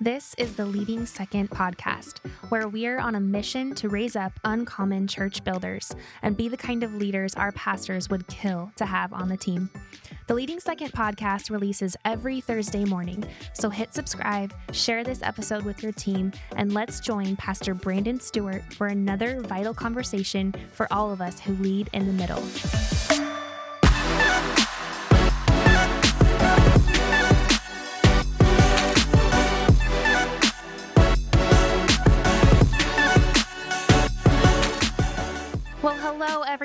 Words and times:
This 0.00 0.32
is 0.38 0.54
the 0.54 0.64
Leading 0.64 1.06
Second 1.06 1.50
podcast, 1.50 2.18
where 2.50 2.68
we're 2.68 3.00
on 3.00 3.16
a 3.16 3.20
mission 3.20 3.74
to 3.74 3.88
raise 3.88 4.14
up 4.14 4.32
uncommon 4.44 5.08
church 5.08 5.42
builders 5.42 5.92
and 6.22 6.36
be 6.36 6.46
the 6.46 6.56
kind 6.56 6.84
of 6.84 6.94
leaders 6.94 7.34
our 7.34 7.50
pastors 7.50 8.08
would 8.08 8.28
kill 8.28 8.70
to 8.76 8.86
have 8.86 9.12
on 9.12 9.28
the 9.28 9.36
team. 9.36 9.68
The 10.28 10.34
Leading 10.34 10.60
Second 10.60 10.92
podcast 10.92 11.50
releases 11.50 11.96
every 12.04 12.40
Thursday 12.40 12.84
morning, 12.84 13.24
so 13.54 13.70
hit 13.70 13.92
subscribe, 13.92 14.54
share 14.70 15.02
this 15.02 15.20
episode 15.20 15.64
with 15.64 15.82
your 15.82 15.90
team, 15.90 16.30
and 16.54 16.72
let's 16.72 17.00
join 17.00 17.34
Pastor 17.34 17.74
Brandon 17.74 18.20
Stewart 18.20 18.62
for 18.74 18.86
another 18.86 19.40
vital 19.40 19.74
conversation 19.74 20.54
for 20.70 20.86
all 20.92 21.10
of 21.10 21.20
us 21.20 21.40
who 21.40 21.54
lead 21.54 21.90
in 21.92 22.06
the 22.06 22.12
middle. 22.12 23.17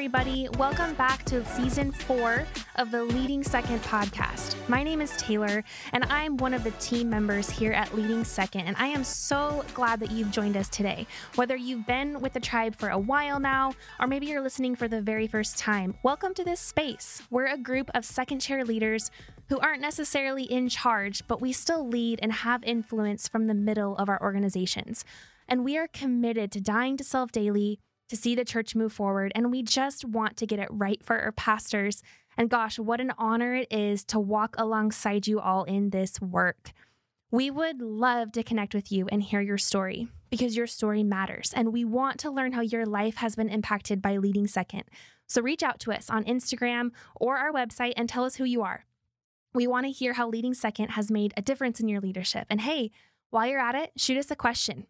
Everybody. 0.03 0.49
Welcome 0.57 0.95
back 0.95 1.23
to 1.27 1.45
season 1.45 1.93
four 1.93 2.45
of 2.75 2.91
the 2.91 3.05
Leading 3.05 3.41
Second 3.41 3.81
podcast. 3.83 4.53
My 4.67 4.83
name 4.83 4.99
is 4.99 5.15
Taylor, 5.15 5.63
and 5.93 6.03
I'm 6.09 6.35
one 6.35 6.53
of 6.53 6.65
the 6.65 6.71
team 6.71 7.09
members 7.09 7.49
here 7.49 7.71
at 7.71 7.95
Leading 7.95 8.25
Second. 8.25 8.67
And 8.67 8.75
I 8.75 8.87
am 8.87 9.05
so 9.05 9.63
glad 9.73 10.01
that 10.01 10.11
you've 10.11 10.29
joined 10.29 10.57
us 10.57 10.67
today. 10.67 11.07
Whether 11.35 11.55
you've 11.55 11.87
been 11.87 12.19
with 12.19 12.33
the 12.33 12.41
tribe 12.41 12.75
for 12.75 12.89
a 12.89 12.99
while 12.99 13.39
now, 13.39 13.75
or 13.97 14.05
maybe 14.05 14.25
you're 14.25 14.41
listening 14.41 14.75
for 14.75 14.89
the 14.89 15.01
very 15.01 15.25
first 15.25 15.57
time, 15.57 15.95
welcome 16.03 16.33
to 16.33 16.43
this 16.43 16.59
space. 16.59 17.21
We're 17.29 17.47
a 17.47 17.57
group 17.57 17.89
of 17.93 18.03
second 18.03 18.39
chair 18.39 18.65
leaders 18.65 19.09
who 19.47 19.57
aren't 19.59 19.81
necessarily 19.81 20.43
in 20.43 20.67
charge, 20.67 21.25
but 21.29 21.39
we 21.39 21.53
still 21.53 21.87
lead 21.87 22.19
and 22.21 22.33
have 22.33 22.61
influence 22.65 23.29
from 23.29 23.47
the 23.47 23.53
middle 23.53 23.95
of 23.95 24.09
our 24.09 24.21
organizations. 24.21 25.05
And 25.47 25.63
we 25.63 25.77
are 25.77 25.87
committed 25.87 26.51
to 26.51 26.59
dying 26.59 26.97
to 26.97 27.05
self 27.05 27.31
daily 27.31 27.79
to 28.13 28.17
see 28.17 28.35
the 28.35 28.45
church 28.45 28.75
move 28.75 28.93
forward, 28.93 29.31
and 29.33 29.49
we 29.49 29.63
just 29.63 30.05
want 30.05 30.37
to 30.37 30.45
get 30.45 30.59
it 30.59 30.67
right 30.69 31.03
for 31.03 31.19
our 31.19 31.31
pastors. 31.31 32.03
And 32.37 32.47
gosh, 32.47 32.77
what 32.77 33.01
an 33.01 33.11
honor 33.17 33.55
it 33.55 33.73
is 33.73 34.03
to 34.05 34.19
walk 34.19 34.53
alongside 34.55 35.25
you 35.25 35.39
all 35.39 35.63
in 35.63 35.89
this 35.89 36.21
work. 36.21 36.73
We 37.31 37.49
would 37.49 37.81
love 37.81 38.31
to 38.33 38.43
connect 38.43 38.75
with 38.75 38.91
you 38.91 39.07
and 39.11 39.23
hear 39.23 39.41
your 39.41 39.57
story 39.57 40.09
because 40.29 40.55
your 40.55 40.67
story 40.67 41.01
matters, 41.01 41.51
and 41.55 41.73
we 41.73 41.83
want 41.83 42.19
to 42.19 42.29
learn 42.29 42.51
how 42.51 42.61
your 42.61 42.85
life 42.85 43.15
has 43.15 43.35
been 43.35 43.49
impacted 43.49 43.99
by 43.99 44.17
leading 44.17 44.45
second. 44.45 44.83
So 45.25 45.41
reach 45.41 45.63
out 45.63 45.79
to 45.79 45.91
us 45.91 46.11
on 46.11 46.23
Instagram 46.25 46.91
or 47.15 47.37
our 47.37 47.51
website 47.51 47.93
and 47.97 48.07
tell 48.07 48.25
us 48.25 48.35
who 48.35 48.43
you 48.43 48.61
are. 48.61 48.85
We 49.55 49.65
want 49.65 49.87
to 49.87 49.91
hear 49.91 50.13
how 50.13 50.29
leading 50.29 50.53
second 50.53 50.89
has 50.89 51.09
made 51.09 51.33
a 51.35 51.41
difference 51.41 51.79
in 51.79 51.87
your 51.87 51.99
leadership. 51.99 52.45
And 52.47 52.61
hey, 52.61 52.91
while 53.31 53.47
you're 53.47 53.59
at 53.59 53.73
it, 53.73 53.91
shoot 53.97 54.19
us 54.19 54.29
a 54.29 54.35
question. 54.35 54.85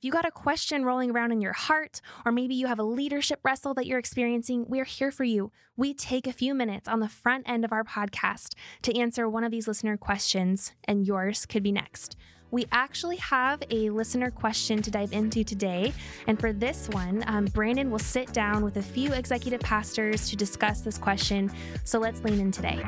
If 0.00 0.06
you 0.06 0.12
got 0.12 0.24
a 0.24 0.30
question 0.30 0.86
rolling 0.86 1.10
around 1.10 1.30
in 1.30 1.42
your 1.42 1.52
heart, 1.52 2.00
or 2.24 2.32
maybe 2.32 2.54
you 2.54 2.68
have 2.68 2.78
a 2.78 2.82
leadership 2.82 3.38
wrestle 3.42 3.74
that 3.74 3.84
you're 3.84 3.98
experiencing, 3.98 4.64
we're 4.66 4.86
here 4.86 5.10
for 5.10 5.24
you. 5.24 5.52
We 5.76 5.92
take 5.92 6.26
a 6.26 6.32
few 6.32 6.54
minutes 6.54 6.88
on 6.88 7.00
the 7.00 7.08
front 7.10 7.46
end 7.46 7.66
of 7.66 7.72
our 7.72 7.84
podcast 7.84 8.54
to 8.80 8.98
answer 8.98 9.28
one 9.28 9.44
of 9.44 9.50
these 9.50 9.68
listener 9.68 9.98
questions, 9.98 10.72
and 10.84 11.06
yours 11.06 11.44
could 11.44 11.62
be 11.62 11.70
next. 11.70 12.16
We 12.50 12.64
actually 12.72 13.18
have 13.18 13.62
a 13.68 13.90
listener 13.90 14.30
question 14.30 14.80
to 14.80 14.90
dive 14.90 15.12
into 15.12 15.44
today. 15.44 15.92
And 16.26 16.40
for 16.40 16.54
this 16.54 16.88
one, 16.88 17.22
um, 17.26 17.44
Brandon 17.44 17.90
will 17.90 17.98
sit 17.98 18.32
down 18.32 18.64
with 18.64 18.78
a 18.78 18.82
few 18.82 19.12
executive 19.12 19.60
pastors 19.60 20.30
to 20.30 20.36
discuss 20.36 20.80
this 20.80 20.96
question. 20.96 21.50
So 21.84 21.98
let's 21.98 22.24
lean 22.24 22.40
in 22.40 22.52
today. 22.52 22.82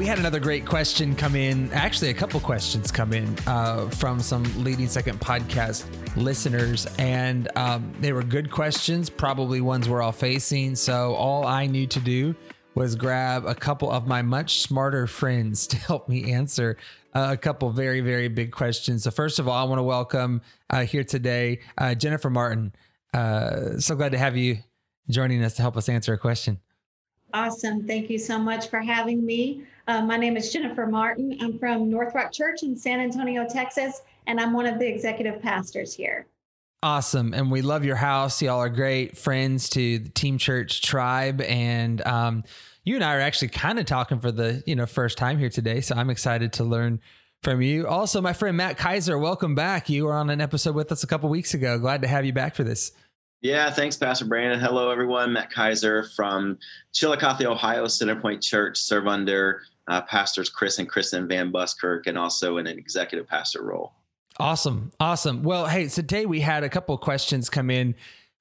We 0.00 0.06
had 0.06 0.18
another 0.18 0.40
great 0.40 0.64
question 0.64 1.14
come 1.14 1.36
in. 1.36 1.70
Actually, 1.74 2.08
a 2.08 2.14
couple 2.14 2.40
questions 2.40 2.90
come 2.90 3.12
in 3.12 3.36
uh, 3.46 3.86
from 3.90 4.18
some 4.18 4.42
leading 4.64 4.88
second 4.88 5.20
podcast 5.20 5.84
listeners, 6.16 6.86
and 6.98 7.54
um, 7.54 7.92
they 8.00 8.14
were 8.14 8.22
good 8.22 8.50
questions, 8.50 9.10
probably 9.10 9.60
ones 9.60 9.90
we're 9.90 10.00
all 10.00 10.10
facing. 10.10 10.74
So 10.74 11.12
all 11.16 11.46
I 11.46 11.66
knew 11.66 11.86
to 11.88 12.00
do 12.00 12.34
was 12.74 12.96
grab 12.96 13.44
a 13.44 13.54
couple 13.54 13.90
of 13.90 14.06
my 14.06 14.22
much 14.22 14.62
smarter 14.62 15.06
friends 15.06 15.66
to 15.66 15.76
help 15.76 16.08
me 16.08 16.32
answer 16.32 16.78
uh, 17.14 17.28
a 17.32 17.36
couple 17.36 17.68
very 17.68 18.00
very 18.00 18.28
big 18.28 18.52
questions. 18.52 19.02
So 19.02 19.10
first 19.10 19.38
of 19.38 19.48
all, 19.48 19.54
I 19.54 19.68
want 19.68 19.80
to 19.80 19.82
welcome 19.82 20.40
uh, 20.70 20.86
here 20.86 21.04
today 21.04 21.60
uh, 21.76 21.94
Jennifer 21.94 22.30
Martin. 22.30 22.72
Uh, 23.12 23.78
so 23.78 23.96
glad 23.96 24.12
to 24.12 24.18
have 24.18 24.34
you 24.34 24.60
joining 25.10 25.44
us 25.44 25.56
to 25.56 25.62
help 25.62 25.76
us 25.76 25.90
answer 25.90 26.14
a 26.14 26.18
question. 26.18 26.58
Awesome. 27.32 27.86
Thank 27.86 28.10
you 28.10 28.18
so 28.18 28.38
much 28.38 28.68
for 28.68 28.80
having 28.80 29.24
me. 29.24 29.64
Uh, 29.90 30.00
my 30.00 30.16
name 30.16 30.36
is 30.36 30.52
Jennifer 30.52 30.86
Martin. 30.86 31.36
I'm 31.40 31.58
from 31.58 31.90
North 31.90 32.14
Rock 32.14 32.30
Church 32.30 32.62
in 32.62 32.76
San 32.76 33.00
Antonio, 33.00 33.44
Texas, 33.48 34.02
and 34.28 34.38
I'm 34.38 34.52
one 34.52 34.64
of 34.64 34.78
the 34.78 34.86
executive 34.86 35.42
pastors 35.42 35.92
here. 35.92 36.28
Awesome. 36.80 37.34
And 37.34 37.50
we 37.50 37.60
love 37.60 37.84
your 37.84 37.96
house. 37.96 38.40
Y'all 38.40 38.60
are 38.60 38.68
great 38.68 39.18
friends 39.18 39.68
to 39.70 39.98
the 39.98 40.08
Team 40.10 40.38
Church 40.38 40.80
tribe. 40.80 41.40
And 41.40 42.06
um, 42.06 42.44
you 42.84 42.94
and 42.94 43.02
I 43.02 43.16
are 43.16 43.20
actually 43.20 43.48
kind 43.48 43.80
of 43.80 43.86
talking 43.86 44.20
for 44.20 44.30
the 44.30 44.62
you 44.64 44.76
know 44.76 44.86
first 44.86 45.18
time 45.18 45.38
here 45.38 45.50
today. 45.50 45.80
So 45.80 45.96
I'm 45.96 46.08
excited 46.08 46.52
to 46.52 46.64
learn 46.64 47.00
from 47.42 47.60
you. 47.60 47.88
Also, 47.88 48.20
my 48.20 48.32
friend 48.32 48.56
Matt 48.56 48.78
Kaiser, 48.78 49.18
welcome 49.18 49.56
back. 49.56 49.88
You 49.88 50.04
were 50.04 50.14
on 50.14 50.30
an 50.30 50.40
episode 50.40 50.76
with 50.76 50.92
us 50.92 51.02
a 51.02 51.08
couple 51.08 51.28
weeks 51.30 51.54
ago. 51.54 51.80
Glad 51.80 52.02
to 52.02 52.06
have 52.06 52.24
you 52.24 52.32
back 52.32 52.54
for 52.54 52.62
this. 52.62 52.92
Yeah, 53.42 53.70
thanks, 53.70 53.96
Pastor 53.96 54.26
Brandon. 54.26 54.60
Hello, 54.60 54.90
everyone. 54.90 55.32
Matt 55.32 55.50
Kaiser 55.50 56.04
from 56.14 56.58
Chillicothe, 56.92 57.44
Ohio, 57.46 57.86
Centerpoint 57.86 58.40
Church, 58.40 58.76
serve 58.78 59.08
under 59.08 59.62
uh, 59.90 60.00
pastors 60.02 60.48
Chris 60.48 60.78
and 60.78 60.88
Kristen 60.88 61.28
Van 61.28 61.50
Buskirk, 61.50 62.06
and 62.06 62.16
also 62.16 62.56
in 62.56 62.66
an 62.66 62.78
executive 62.78 63.26
pastor 63.26 63.62
role. 63.62 63.92
Awesome. 64.38 64.92
Awesome. 65.00 65.42
Well, 65.42 65.66
hey, 65.66 65.88
today 65.88 66.24
we 66.24 66.40
had 66.40 66.64
a 66.64 66.68
couple 66.68 66.96
questions 66.96 67.50
come 67.50 67.70
in 67.70 67.94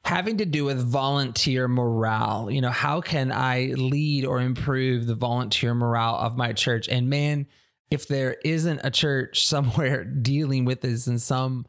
having 0.06 0.38
to 0.38 0.46
do 0.46 0.64
with 0.64 0.80
volunteer 0.80 1.68
morale. 1.68 2.50
You 2.50 2.62
know, 2.62 2.70
how 2.70 3.02
can 3.02 3.32
I 3.32 3.74
lead 3.76 4.26
or 4.26 4.40
improve 4.40 5.08
the 5.08 5.16
volunteer 5.16 5.74
morale 5.74 6.16
of 6.16 6.38
my 6.38 6.54
church? 6.54 6.88
And 6.88 7.10
man, 7.10 7.48
if 7.92 8.08
there 8.08 8.38
isn't 8.46 8.80
a 8.84 8.92
church 8.92 9.46
somewhere 9.48 10.06
dealing 10.06 10.64
with 10.66 10.82
this 10.82 11.08
in 11.08 11.20
some 11.20 11.66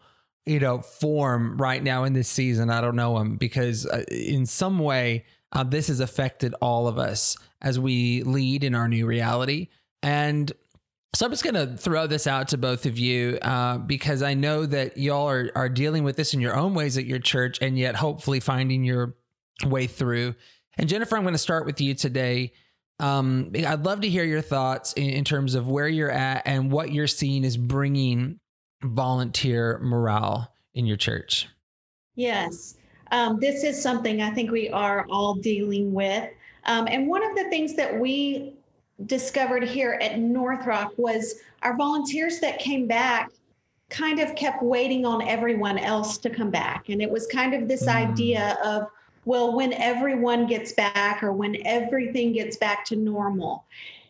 you 0.46 0.58
know, 0.58 0.80
form 0.80 1.56
right 1.58 1.82
now 1.82 2.04
in 2.04 2.12
this 2.12 2.28
season. 2.28 2.70
I 2.70 2.80
don't 2.80 2.96
know 2.96 3.18
him 3.18 3.36
because 3.36 3.86
uh, 3.86 4.04
in 4.10 4.46
some 4.46 4.78
way 4.78 5.26
uh, 5.52 5.64
this 5.64 5.88
has 5.88 6.00
affected 6.00 6.54
all 6.60 6.88
of 6.88 6.98
us 6.98 7.36
as 7.62 7.78
we 7.78 8.22
lead 8.22 8.64
in 8.64 8.74
our 8.74 8.88
new 8.88 9.06
reality. 9.06 9.68
And 10.02 10.50
so 11.14 11.26
I'm 11.26 11.32
just 11.32 11.44
going 11.44 11.54
to 11.54 11.76
throw 11.76 12.06
this 12.06 12.26
out 12.26 12.48
to 12.48 12.58
both 12.58 12.86
of 12.86 12.98
you 12.98 13.38
uh, 13.42 13.78
because 13.78 14.22
I 14.22 14.34
know 14.34 14.64
that 14.66 14.96
y'all 14.96 15.28
are, 15.28 15.50
are 15.54 15.68
dealing 15.68 16.04
with 16.04 16.16
this 16.16 16.34
in 16.34 16.40
your 16.40 16.56
own 16.56 16.74
ways 16.74 16.96
at 16.96 17.04
your 17.04 17.18
church 17.18 17.58
and 17.60 17.78
yet 17.78 17.96
hopefully 17.96 18.40
finding 18.40 18.84
your 18.84 19.16
way 19.66 19.86
through. 19.86 20.34
And 20.78 20.88
Jennifer, 20.88 21.16
I'm 21.16 21.22
going 21.22 21.34
to 21.34 21.38
start 21.38 21.66
with 21.66 21.80
you 21.80 21.94
today. 21.94 22.52
Um, 23.00 23.50
I'd 23.54 23.84
love 23.84 24.02
to 24.02 24.08
hear 24.08 24.24
your 24.24 24.40
thoughts 24.40 24.92
in, 24.92 25.10
in 25.10 25.24
terms 25.24 25.54
of 25.54 25.68
where 25.68 25.88
you're 25.88 26.10
at 26.10 26.42
and 26.46 26.70
what 26.70 26.92
you're 26.92 27.06
seeing 27.06 27.44
is 27.44 27.56
bringing 27.56 28.38
volunteer 28.82 29.78
morale 29.82 30.52
in 30.74 30.86
your 30.86 30.96
church? 30.96 31.48
Yes. 32.14 32.76
Um, 33.10 33.38
this 33.40 33.64
is 33.64 33.80
something 33.80 34.22
I 34.22 34.30
think 34.30 34.50
we 34.50 34.68
are 34.70 35.06
all 35.10 35.34
dealing 35.34 35.92
with. 35.92 36.30
Um, 36.64 36.86
and 36.88 37.08
one 37.08 37.22
of 37.28 37.36
the 37.36 37.44
things 37.50 37.74
that 37.76 37.98
we 37.98 38.54
discovered 39.06 39.64
here 39.64 39.98
at 40.02 40.18
North 40.18 40.66
Rock 40.66 40.92
was 40.96 41.36
our 41.62 41.76
volunteers 41.76 42.38
that 42.40 42.58
came 42.58 42.86
back 42.86 43.30
kind 43.88 44.20
of 44.20 44.34
kept 44.36 44.62
waiting 44.62 45.04
on 45.04 45.22
everyone 45.22 45.78
else 45.78 46.16
to 46.18 46.30
come 46.30 46.50
back. 46.50 46.88
And 46.88 47.02
it 47.02 47.10
was 47.10 47.26
kind 47.26 47.54
of 47.54 47.68
this 47.68 47.86
mm. 47.86 47.94
idea 47.94 48.56
of, 48.64 48.86
well, 49.24 49.54
when 49.54 49.72
everyone 49.74 50.46
gets 50.46 50.72
back 50.72 51.22
or 51.22 51.32
when 51.32 51.56
everything 51.66 52.32
gets 52.32 52.56
back 52.56 52.84
to 52.86 52.96
normal. 52.96 53.64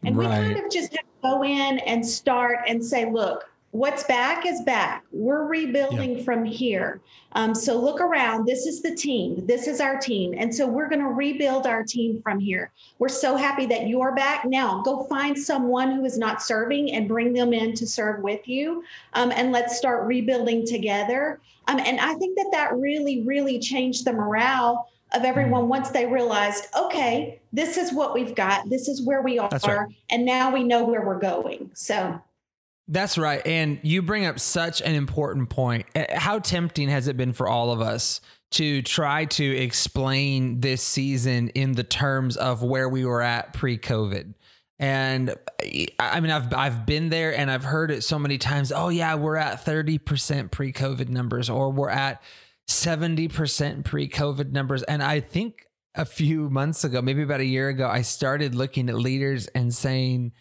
And 0.05 0.17
right. 0.17 0.29
we 0.29 0.55
kind 0.55 0.65
of 0.65 0.71
just 0.71 0.97
go 1.23 1.45
in 1.45 1.79
and 1.81 2.07
start 2.07 2.59
and 2.69 2.85
say, 2.85 3.11
look, 3.11 3.51
what's 3.73 4.03
back 4.05 4.45
is 4.47 4.61
back. 4.63 5.05
We're 5.13 5.47
rebuilding 5.47 6.17
yep. 6.17 6.25
from 6.25 6.45
here. 6.45 7.01
Um, 7.33 7.55
so 7.55 7.81
look 7.81 8.01
around. 8.01 8.47
This 8.47 8.67
is 8.67 8.83
the 8.83 8.95
team. 8.95 9.47
This 9.47 9.69
is 9.69 9.81
our 9.81 9.99
team. 9.99 10.35
And 10.37 10.53
so 10.53 10.67
we're 10.67 10.89
going 10.89 11.01
to 11.01 11.07
rebuild 11.07 11.67
our 11.67 11.85
team 11.85 12.21
from 12.23 12.41
here. 12.41 12.73
We're 12.99 13.09
so 13.09 13.37
happy 13.37 13.67
that 13.67 13.87
you're 13.89 14.15
back. 14.15 14.45
Now 14.45 14.83
go 14.83 15.05
find 15.05 15.39
someone 15.39 15.93
who 15.93 16.05
is 16.05 16.19
not 16.19 16.43
serving 16.43 16.93
and 16.93 17.07
bring 17.07 17.33
them 17.33 17.53
in 17.53 17.75
to 17.75 17.87
serve 17.87 18.23
with 18.23 18.47
you. 18.49 18.83
Um, 19.15 19.31
and 19.31 19.53
let's 19.53 19.77
start 19.77 20.07
rebuilding 20.07 20.67
together. 20.67 21.41
Um, 21.69 21.79
and 21.79 22.01
I 22.01 22.15
think 22.15 22.37
that 22.37 22.49
that 22.53 22.77
really, 22.77 23.23
really 23.23 23.61
changed 23.61 24.05
the 24.05 24.13
morale 24.13 24.89
of 25.13 25.25
everyone 25.25 25.65
mm. 25.65 25.69
once 25.69 25.91
they 25.91 26.07
realized, 26.07 26.67
okay, 26.77 27.41
this 27.53 27.77
is 27.77 27.93
what 27.93 28.15
we've 28.15 28.35
got. 28.35 28.69
This 28.69 28.89
is 28.89 29.03
where 29.03 29.23
we 29.23 29.39
are. 29.39 29.49
Right. 29.49 29.89
And 30.11 30.25
now 30.25 30.53
we 30.53 30.65
know 30.65 30.85
where 30.85 31.03
we're 31.03 31.19
going. 31.19 31.71
So 31.75 32.21
that's 32.91 33.17
right. 33.17 33.45
And 33.47 33.81
you 33.83 34.03
bring 34.03 34.27
up 34.27 34.39
such 34.39 34.83
an 34.83 34.95
important 34.95 35.49
point. 35.49 35.87
Eh, 35.95 36.19
how 36.19 36.39
tempting 36.39 36.89
has 36.89 37.09
it 37.09 37.17
been 37.17 37.33
for 37.33 37.49
all 37.49 37.73
of 37.73 37.81
us 37.81 38.21
to 38.51 38.83
try 38.83 39.25
to 39.27 39.45
explain 39.45 40.61
this 40.61 40.83
season 40.83 41.51
in 41.51 41.73
the 41.73 41.85
terms 41.85 42.37
of 42.37 42.63
where 42.63 42.89
we 42.89 43.05
were 43.05 43.23
at 43.23 43.53
pre-COVID. 43.53 44.35
And 44.79 45.35
I 45.99 46.21
mean, 46.21 46.31
I've 46.31 46.53
I've 46.55 46.87
been 46.87 47.11
there 47.11 47.37
and 47.37 47.51
I've 47.51 47.65
heard 47.65 47.91
it 47.91 48.03
so 48.03 48.19
many 48.19 48.39
times. 48.39 48.73
Oh 48.73 48.89
yeah, 48.89 49.15
we're 49.15 49.37
at 49.37 49.63
thirty 49.63 49.99
percent 49.99 50.51
pre-COVID 50.51 51.11
numbers, 51.11 51.51
or 51.51 51.71
we're 51.71 51.91
at 51.91 52.23
seventy 52.67 53.29
percent 53.29 53.85
pre-COVID 53.85 54.53
numbers. 54.53 54.83
And 54.85 55.03
I 55.03 55.21
think 55.21 55.67
a 55.95 56.07
few 56.07 56.49
months 56.49 56.83
ago, 56.83 57.03
maybe 57.03 57.23
about 57.23 57.41
a 57.41 57.45
year 57.45 57.69
ago, 57.69 57.89
I 57.89 58.01
started 58.01 58.55
looking 58.55 58.89
at 58.89 58.95
leaders 58.95 59.49
and 59.49 59.75
saying, 59.75 60.33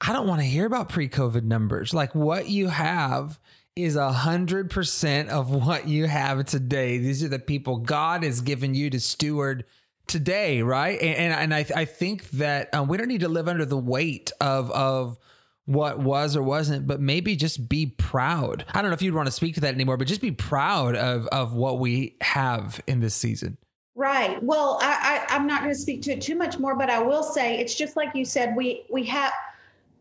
I 0.00 0.12
don't 0.12 0.26
want 0.26 0.40
to 0.40 0.46
hear 0.46 0.66
about 0.66 0.88
pre-COVID 0.88 1.42
numbers. 1.42 1.92
Like 1.92 2.14
what 2.14 2.48
you 2.48 2.68
have 2.68 3.38
is 3.74 3.96
a 3.96 4.12
hundred 4.12 4.70
percent 4.70 5.28
of 5.28 5.50
what 5.50 5.86
you 5.88 6.06
have 6.06 6.44
today. 6.46 6.98
These 6.98 7.22
are 7.22 7.28
the 7.28 7.38
people 7.38 7.78
God 7.78 8.24
has 8.24 8.40
given 8.40 8.74
you 8.74 8.90
to 8.90 9.00
steward 9.00 9.64
today, 10.06 10.62
right? 10.62 11.00
And 11.00 11.16
and, 11.16 11.32
and 11.32 11.54
I 11.54 11.64
I 11.74 11.84
think 11.84 12.28
that 12.30 12.74
um, 12.74 12.88
we 12.88 12.96
don't 12.96 13.08
need 13.08 13.20
to 13.20 13.28
live 13.28 13.48
under 13.48 13.64
the 13.64 13.78
weight 13.78 14.32
of 14.40 14.70
of 14.72 15.18
what 15.66 15.98
was 15.98 16.34
or 16.34 16.42
wasn't, 16.42 16.86
but 16.86 16.98
maybe 16.98 17.36
just 17.36 17.68
be 17.68 17.86
proud. 17.86 18.64
I 18.72 18.80
don't 18.80 18.90
know 18.90 18.94
if 18.94 19.02
you'd 19.02 19.14
want 19.14 19.26
to 19.26 19.32
speak 19.32 19.54
to 19.56 19.60
that 19.60 19.74
anymore, 19.74 19.96
but 19.96 20.08
just 20.08 20.22
be 20.22 20.32
proud 20.32 20.96
of 20.96 21.26
of 21.26 21.54
what 21.54 21.78
we 21.78 22.16
have 22.20 22.80
in 22.86 23.00
this 23.00 23.14
season. 23.14 23.58
Right. 23.94 24.42
Well, 24.42 24.78
I, 24.80 25.26
I 25.28 25.34
I'm 25.36 25.46
not 25.46 25.62
going 25.62 25.74
to 25.74 25.78
speak 25.78 26.02
to 26.02 26.12
it 26.12 26.20
too 26.20 26.36
much 26.36 26.58
more, 26.58 26.74
but 26.74 26.88
I 26.88 27.00
will 27.00 27.22
say 27.22 27.58
it's 27.58 27.74
just 27.74 27.96
like 27.96 28.14
you 28.14 28.24
said. 28.24 28.56
We 28.56 28.86
we 28.90 29.04
have 29.04 29.32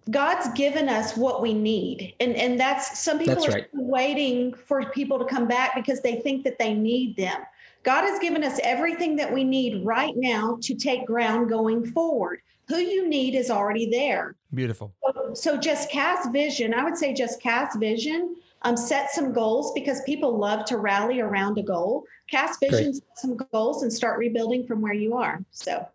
God's 0.09 0.49
given 0.53 0.89
us 0.89 1.17
what 1.17 1.41
we 1.41 1.53
need. 1.53 2.15
And 2.19 2.35
and 2.35 2.59
that's 2.59 2.99
some 2.99 3.19
people 3.19 3.35
that's 3.35 3.47
are 3.47 3.51
right. 3.51 3.67
waiting 3.73 4.53
for 4.53 4.89
people 4.91 5.19
to 5.19 5.25
come 5.25 5.47
back 5.47 5.75
because 5.75 6.01
they 6.01 6.15
think 6.17 6.43
that 6.43 6.57
they 6.59 6.73
need 6.73 7.15
them. 7.15 7.41
God 7.83 8.03
has 8.03 8.19
given 8.19 8.43
us 8.43 8.59
everything 8.63 9.15
that 9.17 9.33
we 9.33 9.43
need 9.43 9.85
right 9.85 10.13
now 10.15 10.57
to 10.61 10.75
take 10.75 11.05
ground 11.05 11.49
going 11.49 11.85
forward. 11.85 12.41
Who 12.67 12.77
you 12.77 13.07
need 13.07 13.33
is 13.33 13.49
already 13.49 13.89
there. 13.89 14.35
Beautiful. 14.53 14.93
So, 15.05 15.33
so 15.33 15.57
just 15.57 15.89
cast 15.89 16.31
vision. 16.33 16.73
I 16.73 16.83
would 16.83 16.97
say 16.97 17.13
just 17.13 17.41
cast 17.41 17.79
vision. 17.79 18.35
Um, 18.63 18.75
set 18.75 19.11
some 19.11 19.33
goals 19.33 19.71
because 19.73 20.01
people 20.01 20.37
love 20.37 20.65
to 20.65 20.77
rally 20.77 21.21
around 21.21 21.57
a 21.59 21.63
goal. 21.63 22.03
Cast 22.29 22.59
vision, 22.59 22.93
set 22.93 23.03
some 23.15 23.37
goals, 23.53 23.83
and 23.83 23.93
start 23.93 24.17
rebuilding 24.17 24.65
from 24.65 24.81
where 24.81 24.93
you 24.93 25.13
are. 25.13 25.43
So, 25.51 25.87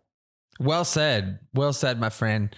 well 0.59 0.85
said. 0.85 1.39
Well 1.53 1.73
said, 1.73 1.99
my 1.99 2.09
friend. 2.09 2.55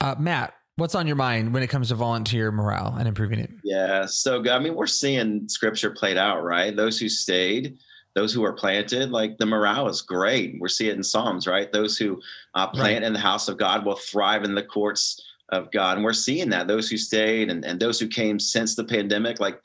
Uh, 0.00 0.14
Matt, 0.18 0.54
what's 0.78 0.94
on 0.94 1.06
your 1.06 1.16
mind 1.16 1.52
when 1.52 1.62
it 1.62 1.68
comes 1.68 1.88
to 1.88 1.94
volunteer 1.94 2.50
morale 2.50 2.96
and 2.98 3.06
improving 3.06 3.38
it? 3.38 3.50
Yeah. 3.62 4.06
So, 4.06 4.42
I 4.50 4.58
mean, 4.58 4.74
we're 4.74 4.86
seeing 4.86 5.48
scripture 5.48 5.90
played 5.90 6.16
out, 6.16 6.42
right? 6.42 6.74
Those 6.74 6.98
who 6.98 7.08
stayed 7.08 7.78
those 8.18 8.32
who 8.32 8.44
are 8.44 8.52
planted, 8.52 9.12
like 9.12 9.38
the 9.38 9.46
morale 9.46 9.88
is 9.88 10.02
great. 10.02 10.56
We 10.60 10.68
see 10.68 10.88
it 10.88 10.96
in 10.96 11.04
Psalms, 11.04 11.46
right? 11.46 11.70
Those 11.72 11.96
who 11.96 12.20
uh, 12.54 12.66
plant 12.66 13.02
right. 13.02 13.02
in 13.04 13.12
the 13.12 13.18
house 13.20 13.48
of 13.48 13.58
God 13.58 13.86
will 13.86 13.94
thrive 13.94 14.42
in 14.42 14.56
the 14.56 14.62
courts 14.62 15.22
of 15.50 15.70
God. 15.70 15.96
And 15.96 16.04
we're 16.04 16.12
seeing 16.12 16.50
that 16.50 16.66
those 16.66 16.90
who 16.90 16.96
stayed 16.96 17.48
and, 17.48 17.64
and 17.64 17.78
those 17.78 18.00
who 18.00 18.08
came 18.08 18.40
since 18.40 18.74
the 18.74 18.82
pandemic, 18.82 19.38
like 19.38 19.62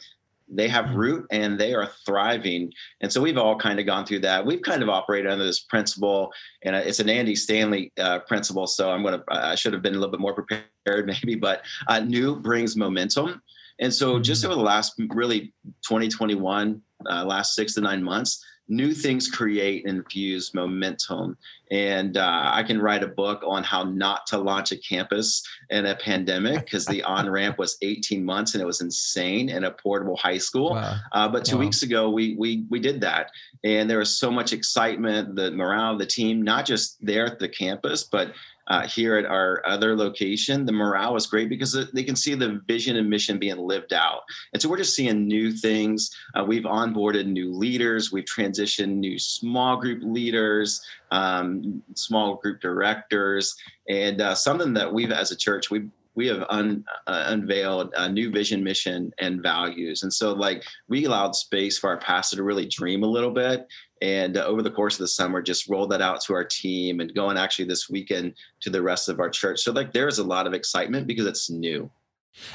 they 0.47 0.67
have 0.67 0.85
mm-hmm. 0.85 0.97
root 0.97 1.27
and 1.31 1.59
they 1.59 1.73
are 1.73 1.89
thriving. 2.05 2.71
And 3.01 3.11
so 3.11 3.21
we've 3.21 3.39
all 3.39 3.57
kind 3.57 3.79
of 3.79 3.87
gone 3.87 4.05
through 4.05 4.19
that. 4.19 4.45
We've 4.45 4.61
kind 4.61 4.83
of 4.83 4.89
operated 4.89 5.31
under 5.31 5.45
this 5.45 5.61
principle, 5.61 6.31
and 6.61 6.75
it's 6.75 6.99
an 6.99 7.09
Andy 7.09 7.35
Stanley 7.35 7.91
uh, 7.97 8.19
principle. 8.19 8.67
So 8.67 8.91
I'm 8.91 9.01
going 9.01 9.19
to, 9.19 9.23
I 9.29 9.55
should 9.55 9.73
have 9.73 9.81
been 9.81 9.95
a 9.95 9.97
little 9.97 10.11
bit 10.11 10.19
more 10.19 10.35
prepared 10.35 10.65
maybe, 10.85 11.35
but 11.35 11.63
uh, 11.87 11.99
new 11.99 12.35
brings 12.35 12.75
momentum. 12.75 13.41
And 13.79 13.93
so 13.93 14.19
just 14.19 14.43
mm-hmm. 14.43 14.51
over 14.51 14.59
the 14.59 14.65
last 14.65 14.93
really 15.09 15.53
2021, 15.83 16.81
uh, 17.09 17.25
last 17.25 17.55
six 17.55 17.73
to 17.75 17.81
nine 17.81 18.03
months, 18.03 18.43
new 18.69 18.93
things 18.93 19.29
create 19.29 19.85
and 19.85 19.97
infuse 19.97 20.53
momentum. 20.53 21.37
And 21.71 22.17
uh, 22.17 22.51
I 22.53 22.63
can 22.63 22.81
write 22.81 23.03
a 23.03 23.07
book 23.07 23.41
on 23.45 23.63
how 23.63 23.83
not 23.83 24.25
to 24.27 24.37
launch 24.37 24.71
a 24.71 24.77
campus 24.77 25.43
in 25.69 25.85
a 25.85 25.95
pandemic 25.95 26.59
because 26.65 26.85
the 26.85 27.03
on 27.03 27.29
ramp 27.29 27.57
was 27.57 27.77
18 27.81 28.23
months 28.23 28.53
and 28.53 28.61
it 28.61 28.65
was 28.65 28.81
insane 28.81 29.49
in 29.49 29.65
a 29.65 29.71
portable 29.71 30.15
high 30.15 30.37
school. 30.37 30.71
Wow. 30.71 30.95
Uh, 31.11 31.27
but 31.27 31.43
two 31.43 31.55
wow. 31.55 31.61
weeks 31.61 31.83
ago, 31.83 32.09
we 32.09 32.35
we 32.35 32.65
we 32.69 32.79
did 32.79 33.01
that, 33.01 33.31
and 33.63 33.89
there 33.89 33.99
was 33.99 34.17
so 34.17 34.31
much 34.31 34.53
excitement, 34.53 35.35
the 35.35 35.51
morale 35.51 35.93
of 35.93 35.99
the 35.99 36.05
team, 36.05 36.41
not 36.41 36.65
just 36.65 36.97
there 37.05 37.25
at 37.25 37.39
the 37.39 37.49
campus, 37.49 38.03
but 38.03 38.33
uh, 38.67 38.87
here 38.87 39.17
at 39.17 39.25
our 39.25 39.61
other 39.65 39.95
location, 39.95 40.65
the 40.65 40.71
morale 40.71 41.15
is 41.15 41.25
great 41.25 41.49
because 41.49 41.77
they 41.91 42.03
can 42.03 42.15
see 42.15 42.35
the 42.35 42.61
vision 42.67 42.95
and 42.95 43.09
mission 43.09 43.37
being 43.37 43.57
lived 43.57 43.93
out. 43.93 44.21
And 44.53 44.61
so 44.61 44.69
we're 44.69 44.77
just 44.77 44.95
seeing 44.95 45.27
new 45.27 45.51
things. 45.51 46.09
Uh, 46.35 46.43
we've 46.45 46.63
onboarded 46.63 47.27
new 47.27 47.51
leaders, 47.51 48.11
we've 48.11 48.25
transitioned 48.25 48.95
new 48.95 49.19
small 49.19 49.77
group 49.77 50.01
leaders, 50.03 50.81
um, 51.11 51.83
small 51.95 52.35
group 52.35 52.61
directors, 52.61 53.55
and 53.89 54.21
uh, 54.21 54.35
something 54.35 54.73
that 54.73 54.91
we've, 54.91 55.11
as 55.11 55.31
a 55.31 55.35
church, 55.35 55.69
we 55.69 55.89
we 56.15 56.27
have 56.27 56.45
un, 56.49 56.85
uh, 57.07 57.23
unveiled 57.27 57.91
a 57.97 58.07
new 58.07 58.29
vision, 58.29 58.63
mission, 58.63 59.11
and 59.19 59.41
values. 59.41 60.03
And 60.03 60.13
so, 60.13 60.33
like, 60.33 60.63
we 60.87 61.05
allowed 61.05 61.35
space 61.35 61.77
for 61.79 61.89
our 61.89 61.97
pastor 61.97 62.35
to 62.37 62.43
really 62.43 62.67
dream 62.67 63.03
a 63.03 63.07
little 63.07 63.31
bit 63.31 63.67
and 64.03 64.35
uh, 64.35 64.43
over 64.43 64.61
the 64.61 64.69
course 64.69 64.95
of 64.95 64.99
the 64.99 65.07
summer 65.07 65.41
just 65.41 65.69
roll 65.69 65.87
that 65.87 66.01
out 66.01 66.21
to 66.21 66.33
our 66.33 66.43
team 66.43 66.99
and 66.99 67.15
going 67.15 67.37
actually 67.37 67.63
this 67.63 67.89
weekend 67.89 68.35
to 68.59 68.69
the 68.69 68.81
rest 68.81 69.07
of 69.07 69.21
our 69.21 69.29
church. 69.29 69.61
So 69.61 69.71
like 69.71 69.93
there's 69.93 70.19
a 70.19 70.23
lot 70.23 70.45
of 70.45 70.53
excitement 70.53 71.07
because 71.07 71.25
it's 71.25 71.49
new. 71.49 71.89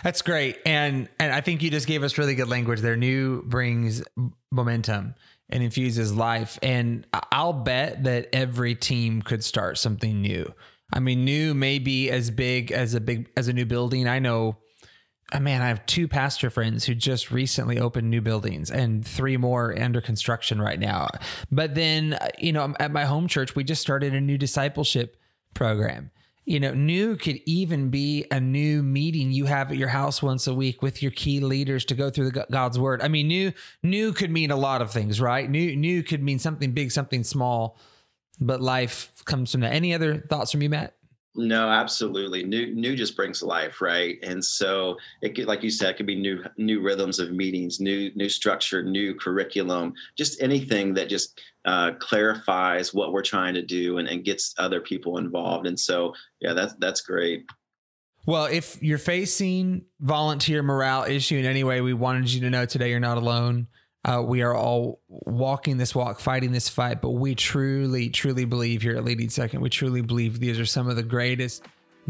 That's 0.05 0.21
great. 0.23 0.59
And 0.67 1.09
and 1.19 1.33
i 1.33 1.41
think 1.41 1.63
you 1.63 1.71
just 1.71 1.87
gave 1.87 2.03
us 2.03 2.19
really 2.19 2.35
good 2.35 2.49
language. 2.49 2.81
There 2.81 2.97
new 2.97 3.43
brings 3.43 4.03
momentum 4.53 5.15
and 5.49 5.63
infuses 5.63 6.15
life. 6.15 6.59
And 6.63 7.07
i'll 7.33 7.55
bet 7.55 8.05
that 8.05 8.29
every 8.35 8.75
team 8.75 9.23
could 9.23 9.43
start 9.43 9.79
something 9.79 10.21
new. 10.21 10.53
I 10.93 11.01
mean 11.01 11.25
new 11.25 11.55
may 11.55 11.79
be 11.79 12.11
as 12.11 12.31
big 12.31 12.73
as 12.73 12.93
a 12.93 13.01
big 13.01 13.31
as 13.39 13.49
a 13.49 13.55
new 13.55 13.65
building. 13.65 14.07
I 14.07 14.19
know 14.19 14.59
uh, 15.33 15.41
man, 15.41 15.61
I 15.61 15.69
have 15.69 15.85
two 15.87 16.09
pastor 16.09 16.49
friends 16.49 16.85
who 16.85 16.95
just 16.95 17.31
recently 17.31 17.79
opened 17.79 18.09
new 18.09 18.23
buildings 18.23 18.71
and 18.71 19.07
three 19.07 19.37
more 19.37 19.79
under 19.79 20.01
construction 20.01 20.61
right 20.61 20.79
now. 20.79 21.09
But 21.51 21.75
then, 21.75 22.15
uh, 22.15 22.29
you 22.39 22.53
know, 22.53 22.75
at 22.81 22.93
my 22.93 23.05
home 23.05 23.29
church, 23.29 23.55
we 23.55 23.63
just 23.65 23.83
started 23.83 24.15
a 24.15 24.21
new 24.21 24.39
discipleship 24.39 25.17
program. 25.55 26.11
You 26.47 26.61
know, 26.61 26.73
new 26.73 27.17
could 27.17 27.41
even 27.45 27.91
be 27.91 28.25
a 28.31 28.41
new 28.41 28.83
meeting 28.83 29.31
you 29.31 29.45
have 29.45 29.71
at 29.71 29.77
your 29.77 29.89
house 29.89 30.23
once 30.23 30.47
a 30.47 30.55
week 30.55 30.81
with 30.81 31.03
your 31.03 31.13
key 31.13 31.41
leaders 31.41 31.85
to 31.87 31.95
go 31.95 32.09
through 32.09 32.31
the 32.31 32.47
God's 32.51 32.79
word. 32.79 33.03
I 33.03 33.09
mean, 33.09 33.29
new 33.29 33.53
new 33.83 34.15
could 34.15 34.31
mean 34.31 34.51
a 34.51 34.57
lot 34.57 34.81
of 34.81 34.91
things, 34.91 35.21
right? 35.21 35.49
New 35.49 35.77
new 35.77 36.03
could 36.03 36.23
mean 36.23 36.39
something 36.39 36.73
big, 36.73 36.91
something 36.91 37.23
small, 37.23 37.79
but 38.41 38.63
life 38.63 39.23
comes 39.27 39.53
from 39.53 39.61
that. 39.61 39.75
Any 39.75 39.93
other 39.93 40.21
thoughts 40.21 40.51
from 40.51 40.63
you, 40.63 40.71
Matt? 40.71 40.95
No, 41.39 41.71
absolutely. 41.71 42.43
New 42.43 42.75
new 42.75 42.97
just 42.97 43.15
brings 43.15 43.45
life, 43.45 43.81
right? 43.81 44.19
And 44.25 44.45
so 44.45 44.97
it 45.23 45.37
could, 45.37 45.47
like 45.47 45.63
you 45.63 45.71
said, 45.71 45.91
it 45.91 45.97
could 45.97 46.07
be 46.07 46.17
new 46.17 46.43
new 46.57 46.81
rhythms 46.81 47.21
of 47.21 47.31
meetings, 47.31 47.79
new 47.79 48.11
new 48.17 48.29
structure, 48.29 48.83
new 48.83 49.15
curriculum, 49.15 49.95
just 50.17 50.43
anything 50.43 50.95
that 50.95 51.09
just 51.09 51.41
uh, 51.65 51.93
clarifies 52.01 52.93
what 52.93 53.13
we're 53.13 53.23
trying 53.23 53.55
to 53.55 53.63
do 53.63 53.99
and, 53.99 54.09
and 54.09 54.25
gets 54.25 54.53
other 54.59 54.81
people 54.81 55.19
involved. 55.19 55.69
And 55.69 55.79
so, 55.79 56.13
yeah, 56.41 56.55
that's 56.55 56.75
that's 56.81 57.03
great. 57.03 57.47
Well, 58.27 58.47
if 58.47 58.83
you're 58.83 58.99
facing 58.99 59.85
volunteer 60.01 60.65
morale 60.65 61.05
issue 61.05 61.37
in 61.37 61.45
any 61.45 61.63
way, 61.63 61.81
we 61.81 61.95
wanted 61.95 62.33
you 62.33 62.41
to 62.41 62.51
know 62.51 62.67
today 62.67 62.91
you're 62.91 62.99
not 62.99 63.17
alone. 63.17 63.69
Uh, 64.09 64.23
we 64.23 64.41
are 64.41 64.55
all 64.55 65.01
walking 65.09 65.77
this 65.77 65.95
walk, 65.95 66.19
fighting 66.19 66.51
this 66.51 66.67
fight, 66.67 67.03
but 67.03 67.11
we 67.11 67.35
truly, 67.35 68.09
truly 68.09 68.47
believe 68.47 68.81
here 68.81 68.97
at 68.97 69.05
Leading 69.05 69.29
Second, 69.29 69.61
we 69.61 69.69
truly 69.69 70.01
believe 70.01 70.41
these 70.41 70.59
are 70.59 70.65
some 70.65 70.89
of 70.89 70.97
the 70.97 71.03
greatest 71.03 71.63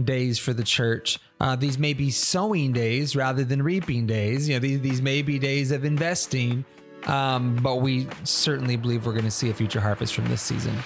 days 0.04 0.38
for 0.38 0.52
the 0.52 0.62
church. 0.62 1.18
Uh, 1.40 1.56
these 1.56 1.76
may 1.76 1.94
be 1.94 2.08
sowing 2.08 2.72
days 2.72 3.16
rather 3.16 3.42
than 3.42 3.60
reaping 3.60 4.06
days. 4.06 4.48
You 4.48 4.54
know, 4.54 4.60
these, 4.60 4.80
these 4.80 5.02
may 5.02 5.22
be 5.22 5.40
days 5.40 5.72
of 5.72 5.84
investing, 5.84 6.64
um, 7.08 7.56
but 7.56 7.76
we 7.76 8.06
certainly 8.22 8.76
believe 8.76 9.04
we're 9.04 9.12
going 9.12 9.24
to 9.24 9.30
see 9.32 9.50
a 9.50 9.54
future 9.54 9.80
harvest 9.80 10.14
from 10.14 10.26
this 10.26 10.40
season. 10.40 10.76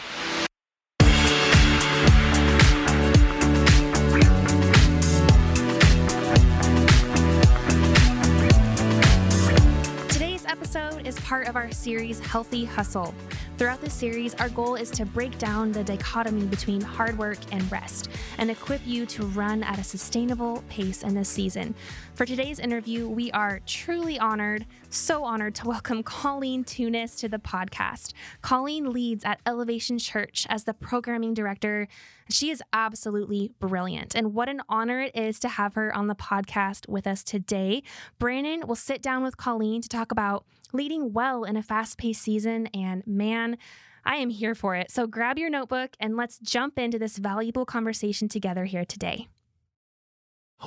Part 11.21 11.49
of 11.49 11.57
our 11.57 11.71
series 11.71 12.19
Healthy 12.21 12.65
Hustle. 12.65 13.15
Throughout 13.59 13.81
this 13.81 13.95
series, 13.95 14.35
our 14.35 14.49
goal 14.49 14.75
is 14.75 14.91
to 14.93 15.05
break 15.05 15.39
down 15.39 15.71
the 15.71 15.85
dichotomy 15.85 16.47
between 16.47 16.81
hard 16.81 17.17
work 17.17 17.39
and 17.53 17.71
rest 17.71 18.09
and 18.39 18.51
equip 18.51 18.81
you 18.87 19.07
to 19.07 19.27
run 19.27 19.63
at 19.63 19.79
a 19.79 19.85
sustainable 19.85 20.65
pace 20.69 21.03
in 21.03 21.15
this 21.15 21.29
season. 21.29 21.75
For 22.15 22.27
today's 22.27 22.59
interview, 22.59 23.09
we 23.09 23.31
are 23.33 23.61
truly 23.67 24.19
honored, 24.19 24.67
so 24.91 25.25
honored 25.25 25.55
to 25.57 25.67
welcome 25.67 26.03
Colleen 26.05 26.65
Tunis 26.65 27.17
to 27.17 27.29
the 27.29 27.39
podcast. 27.39 28.13
Colleen 28.41 28.91
leads 28.91 29.25
at 29.25 29.41
Elevation 29.47 29.99
Church 29.99 30.47
as 30.51 30.65
the 30.65 30.75
programming 30.75 31.35
director. 31.35 31.89
She 32.31 32.51
is 32.51 32.63
absolutely 32.73 33.53
brilliant, 33.61 34.15
and 34.15 34.35
what 34.35 34.49
an 34.49 34.63
honor 34.69 35.01
it 35.03 35.15
is 35.15 35.39
to 35.41 35.49
have 35.49 35.75
her 35.75 35.95
on 35.95 36.07
the 36.07 36.15
podcast 36.15 36.89
with 36.89 37.07
us 37.07 37.23
today. 37.23 37.83
Brandon 38.19 38.67
will 38.67 38.75
sit 38.75 39.03
down 39.03 39.23
with 39.23 39.37
Colleen 39.37 39.83
to 39.83 39.89
talk 39.89 40.11
about 40.11 40.45
leading 40.73 41.13
well 41.13 41.45
in 41.45 41.57
a 41.57 41.63
fast 41.63 41.99
paced 41.99 42.23
season, 42.23 42.69
and 42.69 43.07
man, 43.07 43.59
I 44.05 44.17
am 44.17 44.31
here 44.31 44.55
for 44.55 44.75
it. 44.75 44.91
So 44.91 45.07
grab 45.07 45.39
your 45.39 45.51
notebook 45.51 45.97
and 46.01 46.17
let's 46.17 46.39
jump 46.39 46.79
into 46.79 46.99
this 46.99 47.19
valuable 47.19 47.65
conversation 47.65 48.29
together 48.29 48.65
here 48.65 48.85
today. 48.85 49.29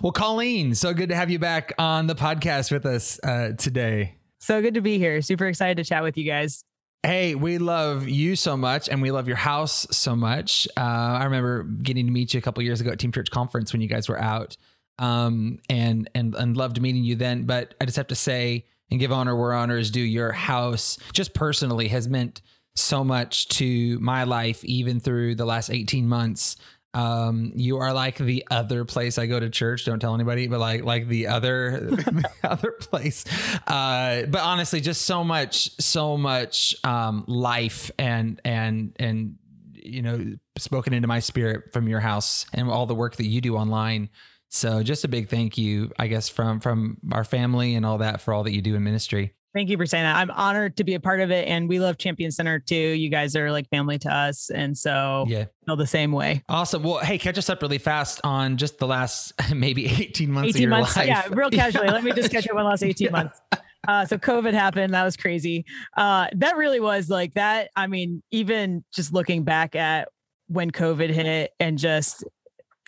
Well, 0.02 0.12
Colleen, 0.12 0.76
so 0.76 0.94
good 0.94 1.10
to 1.10 1.16
have 1.16 1.30
you 1.30 1.40
back 1.40 1.74
on 1.78 2.08
the 2.08 2.16
podcast 2.16 2.72
with 2.72 2.86
us 2.86 3.20
uh, 3.24 3.54
today. 3.58 4.16
So 4.40 4.62
good 4.62 4.74
to 4.74 4.82
be 4.82 4.98
here. 4.98 5.22
Super 5.22 5.48
excited 5.48 5.78
to 5.78 5.84
chat 5.84 6.04
with 6.04 6.18
you 6.18 6.26
guys. 6.26 6.64
Hey, 7.02 7.36
we 7.36 7.60
love 7.60 8.08
you 8.08 8.36
so 8.36 8.58
much, 8.58 8.90
and 8.90 9.02
we 9.02 9.12
love 9.12 9.28
your 9.28 9.38
house 9.38 9.86
so 9.92 10.16
much. 10.16 10.68
Uh, 10.76 10.82
I 10.82 11.24
remember 11.26 11.64
getting 11.64 12.08
to 12.08 12.12
meet 12.12 12.34
you 12.34 12.40
a 12.40 12.42
couple 12.42 12.64
years 12.64 12.82
ago 12.82 12.92
at 12.92 13.00
Team 13.00 13.12
Church 13.12 13.30
Conference 13.30 13.72
when 13.72 13.82
you 13.82 13.88
guys 13.88 14.10
were 14.10 14.20
out, 14.20 14.58
um, 14.98 15.60
and 15.70 16.10
and 16.16 16.34
and 16.36 16.58
loved 16.58 16.82
meeting 16.82 17.04
you 17.04 17.16
then. 17.16 17.44
But 17.44 17.76
I 17.80 17.86
just 17.86 17.98
have 17.98 18.08
to 18.08 18.16
say 18.16 18.66
and 18.92 19.00
give 19.00 19.12
honor 19.12 19.36
where 19.36 19.54
honor 19.54 19.78
is 19.78 19.92
due. 19.92 20.02
Your 20.02 20.32
house, 20.32 20.98
just 21.14 21.34
personally, 21.34 21.88
has 21.90 22.08
meant 22.08 22.42
so 22.76 23.04
much 23.04 23.48
to 23.48 24.00
my 24.00 24.24
life, 24.24 24.64
even 24.66 25.00
through 25.00 25.36
the 25.36 25.46
last 25.46 25.70
eighteen 25.70 26.08
months. 26.08 26.58
Um, 26.96 27.52
you 27.56 27.80
are 27.80 27.94
like 27.94 28.18
the 28.18 28.48
other 28.50 28.86
place 28.86 29.18
I 29.18 29.26
go 29.26 29.38
to 29.38 29.50
church. 29.50 29.84
Don't 29.84 30.00
tell 30.00 30.16
anybody, 30.16 30.48
but 30.48 30.62
like 30.62 30.86
like 30.86 31.10
the 31.10 31.28
other 31.28 31.80
the 31.82 32.30
other 32.44 32.72
place. 32.72 33.26
Uh, 33.68 34.24
but 34.28 34.42
honestly, 34.42 34.80
just 34.80 35.02
so 35.02 35.24
much, 35.24 35.72
so 35.82 36.16
much 36.18 36.74
um, 36.86 37.26
life 37.28 37.92
and 38.00 38.40
and 38.46 38.96
and 38.98 39.36
you 39.74 40.02
know 40.02 40.36
spoken 40.58 40.94
into 40.94 41.08
my 41.08 41.20
spirit 41.20 41.74
from 41.74 41.90
your 41.90 42.00
house 42.00 42.46
and 42.54 42.70
all 42.70 42.86
the 42.86 42.96
work 42.96 43.18
that 43.18 43.28
you 43.28 43.42
do 43.42 43.58
online. 43.58 44.10
So 44.56 44.84
just 44.84 45.04
a 45.04 45.10
big 45.10 45.28
thank 45.28 45.58
you, 45.58 45.92
I 46.00 46.08
guess, 46.08 46.30
from 46.30 46.62
from 46.62 46.98
our 47.12 47.26
family 47.26 47.76
and 47.76 47.86
all 47.86 47.98
that 47.98 48.22
for 48.22 48.34
all 48.34 48.44
that 48.44 48.54
you 48.54 48.62
do 48.62 48.76
in 48.76 48.84
ministry. 48.86 49.34
Thank 49.54 49.70
you 49.70 49.76
for 49.76 49.86
saying 49.86 50.06
that. 50.06 50.16
I'm 50.16 50.32
honored 50.32 50.78
to 50.78 50.86
be 50.86 50.96
a 50.96 51.00
part 51.00 51.20
of 51.20 51.30
it. 51.30 51.48
And 51.48 51.68
we 51.68 51.80
love 51.80 51.98
Champion 51.98 52.32
Center 52.32 52.60
too. 52.60 52.76
You 52.76 53.10
guys 53.10 53.36
are 53.36 53.52
like 53.52 53.70
family 53.70 53.98
to 54.00 54.10
us. 54.10 54.50
And 54.50 54.78
so 54.78 55.26
yeah, 55.28 55.46
feel 55.66 55.76
the 55.76 55.86
same 55.86 56.14
way. 56.14 56.42
Awesome. 56.48 56.84
Well, 56.84 57.00
hey, 57.00 57.18
catch 57.18 57.38
us 57.38 57.50
up 57.50 57.62
really 57.62 57.78
fast 57.78 58.22
on 58.24 58.56
just 58.56 58.78
the 58.78 58.88
last 58.88 59.34
maybe 59.54 59.88
18 59.88 60.32
months 60.32 60.56
18 60.56 60.70
months. 60.70 60.96
Life. 60.96 61.08
Yeah, 61.08 61.28
real 61.32 61.50
casually. 61.50 61.88
Let 61.88 62.06
me 62.06 62.14
just 62.14 62.32
catch 62.32 62.48
up 62.50 62.56
on 62.56 62.64
the 62.64 62.70
last 62.70 62.84
18 62.84 63.06
yeah. 63.06 63.12
months. 63.12 63.42
Uh, 63.86 64.06
so 64.06 64.18
COVID 64.18 64.54
happened. 64.54 64.94
That 64.94 65.04
was 65.04 65.18
crazy. 65.18 65.66
Uh, 65.98 66.28
that 66.34 66.56
really 66.56 66.80
was 66.80 67.10
like 67.10 67.34
that. 67.34 67.72
I 67.76 67.88
mean, 67.88 68.24
even 68.32 68.86
just 68.94 69.12
looking 69.14 69.44
back 69.44 69.76
at 69.76 70.08
when 70.48 70.72
COVID 70.72 71.10
hit 71.10 71.52
and 71.60 71.78
just 71.78 72.24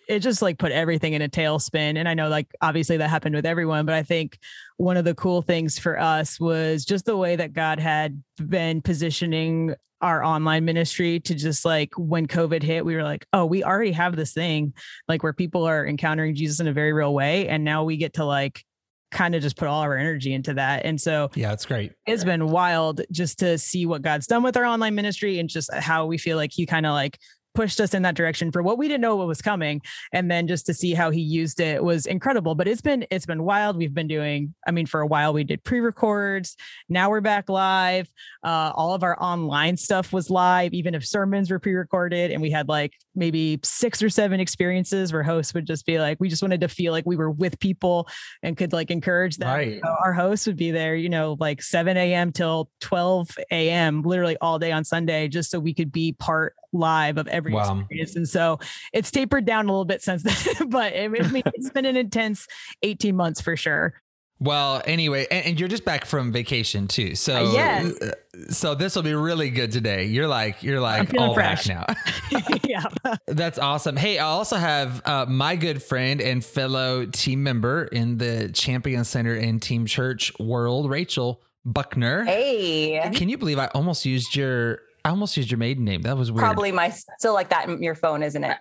it 0.08 0.20
just 0.20 0.42
like 0.42 0.58
put 0.58 0.72
everything 0.72 1.14
in 1.14 1.22
a 1.22 1.30
tailspin. 1.30 1.98
And 1.98 2.08
I 2.08 2.14
know 2.14 2.30
like 2.30 2.48
obviously 2.62 2.98
that 2.98 3.10
happened 3.10 3.36
with 3.36 3.46
everyone, 3.46 3.86
but 3.86 3.96
I 3.96 4.04
think 4.04 4.40
one 4.78 4.98
of 4.98 5.06
the 5.06 5.16
cool 5.16 5.42
things 5.42 5.78
for 5.78 6.00
us 6.00 6.40
was 6.40 6.86
just 6.86 7.06
the 7.06 7.18
way 7.18 7.36
that 7.36 7.54
God 7.54 7.80
had 7.80 8.22
been 8.38 8.82
positioning 8.82 9.76
our 10.02 10.24
online 10.24 10.64
ministry 10.64 11.20
to 11.22 11.34
just 11.34 11.66
like 11.66 11.90
when 11.98 12.28
COVID 12.28 12.62
hit, 12.62 12.86
we 12.86 12.96
were 12.96 13.04
like, 13.04 13.26
oh, 13.34 13.46
we 13.46 13.64
already 13.64 13.92
have 13.92 14.16
this 14.16 14.34
thing 14.34 14.74
like 15.08 15.24
where 15.24 15.34
people 15.34 15.64
are 15.64 15.86
encountering 15.86 16.36
Jesus 16.36 16.60
in 16.60 16.68
a 16.68 16.74
very 16.74 16.94
real 16.94 17.14
way. 17.14 17.48
And 17.48 17.64
now 17.64 17.84
we 17.84 17.98
get 17.98 18.14
to 18.14 18.26
like 18.26 18.64
kind 19.10 19.36
of 19.36 19.42
just 19.42 19.58
put 19.58 19.68
all 19.68 19.82
our 19.82 19.98
energy 19.98 20.34
into 20.34 20.54
that. 20.56 20.86
And 20.86 21.00
so, 21.00 21.32
yeah, 21.34 21.54
it's 21.54 21.66
great. 21.66 21.94
It's 22.06 22.24
been 22.24 22.48
wild 22.48 23.02
just 23.12 23.40
to 23.40 23.58
see 23.58 23.86
what 23.86 24.02
God's 24.02 24.28
done 24.28 24.44
with 24.44 24.58
our 24.58 24.66
online 24.66 24.96
ministry 24.96 25.40
and 25.40 25.50
just 25.50 25.74
how 25.74 26.06
we 26.06 26.18
feel 26.18 26.38
like 26.38 26.52
He 26.54 26.66
kind 26.66 26.86
of 26.86 26.94
like 26.94 27.18
pushed 27.58 27.82
us 27.82 27.96
in 27.96 28.04
that 28.04 28.14
direction 28.14 28.52
for 28.52 28.62
what 28.62 28.78
we 28.78 28.88
didn't 28.88 29.02
know 29.02 29.16
what 29.16 29.26
was 29.26 29.42
coming. 29.42 29.82
And 30.14 30.30
then 30.30 30.46
just 30.46 30.68
to 30.68 30.76
see 30.76 30.94
how 30.94 31.10
he 31.10 31.22
used 31.22 31.60
it 31.60 31.84
was 31.84 32.06
incredible 32.06 32.54
but 32.54 32.68
it's 32.68 32.82
been 32.82 33.08
it's 33.10 33.26
been 33.26 33.42
wild. 33.42 33.78
We've 33.78 33.96
been 33.96 34.08
doing 34.08 34.54
i 34.68 34.72
mean 34.72 34.86
for 34.86 35.02
a 35.02 35.08
while 35.08 35.34
we 35.34 35.44
did 35.44 35.64
pre-records. 35.64 36.56
Now 36.88 37.10
we're 37.10 37.22
back 37.22 37.50
live. 37.50 38.08
Uh, 38.44 38.72
all 38.76 38.94
of 38.94 39.02
our 39.02 39.18
online 39.20 39.76
stuff 39.76 40.14
was 40.14 40.30
live. 40.30 40.76
Even 40.76 40.94
if 40.94 41.04
sermons 41.04 41.50
were 41.50 41.58
pre-recorded 41.58 42.30
and 42.30 42.44
we 42.44 42.52
had 42.52 42.70
like 42.70 42.94
maybe 43.16 43.60
six 43.64 44.04
or 44.04 44.10
seven 44.10 44.40
experiences 44.40 45.12
where 45.12 45.24
hosts 45.24 45.56
would 45.56 45.66
just 45.66 45.88
be 45.88 45.98
like 45.98 46.20
we 46.20 46.30
just 46.30 46.44
wanted 46.44 46.62
to 46.62 46.68
feel 46.68 46.92
like 46.92 47.08
we 47.08 47.16
were 47.16 47.32
with 47.32 47.60
people 47.60 48.08
and 48.44 48.56
could 48.56 48.72
like 48.72 48.92
encourage 48.92 49.38
them. 49.38 49.50
Right. 49.50 49.82
so 49.84 49.96
our 50.06 50.14
hosts 50.14 50.46
would 50.46 50.58
be 50.58 50.70
there 50.70 50.96
you 50.96 51.10
know 51.10 51.36
like 51.40 51.64
7 51.64 51.98
a.m 51.98 52.32
till 52.32 52.70
12 52.82 53.36
a.m 53.52 54.04
literally 54.04 54.38
all 54.42 54.60
day 54.60 54.72
on 54.72 54.84
sunday 54.84 55.28
just 55.28 55.50
so 55.50 55.60
we 55.60 55.74
could 55.74 55.92
be 55.92 56.12
part 56.14 56.54
live 56.74 57.18
of 57.18 57.28
every 57.28 57.54
wow. 57.54 57.80
experience. 57.80 58.16
And 58.16 58.28
so 58.28 58.60
it's 58.94 59.12
tapered 59.12 59.46
down 59.46 59.66
a 59.66 59.70
little 59.70 59.86
bit 59.86 60.02
since 60.02 60.24
then, 60.24 60.70
but 60.70 60.94
it, 60.94 61.12
it's 61.56 61.70
been 61.70 61.86
an 61.86 61.98
intense 61.98 62.48
18 62.84 63.16
months 63.16 63.42
for 63.42 63.56
sure. 63.56 63.94
Well, 64.40 64.84
anyway, 64.86 65.26
and, 65.32 65.46
and, 65.48 65.60
you're 65.60 65.70
just 65.70 65.84
back 65.84 66.06
from 66.06 66.32
vacation 66.32 66.88
too. 66.88 67.16
So 67.16 67.48
uh, 67.48 67.52
yes. 67.54 68.00
Uh, 68.00 68.12
so 68.52 68.76
this 68.76 68.96
will 68.96 69.02
be 69.02 69.16
really 69.16 69.50
good 69.50 69.72
today. 69.72 70.06
You're 70.06 70.28
like 70.28 70.62
you're 70.62 70.80
like 70.80 71.12
all 71.18 71.34
fresh. 71.34 71.68
back 71.68 71.88
now. 72.32 72.40
yeah. 72.64 72.84
That's 73.26 73.58
awesome. 73.58 73.96
Hey, 73.96 74.20
I 74.20 74.26
also 74.26 74.58
have 74.58 75.02
uh, 75.06 75.26
my 75.28 75.56
good 75.56 75.82
friend 75.82 76.22
and 76.22 76.46
fellow 76.46 77.08
team 77.08 77.42
member 77.42 77.86
in 77.86 78.20
the 78.20 78.50
Champion 78.50 79.06
Center 79.06 79.34
and 79.34 79.60
Team 79.60 79.88
Church 79.88 80.32
world, 80.40 80.88
Rachel 80.88 81.42
Buckner. 81.66 82.24
Hey. 82.24 83.10
Can 83.16 83.30
you 83.30 83.40
believe 83.40 83.58
I 83.58 83.68
almost 83.68 84.06
used 84.06 84.36
your 84.36 84.82
I 85.08 85.10
almost 85.10 85.38
used 85.38 85.50
your 85.50 85.58
maiden 85.58 85.86
name. 85.86 86.02
That 86.02 86.18
was 86.18 86.34
weird. 86.34 86.44
Probably 86.44 86.74
my 86.74 86.90
still 86.90 87.34
like 87.34 87.50
that 87.52 87.70
in 87.70 87.82
your 87.82 87.96
phone, 87.96 88.24
isn't 88.24 88.44
it? 88.44 88.58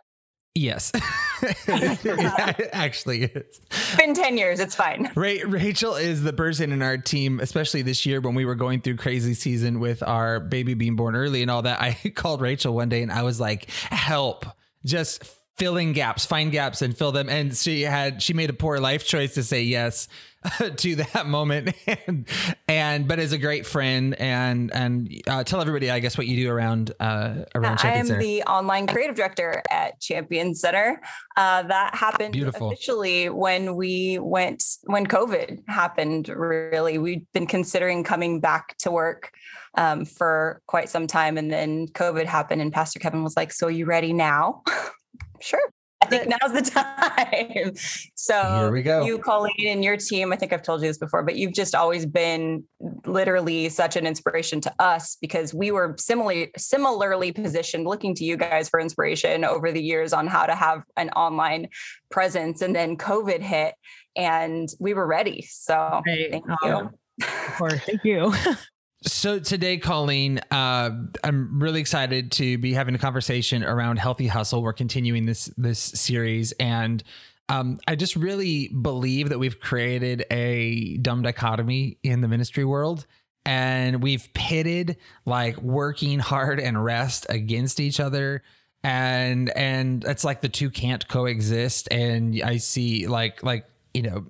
Yes. 0.55 0.93
it 1.43 2.71
actually 2.73 3.25
is. 3.25 3.61
It's 3.69 3.97
been 3.97 4.15
10 4.15 4.39
years. 4.39 4.61
It's 4.61 4.77
fine. 4.77 5.11
Ra- 5.17 5.43
Rachel 5.45 5.97
is 5.97 6.23
the 6.23 6.33
person 6.33 6.71
in 6.71 6.83
our 6.83 6.99
team, 6.99 7.41
especially 7.41 7.83
this 7.83 8.07
year 8.07 8.21
when 8.21 8.37
we 8.37 8.45
were 8.45 8.55
going 8.55 8.81
through 8.81 8.97
crazy 8.97 9.35
season 9.35 9.81
with 9.81 10.05
our 10.05 10.39
baby 10.39 10.75
being 10.75 10.95
born 10.95 11.17
early 11.17 11.43
and 11.43 11.51
all 11.51 11.63
that. 11.63 11.81
I 11.81 11.95
called 12.15 12.41
Rachel 12.41 12.73
one 12.73 12.89
day 12.89 13.03
and 13.03 13.11
I 13.11 13.25
was 13.25 13.41
like, 13.41 13.69
help, 13.91 14.47
just 14.85 15.25
filling 15.57 15.95
gaps, 15.95 16.25
find 16.25 16.53
gaps 16.53 16.81
and 16.81 16.97
fill 16.97 17.11
them. 17.11 17.29
And 17.29 17.57
she 17.57 17.83
had, 17.83 18.23
she 18.23 18.35
made 18.35 18.51
a 18.51 18.55
poor 18.55 18.79
life 18.79 19.05
choice 19.05 19.35
to 19.35 19.43
say 19.43 19.63
yes 19.63 20.07
to 20.77 20.97
that 20.97 21.27
moment 21.27 21.75
and 22.07 22.29
and 22.69 23.09
but 23.09 23.19
as 23.19 23.33
a 23.33 23.39
great 23.39 23.67
friend 23.67 24.15
and 24.21 24.73
and 24.73 25.11
uh, 25.27 25.45
tell 25.45 25.61
everybody 25.61 25.91
I 25.91 26.01
guess 26.01 26.17
what 26.17 26.27
you 26.27 26.37
do 26.37 26.51
around 26.51 26.93
uh 27.01 27.45
around 27.55 27.79
Champion 27.79 28.13
I 28.13 28.15
am 28.15 28.21
the 28.21 28.43
online 28.45 28.87
creative 28.87 29.17
director 29.17 29.63
at 29.71 30.01
Champion 30.01 30.55
Center. 30.55 31.01
Uh, 31.37 31.63
that 31.63 31.95
happened 31.95 32.33
Beautiful. 32.33 32.69
officially 32.69 33.29
when 33.29 33.77
we 33.77 34.19
went 34.19 34.63
when 34.85 35.07
COVID 35.07 35.63
happened. 35.69 36.29
Really, 36.29 36.99
we'd 36.99 37.27
been 37.33 37.47
considering 37.47 38.05
coming 38.05 38.41
back 38.41 38.77
to 38.79 38.91
work 38.91 39.31
um, 39.77 40.05
for 40.05 40.63
quite 40.67 40.89
some 40.89 41.07
time, 41.07 41.37
and 41.37 41.51
then 41.51 41.89
COVID 41.89 42.25
happened, 42.25 42.63
and 42.63 42.73
Pastor 42.73 42.99
Kevin 42.99 43.23
was 43.23 43.37
like, 43.37 43.53
"So 43.53 43.69
you 43.69 43.87
ready 43.87 44.13
now?" 44.13 44.63
sure. 45.41 45.61
I 46.13 46.19
think 46.19 46.29
now's 46.29 46.53
the 46.53 46.63
time. 46.63 47.73
So 48.19 48.43
here 48.43 48.73
we 48.73 48.83
go. 48.83 49.05
You, 49.05 49.19
Colleen, 49.19 49.69
and 49.69 49.85
your 49.85 49.97
team, 49.97 50.33
I 50.33 50.37
think 50.37 50.53
I've 50.53 50.63
told 50.63 50.83
you 50.83 50.89
this 50.89 50.99
before, 50.99 51.23
but 51.23 51.37
you've 51.37 51.53
just 51.53 51.75
always 51.75 52.05
been 52.05 52.65
literally 53.05 53.69
such 53.69 53.95
an 53.95 54.07
inspiration 54.07 54.61
to 54.63 54.75
us 54.81 55.17
because 55.21 55.55
we 55.55 55.71
were 55.71 55.95
similarly 55.97 56.51
similarly 56.57 57.31
positioned 57.31 57.85
looking 57.85 58.15
to 58.17 58.25
you 58.25 58.37
guys 58.37 58.69
for 58.69 58.81
inspiration 58.81 59.45
over 59.45 59.71
the 59.71 59.83
years 59.83 60.13
on 60.13 60.27
how 60.27 60.45
to 60.47 60.55
have 60.55 60.83
an 60.97 61.11
online 61.11 61.69
presence. 62.11 62.63
And 62.63 62.75
then 62.75 62.97
COVID 62.97 63.41
hit 63.41 63.75
and 64.17 64.69
we 64.81 64.95
were 64.95 65.07
ready. 65.07 65.47
So 65.49 66.03
right. 66.07 66.31
thank 66.31 66.45
you. 66.63 66.69
Um, 66.69 66.91
of 67.21 67.55
course. 67.57 67.81
Thank 67.85 68.05
you. 68.05 68.35
So 69.03 69.39
today, 69.39 69.77
Colleen, 69.77 70.41
uh, 70.51 70.91
I'm 71.23 71.61
really 71.61 71.81
excited 71.81 72.33
to 72.33 72.57
be 72.59 72.73
having 72.73 72.95
a 72.95 72.99
conversation 72.99 73.63
around 73.63 73.99
healthy 73.99 74.27
hustle. 74.27 74.63
We're 74.63 74.73
continuing 74.73 75.27
this 75.27 75.47
this 75.59 75.79
series, 75.79 76.53
and 76.53 77.05
um, 77.49 77.79
I 77.87 77.95
just 77.95 78.17
really 78.17 78.69
believe 78.69 79.29
that 79.29 79.39
we've 79.39 79.61
created 79.61 80.25
a 80.31 80.97
dumb 80.97 81.23
dichotomy 81.23 81.99
in 82.03 82.23
the 82.23 82.29
ministry 82.29 82.65
world, 82.65 83.07
and 83.45 84.03
we've 84.03 84.33
pitted 84.33 84.97
like 85.27 85.59
working 85.59 86.19
hard 86.19 86.59
and 86.59 86.83
rest 86.83 87.27
against 87.29 87.81
each 87.81 88.01
other, 88.01 88.43
and 88.83 89.51
and 89.51 90.05
it's 90.05 90.25
like 90.25 90.41
the 90.41 90.49
two 90.49 90.71
can't 90.71 91.07
coexist. 91.07 91.87
And 91.91 92.41
I 92.43 92.57
see 92.57 93.07
like 93.09 93.43
like 93.43 93.67
you 93.93 94.03
know 94.03 94.25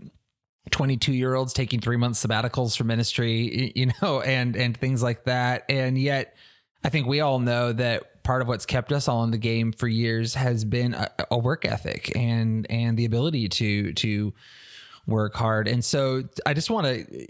22 0.71 1.13
year 1.13 1.35
olds 1.35 1.53
taking 1.53 1.81
three 1.81 1.97
months 1.97 2.25
sabbaticals 2.25 2.77
for 2.77 2.85
ministry, 2.85 3.73
you 3.75 3.91
know, 4.03 4.21
and 4.21 4.57
and 4.57 4.77
things 4.77 5.03
like 5.03 5.25
that. 5.25 5.65
And 5.69 5.99
yet 5.99 6.37
I 6.85 6.89
think 6.89 7.07
we 7.07 7.21
all 7.21 7.39
know 7.39 7.73
that 7.73 8.23
part 8.23 8.43
of 8.43 8.49
what's 8.49 8.67
kept 8.67 8.93
us 8.93 9.09
all 9.09 9.23
in 9.25 9.31
the 9.31 9.39
game 9.39 9.73
for 9.73 9.89
years 9.89 10.35
has 10.35 10.65
been 10.65 10.95
a, 10.95 11.11
a 11.31 11.39
work 11.39 11.65
ethic 11.65 12.15
and 12.17 12.67
and 12.71 12.97
the 12.97 13.05
ability 13.05 13.49
to 13.49 13.93
to 13.95 14.35
work 15.07 15.35
hard. 15.35 15.69
And 15.69 15.85
so 15.85 16.25
I 16.45 16.55
just 16.55 16.69
want 16.69 16.87
to 16.87 17.27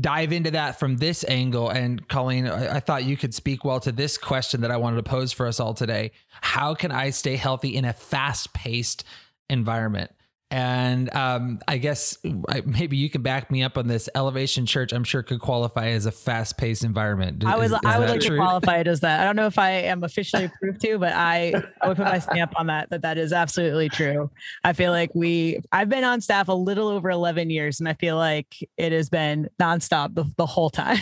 dive 0.00 0.32
into 0.32 0.52
that 0.52 0.78
from 0.78 0.96
this 0.96 1.24
angle. 1.28 1.68
And 1.68 2.06
Colleen, 2.08 2.46
I, 2.46 2.76
I, 2.76 2.80
thought 2.80 3.04
you 3.04 3.16
could 3.16 3.34
speak 3.34 3.64
well 3.64 3.80
to 3.80 3.92
this 3.92 4.16
question 4.16 4.60
that 4.60 4.70
I 4.70 4.76
wanted 4.76 4.96
to 4.96 5.02
pose 5.02 5.32
for 5.32 5.46
us 5.46 5.60
all 5.60 5.74
today. 5.74 6.12
How 6.40 6.74
can 6.74 6.92
I 6.92 7.10
stay 7.10 7.36
healthy 7.36 7.74
in 7.76 7.84
a 7.84 7.92
fast 7.92 8.52
paced 8.52 9.04
environment? 9.50 10.12
And 10.52 11.12
um, 11.14 11.60
I 11.66 11.78
guess 11.78 12.18
maybe 12.66 12.98
you 12.98 13.08
can 13.08 13.22
back 13.22 13.50
me 13.50 13.62
up 13.62 13.78
on 13.78 13.88
this. 13.88 14.10
Elevation 14.14 14.66
Church, 14.66 14.92
I'm 14.92 15.02
sure, 15.02 15.22
could 15.22 15.40
qualify 15.40 15.88
as 15.88 16.04
a 16.04 16.12
fast-paced 16.12 16.84
environment. 16.84 17.42
I 17.46 17.56
would, 17.56 17.64
is, 17.64 17.72
is 17.72 17.78
I 17.86 17.98
would 17.98 18.10
like 18.10 18.20
true? 18.20 18.36
to 18.36 18.42
qualify 18.42 18.76
it 18.76 18.86
as 18.86 19.00
that. 19.00 19.20
I 19.20 19.24
don't 19.24 19.34
know 19.34 19.46
if 19.46 19.58
I 19.58 19.70
am 19.70 20.04
officially 20.04 20.44
approved 20.44 20.82
to, 20.82 20.98
but 20.98 21.14
I, 21.14 21.54
I 21.80 21.88
would 21.88 21.96
put 21.96 22.04
my 22.04 22.18
stamp 22.18 22.52
on 22.60 22.66
that. 22.66 22.90
That 22.90 23.00
that 23.00 23.16
is 23.16 23.32
absolutely 23.32 23.88
true. 23.88 24.30
I 24.62 24.74
feel 24.74 24.92
like 24.92 25.14
we. 25.14 25.58
I've 25.72 25.88
been 25.88 26.04
on 26.04 26.20
staff 26.20 26.48
a 26.48 26.52
little 26.52 26.88
over 26.88 27.08
11 27.08 27.48
years, 27.48 27.80
and 27.80 27.88
I 27.88 27.94
feel 27.94 28.16
like 28.16 28.54
it 28.76 28.92
has 28.92 29.08
been 29.08 29.48
nonstop 29.58 30.14
the, 30.14 30.30
the 30.36 30.44
whole 30.44 30.68
time. 30.68 31.00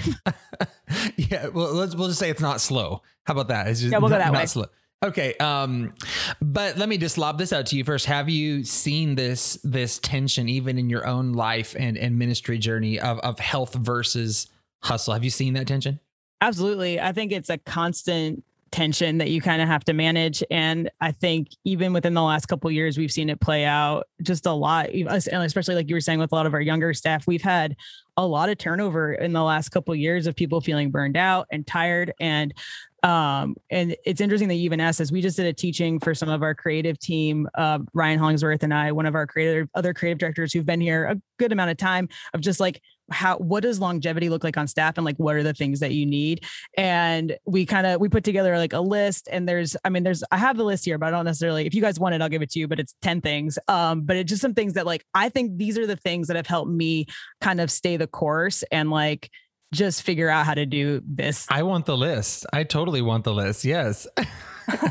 yeah, 1.16 1.48
well, 1.48 1.72
let's 1.72 1.96
we'll 1.96 2.06
just 2.06 2.20
say 2.20 2.30
it's 2.30 2.40
not 2.40 2.60
slow. 2.60 3.02
How 3.24 3.32
about 3.32 3.48
that? 3.48 3.66
It's 3.66 3.80
just 3.80 3.90
yeah, 3.90 3.98
we'll 3.98 4.10
not, 4.10 4.18
go 4.18 4.24
that 4.26 4.32
way. 4.32 4.46
slow. 4.46 4.66
Okay, 5.02 5.34
um, 5.38 5.94
but 6.42 6.76
let 6.76 6.88
me 6.88 6.98
just 6.98 7.16
lob 7.16 7.38
this 7.38 7.54
out 7.54 7.64
to 7.66 7.76
you 7.76 7.84
first. 7.84 8.04
Have 8.04 8.28
you 8.28 8.64
seen 8.64 9.14
this 9.14 9.58
this 9.64 9.98
tension 9.98 10.46
even 10.48 10.78
in 10.78 10.90
your 10.90 11.06
own 11.06 11.32
life 11.32 11.74
and 11.78 11.96
and 11.96 12.18
ministry 12.18 12.58
journey 12.58 13.00
of 13.00 13.18
of 13.20 13.38
health 13.38 13.74
versus 13.74 14.48
hustle? 14.82 15.14
Have 15.14 15.24
you 15.24 15.30
seen 15.30 15.54
that 15.54 15.66
tension? 15.66 16.00
Absolutely. 16.42 17.00
I 17.00 17.12
think 17.12 17.32
it's 17.32 17.48
a 17.48 17.56
constant 17.56 18.44
tension 18.70 19.18
that 19.18 19.30
you 19.30 19.40
kind 19.40 19.60
of 19.60 19.66
have 19.66 19.82
to 19.82 19.92
manage 19.92 20.44
and 20.48 20.88
i 21.00 21.10
think 21.10 21.48
even 21.64 21.92
within 21.92 22.14
the 22.14 22.22
last 22.22 22.46
couple 22.46 22.70
years 22.70 22.96
we've 22.96 23.10
seen 23.10 23.28
it 23.28 23.40
play 23.40 23.64
out 23.64 24.06
just 24.22 24.46
a 24.46 24.52
lot 24.52 24.88
especially 24.90 25.74
like 25.74 25.88
you 25.88 25.94
were 25.96 26.00
saying 26.00 26.20
with 26.20 26.30
a 26.30 26.34
lot 26.36 26.46
of 26.46 26.54
our 26.54 26.60
younger 26.60 26.94
staff 26.94 27.26
we've 27.26 27.42
had 27.42 27.74
a 28.16 28.24
lot 28.24 28.48
of 28.48 28.58
turnover 28.58 29.14
in 29.14 29.32
the 29.32 29.42
last 29.42 29.70
couple 29.70 29.92
years 29.94 30.28
of 30.28 30.36
people 30.36 30.60
feeling 30.60 30.90
burned 30.90 31.16
out 31.16 31.48
and 31.50 31.66
tired 31.66 32.12
and 32.20 32.54
um, 33.02 33.56
and 33.70 33.96
it's 34.04 34.20
interesting 34.20 34.48
that 34.48 34.54
you 34.54 34.64
even 34.64 34.80
asked 34.80 34.98
this. 34.98 35.10
We 35.12 35.22
just 35.22 35.36
did 35.36 35.46
a 35.46 35.52
teaching 35.52 35.98
for 35.98 36.14
some 36.14 36.28
of 36.28 36.42
our 36.42 36.54
creative 36.54 36.98
team, 36.98 37.48
uh, 37.56 37.78
Ryan 37.94 38.18
Hollingsworth 38.18 38.62
and 38.62 38.74
I, 38.74 38.92
one 38.92 39.06
of 39.06 39.14
our 39.14 39.26
creative 39.26 39.68
other 39.74 39.94
creative 39.94 40.18
directors 40.18 40.52
who've 40.52 40.66
been 40.66 40.80
here 40.80 41.06
a 41.06 41.20
good 41.38 41.52
amount 41.52 41.70
of 41.70 41.76
time 41.76 42.08
of 42.34 42.40
just 42.40 42.60
like 42.60 42.80
how 43.10 43.36
what 43.38 43.62
does 43.62 43.80
longevity 43.80 44.28
look 44.28 44.44
like 44.44 44.56
on 44.56 44.68
staff 44.68 44.96
and 44.96 45.04
like 45.04 45.16
what 45.16 45.34
are 45.34 45.42
the 45.42 45.54
things 45.54 45.80
that 45.80 45.92
you 45.92 46.06
need 46.06 46.44
and 46.76 47.36
we 47.44 47.66
kind 47.66 47.86
of 47.86 48.00
we 48.00 48.08
put 48.08 48.22
together 48.22 48.56
like 48.56 48.72
a 48.72 48.80
list 48.80 49.28
and 49.32 49.48
there's 49.48 49.76
i 49.84 49.88
mean 49.88 50.02
there's 50.02 50.22
i 50.30 50.36
have 50.36 50.56
the 50.56 50.64
list 50.64 50.84
here 50.84 50.96
but 50.96 51.06
i 51.06 51.10
don't 51.10 51.24
necessarily 51.24 51.66
if 51.66 51.74
you 51.74 51.80
guys 51.80 51.98
want 51.98 52.14
it 52.14 52.22
i'll 52.22 52.28
give 52.28 52.42
it 52.42 52.50
to 52.50 52.58
you 52.60 52.68
but 52.68 52.78
it's 52.78 52.94
10 53.02 53.20
things 53.20 53.58
um 53.68 54.02
but 54.02 54.16
it's 54.16 54.28
just 54.28 54.42
some 54.42 54.54
things 54.54 54.74
that 54.74 54.86
like 54.86 55.04
i 55.14 55.28
think 55.28 55.56
these 55.56 55.76
are 55.76 55.86
the 55.86 55.96
things 55.96 56.28
that 56.28 56.36
have 56.36 56.46
helped 56.46 56.70
me 56.70 57.06
kind 57.40 57.60
of 57.60 57.70
stay 57.70 57.96
the 57.96 58.06
course 58.06 58.62
and 58.70 58.90
like 58.90 59.30
just 59.72 60.02
figure 60.02 60.28
out 60.28 60.46
how 60.46 60.54
to 60.54 60.66
do 60.66 61.02
this. 61.06 61.46
I 61.48 61.62
want 61.62 61.86
the 61.86 61.96
list. 61.96 62.46
I 62.52 62.64
totally 62.64 63.02
want 63.02 63.24
the 63.24 63.32
list. 63.32 63.64
Yes. 63.64 64.06
all 64.18 64.24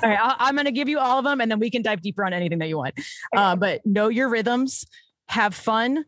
right, 0.04 0.20
I, 0.40 0.50
am 0.50 0.56
going 0.56 0.66
to 0.66 0.72
give 0.72 0.90
you 0.90 1.00
all 1.00 1.20
of 1.20 1.26
them, 1.26 1.42
and 1.42 1.52
then 1.52 1.60
we 1.60 1.70
can 1.70 1.82
dive 1.82 2.02
deeper 2.02 2.26
on 2.26 2.34
anything 2.34 2.60
that 2.60 2.68
you 2.68 2.78
want. 2.78 2.96
Uh, 3.36 3.56
but 3.56 3.86
know 3.86 4.08
your 4.08 4.30
rhythms, 4.30 4.86
have 5.28 5.54
fun, 5.54 6.06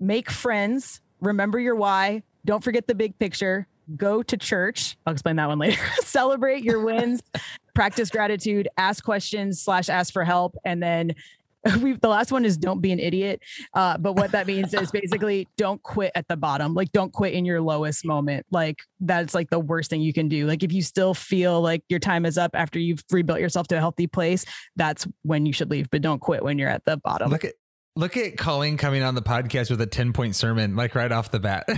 make 0.00 0.30
friends, 0.30 1.00
remember 1.20 1.58
your 1.58 1.74
why. 1.74 2.22
Don't 2.44 2.62
forget 2.62 2.86
the 2.86 2.94
big 2.94 3.18
picture. 3.18 3.66
Go 3.96 4.22
to 4.22 4.36
church. 4.36 4.96
I'll 5.06 5.12
explain 5.12 5.36
that 5.36 5.48
one 5.48 5.58
later. 5.58 5.80
Celebrate 6.00 6.64
your 6.64 6.84
wins, 6.84 7.22
practice 7.74 8.10
gratitude, 8.10 8.68
ask 8.76 9.04
questions 9.04 9.60
slash 9.60 9.88
ask 9.88 10.12
for 10.12 10.24
help, 10.24 10.56
and 10.64 10.82
then 10.82 11.14
we 11.80 11.92
the 11.92 12.08
last 12.08 12.32
one 12.32 12.44
is 12.44 12.56
don't 12.56 12.80
be 12.80 12.92
an 12.92 12.98
idiot. 12.98 13.42
Uh, 13.74 13.96
but 13.98 14.14
what 14.14 14.32
that 14.32 14.46
means 14.46 14.74
is 14.74 14.90
basically 14.92 15.48
don't 15.56 15.82
quit 15.82 16.12
at 16.14 16.26
the 16.28 16.36
bottom. 16.36 16.74
Like 16.74 16.92
don't 16.92 17.12
quit 17.12 17.34
in 17.34 17.44
your 17.44 17.60
lowest 17.60 18.04
moment. 18.04 18.46
Like 18.50 18.78
that's 19.00 19.34
like 19.34 19.50
the 19.50 19.60
worst 19.60 19.90
thing 19.90 20.00
you 20.00 20.12
can 20.12 20.28
do. 20.28 20.46
Like 20.46 20.62
if 20.62 20.72
you 20.72 20.82
still 20.82 21.14
feel 21.14 21.60
like 21.60 21.82
your 21.88 22.00
time 22.00 22.26
is 22.26 22.38
up 22.38 22.52
after 22.54 22.78
you've 22.78 23.04
rebuilt 23.10 23.40
yourself 23.40 23.68
to 23.68 23.76
a 23.76 23.80
healthy 23.80 24.06
place, 24.06 24.44
that's 24.76 25.06
when 25.22 25.46
you 25.46 25.52
should 25.52 25.70
leave. 25.70 25.90
But 25.90 26.02
don't 26.02 26.20
quit 26.20 26.42
when 26.42 26.58
you're 26.58 26.70
at 26.70 26.84
the 26.84 26.96
bottom. 26.96 27.30
Look 27.30 27.44
at 27.44 27.54
Look 27.94 28.16
at 28.16 28.38
Colleen 28.38 28.78
coming 28.78 29.02
on 29.02 29.14
the 29.14 29.20
podcast 29.20 29.68
with 29.68 29.82
a 29.82 29.86
10 29.86 30.14
point 30.14 30.34
sermon, 30.34 30.76
like 30.76 30.94
right 30.94 31.12
off 31.12 31.30
the 31.30 31.38
bat. 31.38 31.68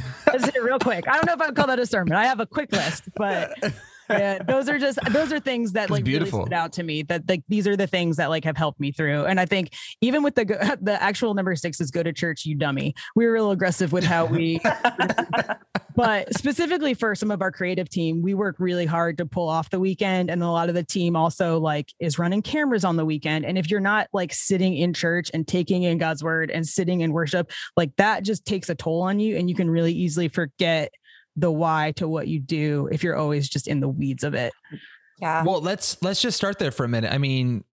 real 0.63 0.79
quick. 0.79 1.09
I 1.09 1.15
don't 1.17 1.27
know 1.27 1.33
if 1.33 1.41
I 1.41 1.47
would 1.47 1.57
call 1.57 1.67
that 1.67 1.81
a 1.81 1.87
sermon. 1.87 2.15
I 2.15 2.27
have 2.27 2.39
a 2.39 2.47
quick 2.47 2.71
list, 2.71 3.09
but 3.17 3.53
yeah, 4.11 4.43
those 4.43 4.69
are 4.69 4.79
just 4.79 4.99
those 5.11 5.33
are 5.33 5.41
things 5.41 5.73
that 5.73 5.91
like 5.91 6.05
beautiful. 6.05 6.41
really 6.41 6.47
stood 6.47 6.55
out 6.55 6.73
to 6.75 6.83
me. 6.83 7.03
That 7.03 7.29
like 7.29 7.43
these 7.49 7.67
are 7.67 7.77
the 7.77 7.87
things 7.87 8.17
that 8.17 8.31
like 8.31 8.45
have 8.45 8.57
helped 8.57 8.81
me 8.81 8.93
through. 8.93 9.25
And 9.25 9.41
I 9.41 9.47
think 9.47 9.73
even 10.01 10.23
with 10.23 10.35
the 10.35 10.45
the 10.81 11.03
actual 11.03 11.35
number 11.35 11.55
six 11.57 11.81
is 11.81 11.91
go 11.91 12.03
to 12.03 12.13
church, 12.13 12.45
you 12.45 12.55
dummy. 12.55 12.95
We 13.15 13.27
were 13.27 13.33
real 13.33 13.51
aggressive 13.51 13.93
with 13.93 14.05
how 14.05 14.27
we. 14.27 14.61
but 15.97 16.35
specifically 16.37 16.95
for 16.95 17.15
some 17.15 17.31
of 17.31 17.43
our 17.43 17.53
creative 17.53 17.89
team, 17.89 18.23
we 18.23 18.35
work 18.35 18.57
really 18.59 18.87
hard 18.87 19.19
to 19.19 19.27
pull 19.27 19.49
off 19.49 19.71
the 19.71 19.81
weekend, 19.81 20.31
and 20.31 20.43
a 20.43 20.51
lot 20.51 20.69
of 20.69 20.75
the 20.75 20.85
team 20.85 21.17
also 21.17 21.59
like 21.59 21.93
is 21.99 22.19
running 22.19 22.43
cameras 22.43 22.85
on 22.85 22.97
the 22.97 23.05
weekend. 23.05 23.45
And 23.45 23.57
if 23.57 23.71
you're 23.71 23.81
not 23.81 24.09
like 24.13 24.33
sitting 24.33 24.77
in 24.77 24.93
church 24.93 25.31
and 25.33 25.47
taking 25.47 25.85
in 25.85 25.99
God's 25.99 26.23
word 26.23 26.51
and 26.51 26.67
sitting 26.67 27.01
in 27.01 27.13
worship, 27.13 27.51
like 27.77 27.95
that 27.97 28.25
just 28.25 28.45
takes 28.45 28.69
a 28.69 28.75
toll 28.75 29.03
on 29.03 29.21
you, 29.21 29.37
and 29.37 29.49
you 29.49 29.55
can 29.55 29.71
really 29.71 29.93
easily 29.93 30.29
forget 30.29 30.93
the 31.37 31.51
why 31.51 31.93
to 31.97 32.09
what 32.09 32.29
you 32.29 32.41
do 32.41 32.89
if 32.93 33.03
you're 33.03 33.17
always 33.17 33.49
just 33.49 33.69
in 33.69 33.81
the 33.81 33.89
weeds 33.89 34.25
of 34.25 34.35
it. 34.35 34.53
Yeah. 35.21 35.45
Well, 35.45 35.61
let's 35.61 36.01
let's 36.03 36.21
just 36.21 36.37
start 36.37 36.59
there 36.59 36.71
for 36.71 36.85
a 36.85 36.89
minute. 36.89 37.13
I 37.13 37.19
mean, 37.19 37.65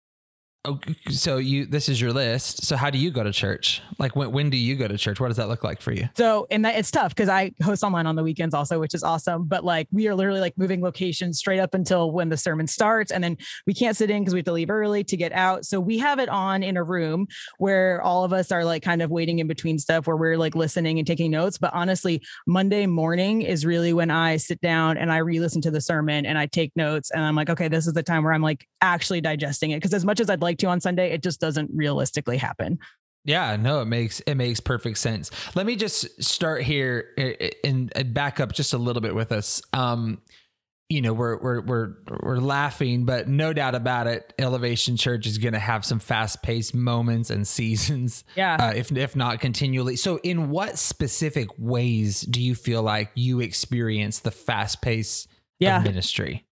Oh, 0.66 0.73
okay, 0.73 0.94
so 1.09 1.38
you 1.38 1.64
this 1.64 1.88
is 1.88 1.99
your 1.99 2.12
list. 2.12 2.66
So 2.66 2.77
how 2.77 2.90
do 2.90 2.99
you 2.99 3.11
go 3.11 3.23
to 3.23 3.33
church? 3.33 3.81
Like 3.99 4.14
when 4.14 4.31
when 4.31 4.51
do 4.51 4.59
you 4.59 4.77
go 4.77 4.87
to 4.87 4.99
church? 4.99 5.18
What 5.18 5.29
does 5.29 5.38
that 5.38 5.49
look 5.49 5.64
like 5.64 5.81
for 5.81 5.90
you? 5.90 6.07
So 6.18 6.46
and 6.51 6.62
that 6.66 6.77
it's 6.77 6.90
tough 6.90 7.14
because 7.14 7.31
I 7.31 7.53
host 7.62 7.83
online 7.83 8.07
on 8.07 8.14
the 8.14 8.23
weekends 8.23 8.55
also, 8.55 8.79
which 8.79 8.92
is 8.92 9.03
awesome. 9.03 9.46
But 9.46 9.64
like 9.64 9.88
we 9.90 10.07
are 10.09 10.14
literally 10.14 10.40
like 10.40 10.53
moving 10.59 10.83
locations 10.83 11.38
straight 11.38 11.61
up 11.61 11.73
until 11.73 12.12
when 12.12 12.29
the 12.29 12.37
sermon 12.37 12.66
starts, 12.66 13.11
and 13.11 13.25
then 13.25 13.38
we 13.66 13.73
can't 13.73 13.96
sit 13.96 14.11
in 14.11 14.20
because 14.20 14.35
we 14.35 14.40
have 14.40 14.44
to 14.46 14.53
leave 14.53 14.68
early 14.68 15.03
to 15.03 15.16
get 15.16 15.33
out. 15.33 15.64
So 15.64 15.81
we 15.81 15.96
have 15.96 16.18
it 16.18 16.29
on 16.29 16.62
in 16.62 16.77
a 16.77 16.85
room 16.85 17.27
where 17.57 18.03
all 18.03 18.25
of 18.25 18.35
us 18.35 18.53
are 18.53 18.62
like 18.62 18.83
kind 18.83 19.01
of 19.01 19.11
waiting 19.11 19.38
in 19.38 19.46
between 19.46 19.79
stuff 19.79 20.07
where 20.07 20.18
we're 20.18 20.37
like 20.37 20.55
listening 20.55 20.99
and 20.99 21.07
taking 21.07 21.31
notes. 21.31 21.57
But 21.57 21.73
honestly, 21.73 22.20
Monday 22.46 22.85
morning 22.85 23.40
is 23.40 23.64
really 23.64 23.94
when 23.94 24.11
I 24.11 24.37
sit 24.37 24.61
down 24.61 24.99
and 24.99 25.11
I 25.11 25.18
re-listen 25.18 25.62
to 25.62 25.70
the 25.70 25.81
sermon 25.81 26.27
and 26.27 26.37
I 26.37 26.44
take 26.44 26.77
notes 26.77 27.11
and 27.12 27.25
I'm 27.25 27.35
like, 27.35 27.49
okay, 27.49 27.68
this 27.68 27.87
is 27.87 27.94
the 27.94 28.03
time 28.03 28.25
where 28.25 28.35
I'm 28.35 28.42
like 28.42 28.66
actually 28.83 29.23
digesting 29.23 29.70
it. 29.70 29.77
Because 29.77 29.94
as 29.94 30.05
much 30.05 30.20
as 30.20 30.29
I'd 30.29 30.42
like 30.42 30.49
like 30.50 30.58
to 30.58 30.66
on 30.66 30.80
Sunday, 30.80 31.12
it 31.12 31.22
just 31.22 31.40
doesn't 31.40 31.70
realistically 31.72 32.36
happen. 32.36 32.78
Yeah, 33.24 33.56
no, 33.56 33.82
it 33.82 33.86
makes 33.86 34.20
it 34.20 34.34
makes 34.34 34.60
perfect 34.60 34.98
sense. 34.98 35.30
Let 35.54 35.66
me 35.66 35.76
just 35.76 36.22
start 36.22 36.62
here 36.62 37.08
and, 37.64 37.92
back 38.14 38.40
up 38.40 38.52
just 38.52 38.72
a 38.72 38.78
little 38.78 39.02
bit 39.02 39.14
with 39.14 39.30
us. 39.30 39.62
Um, 39.72 40.22
you 40.88 41.02
know, 41.02 41.12
we're 41.12 41.36
we're 41.36 41.60
we're 41.60 41.94
we're 42.22 42.38
laughing, 42.38 43.04
but 43.04 43.28
no 43.28 43.52
doubt 43.52 43.74
about 43.74 44.06
it, 44.06 44.32
Elevation 44.38 44.96
Church 44.96 45.26
is 45.26 45.38
going 45.38 45.52
to 45.52 45.60
have 45.60 45.84
some 45.84 46.00
fast 46.00 46.42
paced 46.42 46.74
moments 46.74 47.30
and 47.30 47.46
seasons. 47.46 48.24
Yeah, 48.36 48.56
uh, 48.56 48.72
if 48.74 48.90
if 48.90 49.14
not 49.14 49.38
continually. 49.40 49.96
So, 49.96 50.18
in 50.24 50.48
what 50.48 50.78
specific 50.78 51.48
ways 51.58 52.22
do 52.22 52.40
you 52.40 52.54
feel 52.54 52.82
like 52.82 53.10
you 53.14 53.40
experience 53.40 54.20
the 54.20 54.30
fast 54.30 54.80
pace 54.80 55.28
yeah. 55.58 55.76
of 55.76 55.84
ministry? 55.84 56.46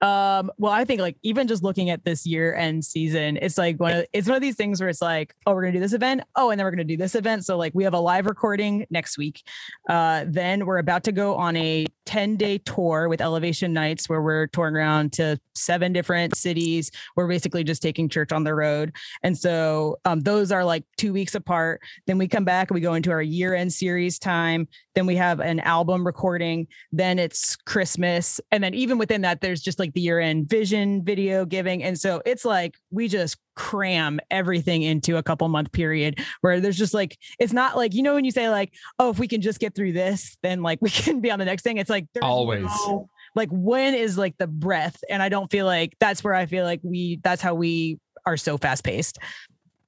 Um, 0.00 0.50
well, 0.56 0.72
I 0.72 0.84
think 0.84 1.00
like 1.00 1.16
even 1.22 1.46
just 1.46 1.62
looking 1.62 1.90
at 1.90 2.04
this 2.04 2.26
year 2.26 2.54
end 2.54 2.84
season, 2.84 3.38
it's 3.40 3.58
like 3.58 3.78
one 3.78 3.92
of 3.92 4.06
it's 4.12 4.26
one 4.26 4.36
of 4.36 4.42
these 4.42 4.56
things 4.56 4.80
where 4.80 4.88
it's 4.88 5.02
like, 5.02 5.34
oh, 5.46 5.52
we're 5.52 5.62
gonna 5.62 5.72
do 5.72 5.80
this 5.80 5.92
event. 5.92 6.22
Oh, 6.36 6.50
and 6.50 6.58
then 6.58 6.64
we're 6.64 6.70
gonna 6.70 6.84
do 6.84 6.96
this 6.96 7.14
event. 7.14 7.44
So 7.44 7.56
like 7.56 7.72
we 7.74 7.84
have 7.84 7.94
a 7.94 8.00
live 8.00 8.26
recording 8.26 8.86
next 8.90 9.18
week. 9.18 9.42
Uh, 9.88 10.24
then 10.26 10.64
we're 10.64 10.78
about 10.78 11.04
to 11.04 11.12
go 11.12 11.36
on 11.36 11.56
a 11.56 11.86
10 12.10 12.34
day 12.34 12.58
tour 12.58 13.08
with 13.08 13.20
Elevation 13.20 13.72
Nights 13.72 14.08
where 14.08 14.20
we're 14.20 14.48
touring 14.48 14.74
around 14.74 15.12
to 15.12 15.38
seven 15.54 15.92
different 15.92 16.34
cities. 16.34 16.90
We're 17.14 17.28
basically 17.28 17.62
just 17.62 17.82
taking 17.82 18.08
church 18.08 18.32
on 18.32 18.42
the 18.42 18.52
road. 18.52 18.96
And 19.22 19.38
so 19.38 19.96
um, 20.04 20.18
those 20.18 20.50
are 20.50 20.64
like 20.64 20.82
two 20.96 21.12
weeks 21.12 21.36
apart. 21.36 21.80
Then 22.08 22.18
we 22.18 22.26
come 22.26 22.44
back 22.44 22.68
and 22.68 22.74
we 22.74 22.80
go 22.80 22.94
into 22.94 23.12
our 23.12 23.22
year 23.22 23.54
end 23.54 23.72
series 23.72 24.18
time. 24.18 24.66
Then 24.96 25.06
we 25.06 25.14
have 25.14 25.38
an 25.38 25.60
album 25.60 26.04
recording. 26.04 26.66
Then 26.90 27.20
it's 27.20 27.54
Christmas. 27.54 28.40
And 28.50 28.64
then 28.64 28.74
even 28.74 28.98
within 28.98 29.20
that, 29.20 29.40
there's 29.40 29.60
just 29.60 29.78
like 29.78 29.92
the 29.92 30.00
year 30.00 30.18
end 30.18 30.50
vision 30.50 31.04
video 31.04 31.44
giving. 31.44 31.84
And 31.84 31.96
so 31.96 32.22
it's 32.26 32.44
like 32.44 32.74
we 32.90 33.06
just 33.06 33.36
cram 33.56 34.20
everything 34.30 34.82
into 34.82 35.16
a 35.16 35.22
couple 35.22 35.48
month 35.48 35.72
period 35.72 36.18
where 36.40 36.60
there's 36.60 36.78
just 36.78 36.94
like 36.94 37.18
it's 37.38 37.52
not 37.52 37.76
like 37.76 37.94
you 37.94 38.02
know 38.02 38.14
when 38.14 38.24
you 38.24 38.30
say 38.30 38.48
like 38.48 38.72
oh 38.98 39.10
if 39.10 39.18
we 39.18 39.28
can 39.28 39.40
just 39.40 39.58
get 39.58 39.74
through 39.74 39.92
this 39.92 40.36
then 40.42 40.62
like 40.62 40.78
we 40.80 40.90
can 40.90 41.20
be 41.20 41.30
on 41.30 41.38
the 41.38 41.44
next 41.44 41.62
thing. 41.62 41.76
It's 41.76 41.90
like 41.90 42.06
always. 42.22 42.64
no, 42.64 43.08
like 43.34 43.48
when 43.50 43.94
is 43.94 44.16
like 44.16 44.36
the 44.38 44.46
breath? 44.46 44.96
And 45.08 45.22
i 45.22 45.28
don't 45.28 45.50
feel 45.50 45.66
like 45.66 45.96
that's 46.00 46.24
where 46.24 46.34
i 46.34 46.46
feel 46.46 46.64
like 46.64 46.80
we 46.82 47.20
that's 47.22 47.42
how 47.42 47.54
we 47.54 47.98
are 48.26 48.36
so 48.36 48.58
fast 48.58 48.84
paced. 48.84 49.18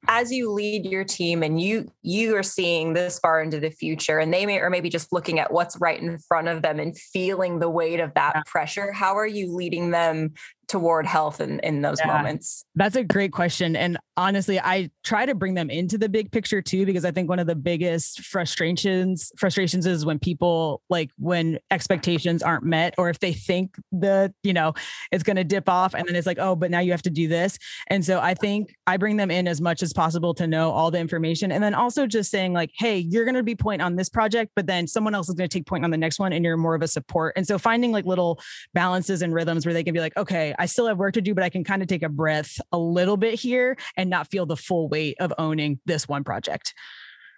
As 0.09 0.33
you 0.33 0.51
lead 0.51 0.85
your 0.85 1.05
team 1.05 1.45
and 1.45 1.61
you 1.61 1.89
you 2.03 2.35
are 2.35 2.43
seeing 2.43 2.93
this 2.93 3.21
far 3.21 3.41
into 3.41 3.61
the 3.61 3.71
future 3.71 4.19
and 4.19 4.35
they 4.35 4.45
may 4.47 4.59
or 4.59 4.69
maybe 4.69 4.89
just 4.89 5.13
looking 5.13 5.39
at 5.39 5.53
what's 5.53 5.79
right 5.81 6.01
in 6.01 6.19
front 6.19 6.49
of 6.49 6.61
them 6.61 6.81
and 6.81 6.99
feeling 6.99 7.61
the 7.61 7.71
weight 7.71 8.01
of 8.01 8.13
that 8.15 8.33
yeah. 8.35 8.43
pressure 8.45 8.91
how 8.91 9.17
are 9.17 9.29
you 9.29 9.55
leading 9.55 9.93
them 9.93 10.33
toward 10.69 11.07
health 11.07 11.41
in, 11.41 11.61
in 11.61 11.83
those 11.83 11.99
yeah, 12.01 12.07
moments? 12.07 12.65
That's 12.75 12.97
a 12.97 13.05
great 13.05 13.33
question. 13.33 13.77
And 13.77 13.99
honestly, 14.17 14.59
I 14.59 14.91
try 15.05 15.27
to 15.27 15.35
bring 15.35 15.55
them 15.55 15.71
into 15.71 15.99
the 15.99 16.09
big 16.09 16.31
picture 16.31 16.63
too, 16.63 16.87
because 16.87 17.05
I 17.05 17.11
think 17.11 17.29
one 17.29 17.39
of 17.39 17.47
the 17.47 17.55
biggest 17.55 18.23
frustrations, 18.25 19.33
frustrations 19.37 19.87
is 19.87 20.05
when 20.05 20.19
people 20.19 20.83
like 20.89 21.11
when 21.19 21.59
expectations 21.71 22.43
aren't 22.43 22.65
met, 22.65 22.95
or 22.99 23.11
if 23.11 23.19
they 23.21 23.33
think 23.33 23.77
the, 23.91 24.33
you 24.43 24.53
know, 24.53 24.73
it's 25.11 25.23
going 25.23 25.37
to 25.37 25.45
dip 25.45 25.69
off 25.69 25.95
and 25.95 26.07
then 26.09 26.17
it's 26.17 26.27
like, 26.27 26.39
oh, 26.39 26.57
but 26.57 26.71
now 26.71 26.81
you 26.81 26.91
have 26.93 27.03
to 27.03 27.11
do 27.11 27.29
this. 27.29 27.59
And 27.89 28.05
so 28.05 28.21
I 28.21 28.35
think 28.35 28.75
I 28.87 28.97
bring 28.97 29.17
them 29.17 29.31
in 29.31 29.49
as 29.49 29.61
much 29.61 29.83
as 29.83 29.93
possible 29.93 30.35
to 30.35 30.47
know 30.47 30.71
all 30.71 30.91
the 30.91 30.99
information. 30.99 31.53
And 31.53 31.63
then 31.63 31.75
also 31.75 32.07
just 32.07 32.31
saying 32.31 32.53
like, 32.53 32.71
hey, 32.75 32.99
you're 32.99 33.25
going 33.25 33.35
to 33.35 33.43
be 33.43 33.55
point 33.55 33.83
on 33.83 33.97
this 33.97 34.09
project, 34.09 34.53
but 34.57 34.67
then 34.67 34.87
someone 34.87 35.15
else 35.15 35.29
is 35.29 35.35
going 35.35 35.49
to 35.49 35.59
take 35.59 35.67
point 35.67 35.85
on 35.85 35.91
the 35.91 35.97
next 35.97 36.19
one 36.19 36.33
and 36.33 36.45
you're 36.45 36.57
more 36.57 36.75
of 36.75 36.83
a 36.83 36.89
support. 36.89 37.35
And 37.37 37.47
so 37.47 37.59
finding 37.59 37.93
like 37.93 38.07
little 38.07 38.41
balances 38.75 39.23
and 39.23 39.35
rhythms 39.35 39.67
where 39.67 39.75
they 39.75 39.85
can 39.85 39.95
be 39.95 40.01
like, 40.01 40.17
okay, 40.17 40.52
I 40.59 40.67
still 40.67 40.87
have 40.87 40.99
work 40.99 41.15
to 41.15 41.21
do, 41.21 41.35
but 41.35 41.45
I 41.45 41.49
can 41.49 41.65
kind 41.65 41.83
of 41.83 41.89
take 41.89 42.03
a 42.03 42.09
breath 42.09 42.61
a 42.73 42.79
little 42.79 43.17
bit 43.17 43.35
here 43.35 43.77
and 43.97 44.11
not 44.11 44.31
feel 44.31 44.47
the 44.47 44.57
full 44.57 44.89
weight 44.89 45.17
of 45.21 45.33
owning 45.39 45.81
this 45.87 46.09
one 46.09 46.25
project. 46.25 46.75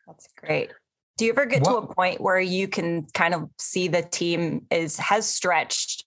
That's 0.07 0.29
great. 0.37 0.71
Do 1.17 1.25
you 1.25 1.33
ever 1.33 1.47
get 1.47 1.63
what? 1.63 1.71
to 1.71 1.77
a 1.77 1.95
point 1.95 2.21
where 2.21 2.41
you 2.41 2.67
can 2.67 3.07
kind 3.15 3.35
of 3.35 3.49
see 3.59 3.89
the 3.89 4.03
team 4.03 4.67
is 4.71 4.99
has 4.99 5.29
stretched 5.29 6.05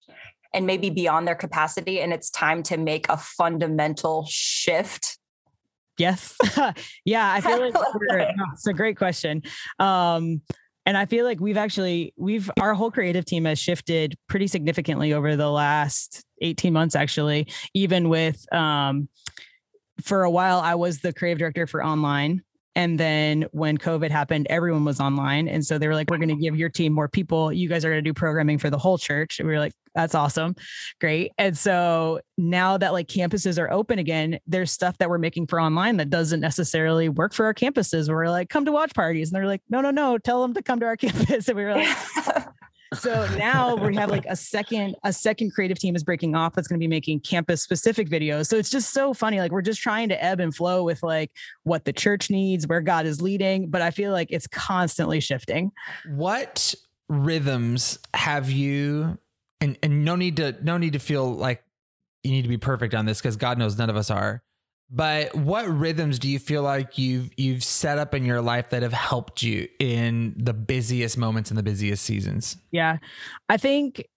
and 0.53 0.65
maybe 0.65 0.89
beyond 0.89 1.27
their 1.27 1.35
capacity 1.35 2.01
and 2.01 2.11
it's 2.11 2.29
time 2.29 2.63
to 2.63 2.77
make 2.77 3.07
a 3.09 3.17
fundamental 3.17 4.25
shift? 4.29 5.17
Yes. 5.97 6.35
yeah, 7.05 7.31
I 7.33 7.41
feel 7.41 7.59
like 7.59 7.73
it's 8.53 8.67
a 8.67 8.73
great 8.73 8.97
question. 8.97 9.43
Um, 9.79 10.41
and 10.87 10.97
i 10.97 11.05
feel 11.05 11.25
like 11.25 11.39
we've 11.39 11.57
actually 11.57 12.13
we've 12.15 12.49
our 12.59 12.73
whole 12.73 12.89
creative 12.89 13.25
team 13.25 13.45
has 13.45 13.59
shifted 13.59 14.17
pretty 14.27 14.47
significantly 14.47 15.13
over 15.13 15.35
the 15.35 15.49
last 15.49 16.23
18 16.41 16.73
months 16.73 16.95
actually 16.95 17.47
even 17.75 18.09
with 18.09 18.51
um 18.51 19.07
for 20.01 20.23
a 20.23 20.31
while 20.31 20.59
i 20.59 20.73
was 20.73 20.99
the 21.01 21.13
creative 21.13 21.37
director 21.37 21.67
for 21.67 21.83
online 21.85 22.41
and 22.77 22.99
then 22.99 23.47
when 23.53 23.79
COVID 23.79 24.11
happened, 24.11 24.45
everyone 24.51 24.85
was 24.85 24.99
online. 24.99 25.47
And 25.47 25.65
so 25.65 25.79
they 25.79 25.87
were 25.87 25.95
like, 25.95 26.11
we're 26.11 26.19
going 26.19 26.29
to 26.29 26.35
give 26.35 26.55
your 26.55 26.69
team 26.69 26.93
more 26.93 27.07
people. 27.07 27.51
You 27.51 27.67
guys 27.67 27.83
are 27.83 27.89
going 27.89 28.03
to 28.03 28.07
do 28.07 28.13
programming 28.13 28.59
for 28.59 28.69
the 28.69 28.77
whole 28.77 28.99
church. 28.99 29.39
And 29.39 29.47
we 29.47 29.55
were 29.55 29.59
like, 29.59 29.73
that's 29.95 30.13
awesome. 30.13 30.55
Great. 31.01 31.31
And 31.39 31.57
so 31.57 32.21
now 32.37 32.77
that 32.77 32.93
like 32.93 33.07
campuses 33.07 33.57
are 33.57 33.71
open 33.71 33.97
again, 33.97 34.37
there's 34.45 34.71
stuff 34.71 34.95
that 34.99 35.09
we're 35.09 35.17
making 35.17 35.47
for 35.47 35.59
online 35.59 35.97
that 35.97 36.11
doesn't 36.11 36.39
necessarily 36.39 37.09
work 37.09 37.33
for 37.33 37.45
our 37.45 37.53
campuses. 37.55 38.09
We're 38.09 38.29
like, 38.29 38.49
come 38.49 38.65
to 38.65 38.71
watch 38.71 38.93
parties. 38.93 39.29
And 39.29 39.35
they're 39.35 39.47
like, 39.47 39.63
no, 39.71 39.81
no, 39.81 39.89
no, 39.89 40.19
tell 40.19 40.43
them 40.43 40.53
to 40.53 40.61
come 40.61 40.79
to 40.81 40.85
our 40.85 40.97
campus. 40.97 41.47
And 41.47 41.57
we 41.57 41.63
were 41.63 41.73
like, 41.73 41.97
so 42.93 43.27
now 43.37 43.75
we 43.75 43.95
have 43.95 44.09
like 44.09 44.25
a 44.27 44.35
second 44.35 44.95
a 45.03 45.11
second 45.11 45.53
creative 45.53 45.79
team 45.79 45.95
is 45.95 46.03
breaking 46.03 46.35
off 46.35 46.53
that's 46.53 46.67
going 46.67 46.79
to 46.79 46.83
be 46.83 46.87
making 46.87 47.19
campus 47.19 47.61
specific 47.61 48.09
videos. 48.09 48.47
So 48.47 48.57
it's 48.57 48.69
just 48.69 48.93
so 48.93 49.13
funny 49.13 49.39
like 49.39 49.51
we're 49.51 49.61
just 49.61 49.81
trying 49.81 50.09
to 50.09 50.23
ebb 50.23 50.39
and 50.39 50.55
flow 50.55 50.83
with 50.83 51.03
like 51.03 51.31
what 51.63 51.85
the 51.85 51.93
church 51.93 52.29
needs 52.29 52.67
where 52.67 52.81
god 52.81 53.05
is 53.05 53.21
leading 53.21 53.69
but 53.69 53.81
i 53.81 53.91
feel 53.91 54.11
like 54.11 54.27
it's 54.31 54.47
constantly 54.47 55.19
shifting. 55.19 55.71
What 56.09 56.73
rhythms 57.09 57.99
have 58.13 58.49
you 58.49 59.17
and 59.61 59.77
and 59.81 60.03
no 60.03 60.15
need 60.15 60.37
to 60.37 60.55
no 60.61 60.77
need 60.77 60.93
to 60.93 60.99
feel 60.99 61.33
like 61.33 61.63
you 62.23 62.31
need 62.31 62.41
to 62.41 62.49
be 62.49 62.57
perfect 62.57 62.93
on 62.93 63.05
this 63.05 63.19
because 63.19 63.37
god 63.37 63.57
knows 63.57 63.77
none 63.77 63.89
of 63.89 63.95
us 63.95 64.09
are 64.09 64.43
but 64.89 65.35
what 65.35 65.67
rhythms 65.67 66.17
do 66.17 66.29
you 66.29 66.39
feel 66.39 66.63
like 66.63 66.97
you've 66.97 67.29
you've 67.37 67.63
set 67.63 67.97
up 67.97 68.13
in 68.13 68.23
your 68.23 68.41
life 68.41 68.69
that 68.69 68.83
have 68.83 68.93
helped 68.93 69.43
you 69.43 69.67
in 69.79 70.33
the 70.37 70.53
busiest 70.53 71.17
moments 71.17 71.51
and 71.51 71.57
the 71.57 71.63
busiest 71.63 72.03
seasons? 72.03 72.57
Yeah. 72.71 72.97
I 73.49 73.57
think 73.57 74.07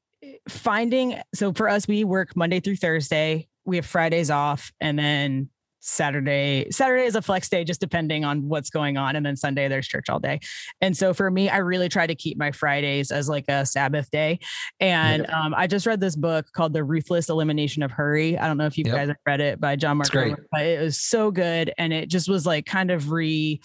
finding 0.49 1.21
so 1.35 1.53
for 1.53 1.69
us 1.69 1.89
we 1.89 2.05
work 2.05 2.37
Monday 2.37 2.61
through 2.61 2.77
Thursday. 2.77 3.49
We 3.65 3.77
have 3.77 3.87
Fridays 3.87 4.31
off 4.31 4.73
and 4.81 4.99
then 4.99 5.51
Saturday. 5.81 6.71
Saturday 6.71 7.05
is 7.05 7.17
a 7.17 7.23
flex 7.23 7.49
day, 7.49 7.65
just 7.65 7.81
depending 7.81 8.25
on 8.25 8.49
what's 8.49 8.71
going 8.71 8.97
on. 8.97 9.17
And 9.17 9.25
then 9.25 9.37
Sunday, 9.37 9.67
there's 9.69 9.89
church 9.89 10.09
all 10.09 10.21
day. 10.21 10.41
And 10.81 10.97
so 10.97 11.13
for 11.13 11.31
me, 11.31 11.49
I 11.49 11.59
really 11.59 11.89
try 11.89 12.07
to 12.07 12.15
keep 12.15 12.39
my 12.39 12.53
Fridays 12.53 13.11
as 13.11 13.29
like 13.29 13.47
a 13.49 13.67
Sabbath 13.67 14.11
day. 14.11 14.39
And 14.79 15.23
yep. 15.23 15.33
um, 15.33 15.55
I 15.57 15.67
just 15.67 15.87
read 15.87 16.01
this 16.01 16.17
book 16.17 16.47
called 16.53 16.73
The 16.73 16.85
Ruthless 16.85 17.29
Elimination 17.29 17.83
of 17.83 17.91
Hurry. 17.91 18.39
I 18.39 18.47
don't 18.47 18.59
know 18.59 18.67
if 18.67 18.79
you 18.79 18.85
yep. 18.87 18.95
guys 18.95 19.09
have 19.09 19.17
read 19.27 19.41
it 19.41 19.61
by 19.61 19.77
John 19.77 19.97
Mark, 19.97 20.13
but 20.53 20.63
it 20.63 20.81
was 20.81 21.01
so 21.01 21.31
good. 21.31 21.73
And 21.79 21.93
it 21.93 22.09
just 22.09 22.29
was 22.29 22.47
like 22.47 22.67
kind 22.67 22.91
of 22.91 23.11
re 23.11 23.61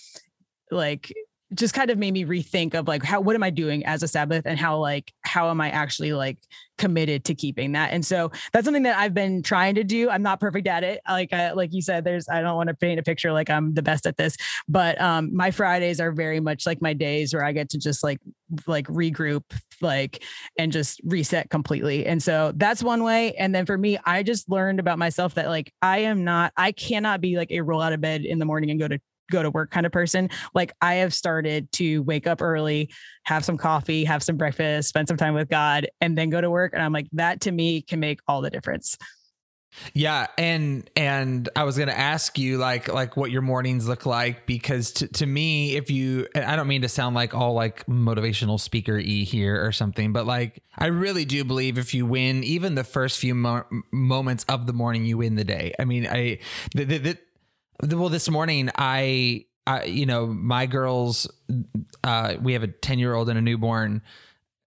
like 0.72 1.14
just 1.56 1.74
kind 1.74 1.90
of 1.90 1.98
made 1.98 2.14
me 2.14 2.26
rethink 2.26 2.74
of 2.74 2.88
like 2.88 3.04
how 3.04 3.22
what 3.22 3.36
am 3.36 3.44
I 3.44 3.50
doing 3.50 3.86
as 3.86 4.04
a 4.04 4.08
Sabbath 4.08 4.44
and 4.46 4.60
how 4.60 4.78
like 4.78 5.14
how 5.24 5.50
am 5.50 5.62
I 5.62 5.70
actually 5.70 6.14
like 6.14 6.38
committed 6.78 7.24
to 7.26 7.36
keeping 7.36 7.72
that? 7.72 7.92
And 7.92 8.06
so 8.06 8.32
that's 8.52 8.66
something 8.66 8.84
that 8.84 8.98
I've 8.98 9.14
been 9.14 9.42
trying 9.42 9.76
to 9.76 9.84
do. 9.84 10.10
I'm 10.10 10.22
not 10.22 10.40
perfect 10.40 10.68
at 10.68 10.84
it. 10.84 11.02
Like 11.08 11.32
I, 11.34 11.52
like 11.54 11.74
you 11.74 11.82
said 11.82 12.04
there's 12.04 12.28
I 12.30 12.42
don't 12.42 12.56
want 12.56 12.70
to 12.70 12.76
paint 12.76 13.00
a 13.00 13.04
picture 13.04 13.32
like 13.32 13.50
I'm 13.50 13.74
the 13.74 13.82
best 13.82 14.06
at 14.06 14.18
this 14.18 14.38
but 14.68 15.00
um 15.00 15.36
my 15.36 15.52
Fridays 15.52 16.00
are 16.00 16.12
very 16.12 16.40
much 16.40 16.66
like 16.66 16.82
my 16.82 16.94
days 16.94 17.34
where 17.34 17.44
I 17.44 17.52
get 17.52 17.70
to 17.70 17.78
just 17.78 18.04
like 18.04 18.20
like 18.68 18.88
regroup 18.88 19.44
like 19.82 20.24
and 20.58 20.72
just 20.72 21.02
reset 21.04 21.50
completely. 21.50 22.06
And 22.06 22.22
so 22.22 22.54
that's 22.56 22.84
one 22.84 23.04
way. 23.04 23.34
And 23.34 23.54
then 23.54 23.66
for 23.66 23.78
me 23.78 23.98
I 24.06 24.24
just 24.24 24.50
learned 24.50 24.80
about 24.80 25.00
myself 25.00 25.36
that 25.36 25.48
like 25.48 25.74
I 25.82 26.00
am 26.00 26.24
not 26.24 26.54
I 26.58 26.72
cannot 26.72 27.22
be 27.22 27.38
like 27.38 27.52
a 27.52 27.62
roll 27.62 27.82
out 27.82 27.94
of 27.94 28.02
bed 28.02 28.26
in 28.26 28.40
the 28.40 28.46
morning 28.46 28.72
and 28.72 28.80
go 28.80 28.88
to 28.88 29.00
go 29.32 29.44
to 29.44 29.50
work 29.50 29.72
kind 29.72 29.86
of 29.86 29.92
person. 29.92 30.30
Like 30.54 30.74
I 30.82 30.96
have 30.96 31.14
started 31.14 31.72
to 31.74 32.00
wake 32.04 32.28
up 32.28 32.42
early, 32.42 32.90
have 33.24 33.46
some 33.46 33.58
coffee, 33.58 34.04
have 34.06 34.24
some 34.24 34.38
breakfast, 34.38 34.90
spend 34.90 35.08
some 35.08 35.18
time 35.18 35.34
with 35.34 35.50
God, 35.50 35.88
and 36.02 36.18
then 36.18 36.30
go 36.30 36.42
to 36.42 36.50
work. 36.50 36.74
And 36.74 36.82
I'm 36.82 36.94
like, 36.94 37.08
that 37.14 37.42
to 37.42 37.52
me 37.52 37.82
can 37.82 38.00
make 38.00 38.20
all 38.28 38.42
the 38.42 38.50
difference. 38.50 38.98
Yeah, 39.94 40.28
and 40.38 40.90
and 40.96 41.50
I 41.56 41.64
was 41.64 41.78
going 41.78 41.90
to 41.90 41.98
ask 41.98 42.38
you 42.38 42.58
like 42.58 42.92
like 42.92 43.18
what 43.18 43.32
your 43.32 43.42
mornings 43.42 43.88
look 43.88 44.06
like 44.06 44.46
because 44.46 44.92
to, 44.94 45.08
to 45.10 45.26
me 45.26 45.76
if 45.76 45.90
you 45.90 46.28
I 46.36 46.56
don't 46.56 46.68
mean 46.68 46.82
to 46.84 46.90
sound 46.90 47.16
like 47.16 47.34
all 47.34 47.54
like 47.54 47.86
motivational 47.86 48.60
speaker 48.60 48.98
e 48.98 49.24
here 49.24 49.66
or 49.66 49.72
something 49.72 50.14
but 50.14 50.26
like 50.26 50.64
I 50.78 50.88
really 50.88 51.26
do 51.26 51.44
believe 51.44 51.78
if 51.78 51.94
you 51.94 52.06
win 52.06 52.44
even 52.44 52.76
the 52.76 52.84
first 52.84 53.20
few 53.20 53.36
mo- 53.36 53.66
moments 53.92 54.46
of 54.48 54.66
the 54.66 54.74
morning 54.74 55.06
you 55.06 55.18
win 55.18 55.36
the 55.36 55.44
day. 55.44 55.74
I 55.80 55.86
mean 55.86 56.08
I 56.08 56.40
the, 56.74 56.86
the, 56.86 56.98
the 56.98 57.18
well, 57.82 58.10
this 58.10 58.30
morning 58.30 58.70
I, 58.76 59.46
I 59.68 59.84
you 59.86 60.06
know, 60.06 60.28
my 60.28 60.66
girls, 60.66 61.32
uh, 62.04 62.36
we 62.42 62.54
have 62.54 62.64
a 62.64 62.68
ten 62.68 63.00
year 63.00 63.14
old 63.14 63.30
and 63.30 63.38
a 63.38 63.42
newborn. 63.42 64.02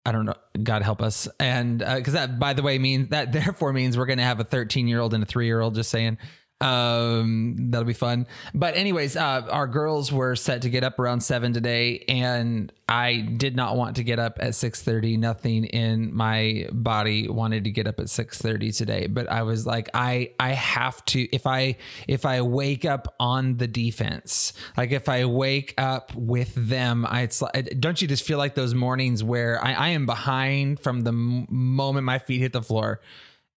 I 0.05 0.11
don't 0.11 0.27
know. 0.27 0.35
God 0.61 0.83
help 0.83 1.01
us. 1.01 1.29
And 1.39 1.79
because 1.79 2.15
uh, 2.15 2.27
that, 2.27 2.39
by 2.39 2.55
the 2.55 2.63
way, 2.63 2.79
means 2.79 3.09
that 3.09 3.33
therefore 3.33 3.73
means 3.73 3.97
we're 3.97 4.07
going 4.07 4.19
to 4.19 4.25
have 4.25 4.41
a 4.41 4.45
13 4.45 4.89
year 4.89 5.01
old 5.01 5.15
and 5.15 5.23
a 5.23 5.27
three 5.27 5.47
year 5.47 5.61
old. 5.61 5.75
Just 5.75 5.91
saying. 5.91 6.19
Um, 6.63 7.57
that'll 7.71 7.85
be 7.85 7.93
fun. 7.93 8.27
But 8.55 8.77
anyways, 8.77 9.17
uh, 9.17 9.47
our 9.51 9.67
girls 9.67 10.13
were 10.13 10.37
set 10.37 10.63
to 10.63 10.71
get 10.71 10.85
up 10.85 10.99
around 11.01 11.21
seven 11.21 11.53
today, 11.53 12.05
and 12.09 12.73
I 12.89 13.17
did 13.17 13.57
not 13.57 13.77
want 13.77 13.97
to 13.97 14.05
get 14.05 14.21
up 14.21 14.39
at 14.41 14.55
six 14.55 14.81
thirty. 14.81 15.17
Nothing 15.17 15.65
in 15.65 16.15
my 16.15 16.69
body 16.71 17.29
wanted 17.29 17.65
to 17.65 17.71
get 17.71 17.89
up 17.89 17.99
at 17.99 18.09
six 18.09 18.39
thirty 18.39 18.71
today. 18.71 19.09
But 19.09 19.29
I 19.29 19.43
was 19.43 19.67
like, 19.67 19.91
I 19.93 20.31
I 20.39 20.51
have 20.51 21.05
to. 21.07 21.29
If 21.35 21.49
I 21.49 21.77
if 22.07 22.25
I 22.25 22.43
wake 22.43 22.85
up 22.85 23.13
on 23.19 23.57
the 23.57 23.67
defense, 23.67 24.53
like 24.77 24.93
if 24.93 25.09
I 25.09 25.25
wake 25.25 25.75
up 25.79 26.15
with 26.15 26.55
them, 26.55 27.05
I 27.09 27.23
it's 27.23 27.43
like, 27.43 27.81
don't 27.81 28.01
you 28.01 28.07
just 28.07 28.23
feel 28.25 28.39
like 28.39 28.55
those 28.55 28.75
mornings 28.75 29.25
where 29.25 29.63
I, 29.65 29.73
I 29.73 29.89
am 29.89 30.07
behind 30.07 30.79
from 30.79 31.01
the 31.01 31.13
moment 31.13 32.05
my 32.05 32.21
feet 32.21 32.41
hit 32.41 32.53
the 32.53 32.63
floor 32.63 33.01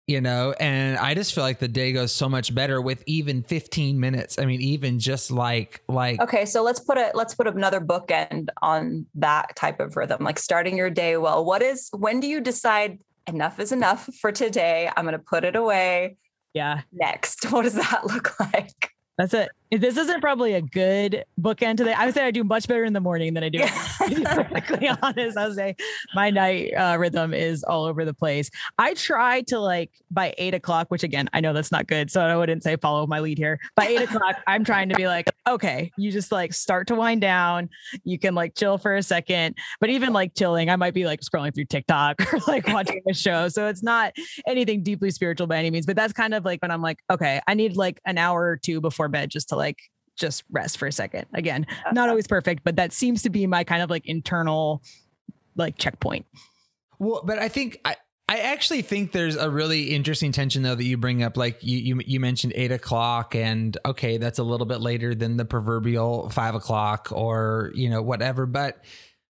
you 0.07 0.21
know 0.21 0.55
and 0.61 0.99
i 0.99 1.15
just 1.15 1.35
feel 1.35 1.43
like 1.43 1.59
the 1.59 1.69
day 1.69 1.93
goes 1.93 2.13
so 2.13 2.29
much 2.29 2.55
better 2.55 2.81
with 2.81 3.03
even 3.07 3.43
15 3.43 3.99
minutes. 3.99 4.39
I 4.39 4.45
mean 4.45 4.61
even 4.61 4.99
just 4.99 5.31
like 5.31 5.83
like 5.89 6.21
okay 6.21 6.45
so 6.45 6.63
let's 6.63 6.81
put 6.81 6.99
a 6.99 7.11
let's 7.15 7.35
put 7.35 7.47
another 7.47 7.81
bookend 7.81 8.49
on 8.63 9.07
that 9.15 9.57
type 9.57 9.81
of 9.81 9.97
rhythm 9.97 10.23
like 10.25 10.39
starting 10.39 10.77
your 10.77 10.91
day 10.91 11.17
well. 11.17 11.45
What 11.45 11.63
is 11.63 11.89
when 11.93 12.21
do 12.21 12.27
you 12.27 12.41
decide 12.41 12.99
enough 13.27 13.59
is 13.61 13.73
enough 13.73 14.09
for 14.21 14.33
today? 14.33 14.91
I'm 14.97 15.05
going 15.05 15.13
to 15.13 15.19
put 15.19 15.45
it 15.45 15.57
away. 15.57 16.17
Yeah. 16.53 16.83
Next 16.93 17.45
what 17.51 17.63
does 17.63 17.75
that 17.75 18.07
look 18.07 18.39
like? 18.41 18.91
That's 19.19 19.35
it. 19.35 19.51
This 19.71 19.97
isn't 19.97 20.21
probably 20.21 20.55
a 20.55 20.63
good 20.63 21.25
bookend 21.41 21.79
today. 21.79 21.95
I 21.95 22.05
would 22.05 22.15
say 22.15 22.25
I 22.25 22.31
do 22.31 22.45
much 22.45 22.69
better 22.69 22.85
in 22.85 22.93
the 22.93 23.01
morning 23.01 23.35
than 23.35 23.43
I 23.43 23.49
do. 23.49 23.59
to 23.59 24.23
perfectly 24.25 24.89
honest, 25.03 25.37
I 25.37 25.47
would 25.47 25.57
say 25.57 25.77
my 26.15 26.31
night 26.31 26.73
uh, 26.75 26.97
rhythm 26.99 27.35
is 27.35 27.65
all 27.65 27.85
over 27.85 28.05
the 28.05 28.15
place. 28.15 28.51
I 28.79 28.95
try 28.95 29.41
to 29.49 29.59
like 29.59 29.91
by 30.11 30.35
eight 30.39 30.55
o'clock, 30.55 30.91
which 30.91 31.03
again 31.03 31.29
I 31.33 31.41
know 31.41 31.53
that's 31.53 31.73
not 31.73 31.87
good, 31.87 32.11
so 32.11 32.21
I 32.21 32.37
wouldn't 32.37 32.63
say 32.63 32.77
follow 32.77 33.07
my 33.07 33.21
lead 33.21 33.39
here. 33.39 33.59
By 33.75 33.87
eight 33.87 34.03
o'clock, 34.03 34.37
I'm 34.47 34.65
trying 34.65 34.91
to 34.91 34.95
be 34.95 35.09
like, 35.09 35.31
okay, 35.49 35.91
you 35.97 36.13
just 36.13 36.31
like 36.31 36.53
start 36.53 36.87
to 36.89 36.95
wind 36.95 37.21
down. 37.23 37.69
You 38.05 38.19
can 38.19 38.35
like 38.35 38.55
chill 38.55 38.79
for 38.79 38.95
a 38.95 39.03
second, 39.03 39.57
but 39.81 39.91
even 39.91 40.13
like 40.13 40.35
chilling, 40.35 40.71
I 40.71 40.77
might 40.77 40.95
be 40.95 41.07
like 41.07 41.21
scrolling 41.21 41.55
through 41.55 41.67
TikTok 41.67 42.21
or 42.33 42.39
like 42.47 42.69
watching 42.69 43.01
a 43.09 43.15
show. 43.15 43.49
So 43.49 43.67
it's 43.69 43.83
not 43.83 44.13
anything 44.47 44.83
deeply 44.83 45.11
spiritual 45.11 45.47
by 45.47 45.57
any 45.57 45.71
means, 45.71 45.87
but 45.87 45.97
that's 45.97 46.13
kind 46.13 46.35
of 46.35 46.45
like 46.45 46.63
when 46.63 46.71
I'm 46.71 46.83
like, 46.83 47.01
okay, 47.11 47.41
I 47.47 47.55
need 47.55 47.77
like 47.77 48.01
an 48.05 48.19
hour 48.19 48.43
or 48.43 48.57
two 48.57 48.81
before 48.81 49.09
bed 49.09 49.31
just 49.31 49.49
to 49.49 49.54
like 49.57 49.79
just 50.17 50.45
rest 50.51 50.79
for 50.79 50.87
a 50.87 50.93
second. 50.93 51.27
Again, 51.35 51.67
uh, 51.87 51.93
not 51.93 52.09
uh. 52.09 52.11
always 52.11 52.27
perfect, 52.27 52.65
but 52.65 52.77
that 52.77 52.93
seems 52.93 53.23
to 53.23 53.31
be 53.31 53.47
my 53.47 53.65
kind 53.65 53.83
of 53.83 53.91
like 53.91 54.07
internal 54.07 54.83
like 55.57 55.79
checkpoint. 55.79 56.27
Well, 56.99 57.23
but 57.25 57.39
I 57.39 57.49
think 57.49 57.81
I, 57.85 57.97
I 58.29 58.39
actually 58.39 58.83
think 58.83 59.13
there's 59.13 59.37
a 59.37 59.51
really 59.51 59.95
interesting 59.95 60.33
tension 60.33 60.63
though 60.63 60.75
that 60.75 60.85
you 60.85 60.97
bring 60.97 61.23
up. 61.23 61.37
Like 61.37 61.63
you, 61.63 61.79
you, 61.79 62.01
you 62.07 62.21
mentioned 62.21 62.55
eight 62.57 62.73
o'clock, 62.73 63.35
and 63.35 63.77
okay, 63.85 64.17
that's 64.17 64.39
a 64.39 64.43
little 64.43 64.67
bit 64.67 64.81
later 64.81 65.15
than 65.15 65.37
the 65.37 65.45
proverbial 65.45 66.31
five 66.31 66.55
o'clock 66.55 67.09
or 67.13 67.71
you 67.75 67.91
know 67.91 68.03
whatever. 68.03 68.47
But 68.47 68.83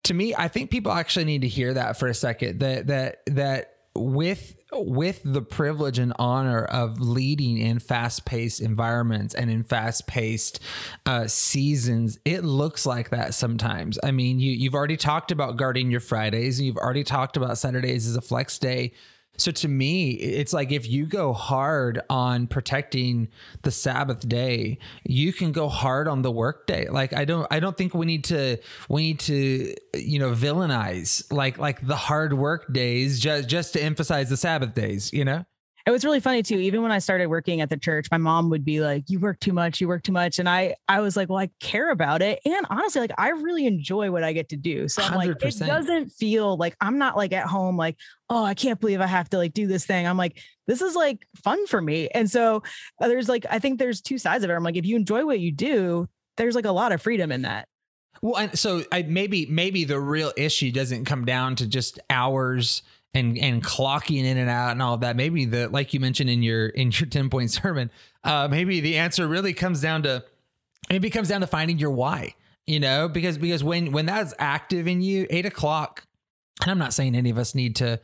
to 0.04 0.14
me, 0.14 0.34
I 0.36 0.48
think 0.48 0.70
people 0.70 0.92
actually 0.92 1.24
need 1.24 1.42
to 1.42 1.48
hear 1.48 1.72
that 1.74 1.98
for 1.98 2.08
a 2.08 2.14
second. 2.14 2.60
That 2.60 2.88
that 2.88 3.22
that 3.28 3.71
with 3.94 4.54
with 4.74 5.20
the 5.22 5.42
privilege 5.42 5.98
and 5.98 6.14
honor 6.18 6.64
of 6.64 6.98
leading 6.98 7.58
in 7.58 7.78
fast-paced 7.78 8.60
environments 8.60 9.34
and 9.34 9.50
in 9.50 9.62
fast-paced 9.62 10.60
uh, 11.04 11.26
seasons 11.26 12.18
it 12.24 12.42
looks 12.42 12.86
like 12.86 13.10
that 13.10 13.34
sometimes. 13.34 13.98
I 14.02 14.10
mean 14.10 14.40
you, 14.40 14.52
you've 14.52 14.74
already 14.74 14.96
talked 14.96 15.30
about 15.30 15.56
guarding 15.56 15.90
your 15.90 16.00
fridays. 16.00 16.60
You've 16.60 16.78
already 16.78 17.04
talked 17.04 17.36
about 17.36 17.58
saturdays 17.58 18.08
as 18.08 18.16
a 18.16 18.22
flex 18.22 18.58
day 18.58 18.92
so 19.38 19.50
to 19.50 19.68
me, 19.68 20.10
it's 20.10 20.52
like 20.52 20.70
if 20.72 20.88
you 20.88 21.06
go 21.06 21.32
hard 21.32 22.00
on 22.10 22.46
protecting 22.46 23.28
the 23.62 23.70
Sabbath 23.70 24.28
day, 24.28 24.78
you 25.04 25.32
can 25.32 25.52
go 25.52 25.68
hard 25.68 26.06
on 26.06 26.22
the 26.22 26.30
work 26.30 26.66
day. 26.66 26.86
Like 26.88 27.12
I 27.14 27.24
don't 27.24 27.46
I 27.50 27.58
don't 27.58 27.76
think 27.76 27.94
we 27.94 28.06
need 28.06 28.24
to 28.24 28.58
we 28.88 29.02
need 29.02 29.20
to 29.20 29.74
you 29.94 30.18
know 30.18 30.32
villainize 30.32 31.32
like 31.32 31.58
like 31.58 31.84
the 31.86 31.96
hard 31.96 32.34
work 32.34 32.72
days 32.72 33.18
just 33.18 33.48
just 33.48 33.72
to 33.72 33.82
emphasize 33.82 34.28
the 34.28 34.36
Sabbath 34.36 34.74
days, 34.74 35.12
you 35.12 35.24
know? 35.24 35.44
It 35.86 35.90
was 35.90 36.04
really 36.04 36.20
funny 36.20 36.42
too 36.42 36.58
even 36.58 36.82
when 36.82 36.92
i 36.92 36.98
started 36.98 37.26
working 37.26 37.60
at 37.60 37.68
the 37.70 37.76
church 37.76 38.06
my 38.10 38.16
mom 38.18 38.50
would 38.50 38.64
be 38.64 38.80
like 38.80 39.04
you 39.08 39.18
work 39.18 39.38
too 39.40 39.52
much 39.52 39.80
you 39.80 39.88
work 39.88 40.02
too 40.02 40.12
much 40.12 40.38
and 40.38 40.48
i 40.48 40.74
i 40.88 41.00
was 41.00 41.16
like 41.16 41.28
well 41.28 41.38
i 41.38 41.50
care 41.60 41.90
about 41.90 42.22
it 42.22 42.40
and 42.44 42.66
honestly 42.70 43.00
like 43.00 43.12
i 43.18 43.30
really 43.30 43.66
enjoy 43.66 44.10
what 44.10 44.22
i 44.22 44.32
get 44.32 44.48
to 44.48 44.56
do 44.56 44.88
so 44.88 45.02
i'm 45.02 45.12
100%. 45.12 45.16
like 45.16 45.42
it 45.42 45.58
doesn't 45.58 46.10
feel 46.10 46.56
like 46.56 46.76
i'm 46.80 46.98
not 46.98 47.16
like 47.16 47.32
at 47.32 47.46
home 47.46 47.76
like 47.76 47.96
oh 48.30 48.44
i 48.44 48.54
can't 48.54 48.80
believe 48.80 49.00
i 49.00 49.06
have 49.06 49.28
to 49.28 49.38
like 49.38 49.52
do 49.52 49.66
this 49.66 49.84
thing 49.84 50.06
i'm 50.06 50.16
like 50.16 50.40
this 50.66 50.80
is 50.80 50.94
like 50.94 51.26
fun 51.42 51.66
for 51.66 51.80
me 51.80 52.08
and 52.08 52.30
so 52.30 52.62
uh, 53.00 53.08
there's 53.08 53.28
like 53.28 53.46
i 53.50 53.58
think 53.58 53.78
there's 53.78 54.00
two 54.00 54.18
sides 54.18 54.44
of 54.44 54.50
it 54.50 54.54
i'm 54.54 54.64
like 54.64 54.76
if 54.76 54.86
you 54.86 54.96
enjoy 54.96 55.24
what 55.24 55.40
you 55.40 55.52
do 55.52 56.08
there's 56.36 56.54
like 56.54 56.64
a 56.64 56.72
lot 56.72 56.92
of 56.92 57.02
freedom 57.02 57.32
in 57.32 57.42
that 57.42 57.68
well 58.20 58.36
and 58.36 58.58
so 58.58 58.84
I, 58.92 59.02
maybe 59.02 59.46
maybe 59.46 59.84
the 59.84 60.00
real 60.00 60.32
issue 60.36 60.70
doesn't 60.70 61.04
come 61.04 61.24
down 61.24 61.56
to 61.56 61.66
just 61.66 61.98
hours 62.08 62.82
and 63.14 63.36
and 63.38 63.62
clocking 63.62 64.24
in 64.24 64.36
and 64.36 64.48
out 64.48 64.70
and 64.72 64.82
all 64.82 64.94
of 64.94 65.00
that 65.00 65.16
maybe 65.16 65.44
the 65.44 65.68
like 65.68 65.92
you 65.92 66.00
mentioned 66.00 66.30
in 66.30 66.42
your 66.42 66.68
in 66.68 66.90
your 66.90 67.06
10 67.10 67.30
point 67.30 67.50
sermon 67.50 67.90
uh 68.24 68.48
maybe 68.50 68.80
the 68.80 68.96
answer 68.98 69.26
really 69.26 69.52
comes 69.52 69.80
down 69.80 70.02
to 70.02 70.24
maybe 70.90 71.08
it 71.08 71.12
comes 71.12 71.28
down 71.28 71.40
to 71.40 71.46
finding 71.46 71.78
your 71.78 71.90
why 71.90 72.34
you 72.66 72.80
know 72.80 73.08
because 73.08 73.38
because 73.38 73.62
when 73.62 73.92
when 73.92 74.06
that's 74.06 74.34
active 74.38 74.86
in 74.86 75.00
you 75.00 75.26
eight 75.30 75.46
o'clock 75.46 76.06
and 76.62 76.70
i'm 76.70 76.78
not 76.78 76.94
saying 76.94 77.14
any 77.14 77.30
of 77.30 77.38
us 77.38 77.54
need 77.54 77.76
to 77.76 78.00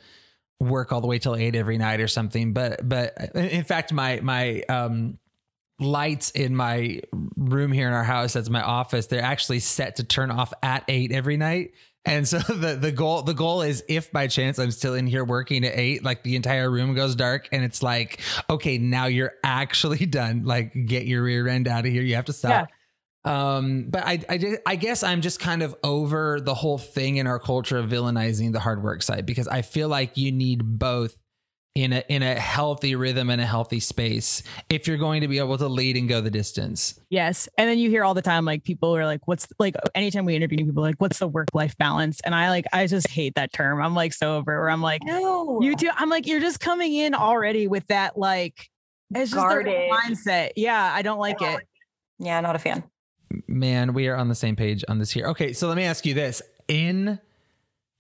work 0.60 0.92
all 0.92 1.00
the 1.00 1.06
way 1.06 1.18
till 1.18 1.36
eight 1.36 1.54
every 1.54 1.78
night 1.78 2.00
or 2.00 2.08
something 2.08 2.52
but 2.52 2.86
but 2.86 3.14
in 3.34 3.64
fact 3.64 3.92
my 3.92 4.20
my 4.20 4.60
um 4.68 5.18
lights 5.80 6.32
in 6.32 6.56
my 6.56 7.00
room 7.36 7.70
here 7.70 7.86
in 7.86 7.94
our 7.94 8.02
house 8.02 8.32
that's 8.32 8.50
my 8.50 8.62
office 8.62 9.06
they're 9.06 9.22
actually 9.22 9.60
set 9.60 9.96
to 9.96 10.04
turn 10.04 10.32
off 10.32 10.52
at 10.60 10.82
eight 10.88 11.12
every 11.12 11.36
night 11.36 11.72
and 12.08 12.26
so 12.26 12.38
the 12.48 12.74
the 12.74 12.90
goal 12.90 13.22
the 13.22 13.34
goal 13.34 13.62
is 13.62 13.84
if 13.88 14.10
by 14.10 14.26
chance 14.26 14.58
I'm 14.58 14.70
still 14.70 14.94
in 14.94 15.06
here 15.06 15.24
working 15.24 15.64
at 15.64 15.76
eight, 15.76 16.02
like 16.02 16.22
the 16.22 16.36
entire 16.36 16.70
room 16.70 16.94
goes 16.94 17.14
dark, 17.14 17.48
and 17.52 17.62
it's 17.62 17.82
like, 17.82 18.20
okay, 18.50 18.78
now 18.78 19.06
you're 19.06 19.34
actually 19.44 20.06
done. 20.06 20.44
Like, 20.44 20.72
get 20.86 21.06
your 21.06 21.22
rear 21.22 21.46
end 21.46 21.68
out 21.68 21.86
of 21.86 21.92
here. 21.92 22.02
You 22.02 22.16
have 22.16 22.26
to 22.26 22.32
stop. 22.32 22.68
Yeah. 22.68 22.74
Um, 23.24 23.86
but 23.90 24.04
I, 24.06 24.20
I, 24.28 24.58
I 24.64 24.76
guess 24.76 25.02
I'm 25.02 25.20
just 25.20 25.38
kind 25.38 25.62
of 25.62 25.74
over 25.84 26.40
the 26.40 26.54
whole 26.54 26.78
thing 26.78 27.16
in 27.16 27.26
our 27.26 27.38
culture 27.38 27.76
of 27.76 27.90
villainizing 27.90 28.52
the 28.52 28.60
hard 28.60 28.82
work 28.82 29.02
side 29.02 29.26
because 29.26 29.46
I 29.46 29.62
feel 29.62 29.88
like 29.88 30.16
you 30.16 30.32
need 30.32 30.62
both 30.64 31.14
in 31.78 31.92
a 31.92 32.02
in 32.08 32.24
a 32.24 32.34
healthy 32.34 32.96
rhythm 32.96 33.30
and 33.30 33.40
a 33.40 33.46
healthy 33.46 33.78
space 33.78 34.42
if 34.68 34.88
you're 34.88 34.96
going 34.96 35.20
to 35.20 35.28
be 35.28 35.38
able 35.38 35.56
to 35.56 35.68
lead 35.68 35.96
and 35.96 36.08
go 36.08 36.20
the 36.20 36.30
distance. 36.30 36.98
Yes. 37.08 37.48
And 37.56 37.70
then 37.70 37.78
you 37.78 37.88
hear 37.88 38.02
all 38.02 38.14
the 38.14 38.22
time 38.22 38.44
like 38.44 38.64
people 38.64 38.96
are 38.96 39.04
like 39.04 39.28
what's 39.28 39.46
like 39.60 39.76
anytime 39.94 40.24
we 40.24 40.34
interview 40.34 40.58
people 40.64 40.82
like 40.82 40.96
what's 40.98 41.20
the 41.20 41.28
work 41.28 41.48
life 41.54 41.76
balance 41.78 42.20
and 42.24 42.34
I 42.34 42.50
like 42.50 42.64
I 42.72 42.88
just 42.88 43.08
hate 43.08 43.36
that 43.36 43.52
term. 43.52 43.80
I'm 43.80 43.94
like 43.94 44.12
so 44.12 44.36
over 44.36 44.58
where 44.58 44.70
I'm 44.70 44.82
like 44.82 45.02
no. 45.04 45.60
you 45.62 45.76
too 45.76 45.90
I'm 45.94 46.10
like 46.10 46.26
you're 46.26 46.40
just 46.40 46.58
coming 46.58 46.94
in 46.94 47.14
already 47.14 47.68
with 47.68 47.86
that 47.86 48.18
like 48.18 48.68
it's 49.14 49.30
just 49.30 49.34
Guarded. 49.34 49.90
mindset. 49.90 50.50
Yeah, 50.56 50.92
I 50.92 51.02
don't 51.02 51.18
like 51.18 51.40
yeah. 51.40 51.56
it. 51.58 51.68
Yeah, 52.18 52.40
not 52.40 52.56
a 52.56 52.58
fan. 52.58 52.82
Man, 53.46 53.94
we 53.94 54.08
are 54.08 54.16
on 54.16 54.28
the 54.28 54.34
same 54.34 54.56
page 54.56 54.84
on 54.88 54.98
this 54.98 55.12
here. 55.12 55.28
Okay, 55.28 55.52
so 55.52 55.68
let 55.68 55.76
me 55.76 55.84
ask 55.84 56.04
you 56.04 56.12
this. 56.12 56.42
In 56.66 57.18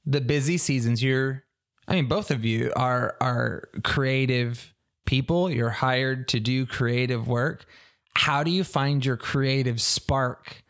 the 0.04 0.20
busy 0.20 0.58
seasons, 0.58 1.02
you're 1.02 1.44
I 1.88 1.94
mean, 1.94 2.06
both 2.06 2.30
of 2.30 2.44
you 2.44 2.70
are 2.76 3.16
are 3.20 3.68
creative 3.82 4.74
people. 5.06 5.50
You're 5.50 5.70
hired 5.70 6.28
to 6.28 6.40
do 6.40 6.66
creative 6.66 7.26
work. 7.26 7.64
How 8.14 8.42
do 8.42 8.50
you 8.50 8.62
find 8.62 9.04
your 9.04 9.16
creative 9.16 9.80
spark 9.80 10.62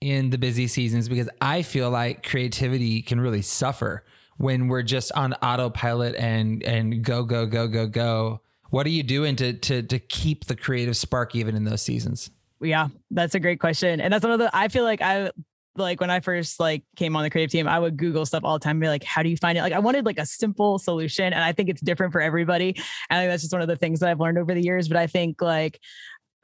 in 0.00 0.30
the 0.30 0.38
busy 0.38 0.66
seasons? 0.66 1.08
Because 1.08 1.28
I 1.40 1.62
feel 1.62 1.90
like 1.90 2.26
creativity 2.26 3.02
can 3.02 3.20
really 3.20 3.42
suffer 3.42 4.04
when 4.36 4.66
we're 4.66 4.82
just 4.82 5.12
on 5.12 5.32
autopilot 5.34 6.16
and 6.16 6.62
and 6.64 7.04
go 7.04 7.22
go 7.22 7.46
go 7.46 7.68
go 7.68 7.86
go. 7.86 8.40
What 8.70 8.84
are 8.86 8.90
you 8.90 9.04
doing 9.04 9.36
to 9.36 9.52
to 9.52 9.82
to 9.84 9.98
keep 10.00 10.46
the 10.46 10.56
creative 10.56 10.96
spark 10.96 11.36
even 11.36 11.54
in 11.54 11.62
those 11.62 11.82
seasons? 11.82 12.30
Yeah, 12.60 12.88
that's 13.12 13.36
a 13.36 13.40
great 13.40 13.60
question. 13.60 14.00
And 14.00 14.12
that's 14.12 14.24
one 14.24 14.32
of 14.32 14.40
the 14.40 14.50
I 14.52 14.66
feel 14.66 14.82
like 14.82 15.02
I 15.02 15.30
like 15.76 16.00
when 16.00 16.10
I 16.10 16.20
first 16.20 16.60
like 16.60 16.84
came 16.96 17.16
on 17.16 17.22
the 17.22 17.30
creative 17.30 17.50
team, 17.50 17.66
I 17.66 17.78
would 17.78 17.96
Google 17.96 18.24
stuff 18.26 18.44
all 18.44 18.58
the 18.58 18.62
time, 18.62 18.78
be 18.78 18.88
like, 18.88 19.04
how 19.04 19.22
do 19.22 19.28
you 19.28 19.36
find 19.36 19.58
it? 19.58 19.62
Like 19.62 19.72
I 19.72 19.78
wanted 19.80 20.06
like 20.06 20.18
a 20.18 20.26
simple 20.26 20.78
solution. 20.78 21.32
And 21.32 21.42
I 21.42 21.52
think 21.52 21.68
it's 21.68 21.80
different 21.80 22.12
for 22.12 22.20
everybody. 22.20 22.74
And 23.10 23.18
I 23.18 23.22
think 23.22 23.32
that's 23.32 23.42
just 23.42 23.52
one 23.52 23.62
of 23.62 23.68
the 23.68 23.76
things 23.76 24.00
that 24.00 24.08
I've 24.08 24.20
learned 24.20 24.38
over 24.38 24.54
the 24.54 24.62
years. 24.62 24.88
But 24.88 24.96
I 24.96 25.06
think 25.06 25.42
like 25.42 25.80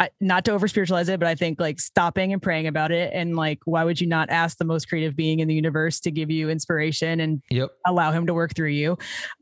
I, 0.00 0.08
not 0.18 0.46
to 0.46 0.52
over 0.52 0.66
spiritualize 0.66 1.10
it, 1.10 1.20
but 1.20 1.28
I 1.28 1.34
think 1.34 1.60
like 1.60 1.78
stopping 1.78 2.32
and 2.32 2.40
praying 2.40 2.66
about 2.66 2.90
it. 2.90 3.12
And 3.12 3.36
like, 3.36 3.58
why 3.66 3.84
would 3.84 4.00
you 4.00 4.06
not 4.06 4.30
ask 4.30 4.56
the 4.56 4.64
most 4.64 4.88
creative 4.88 5.14
being 5.14 5.40
in 5.40 5.48
the 5.48 5.54
universe 5.54 6.00
to 6.00 6.10
give 6.10 6.30
you 6.30 6.48
inspiration 6.48 7.20
and 7.20 7.42
yep. 7.50 7.68
allow 7.86 8.10
him 8.10 8.26
to 8.26 8.32
work 8.32 8.54
through 8.56 8.70
you? 8.70 8.96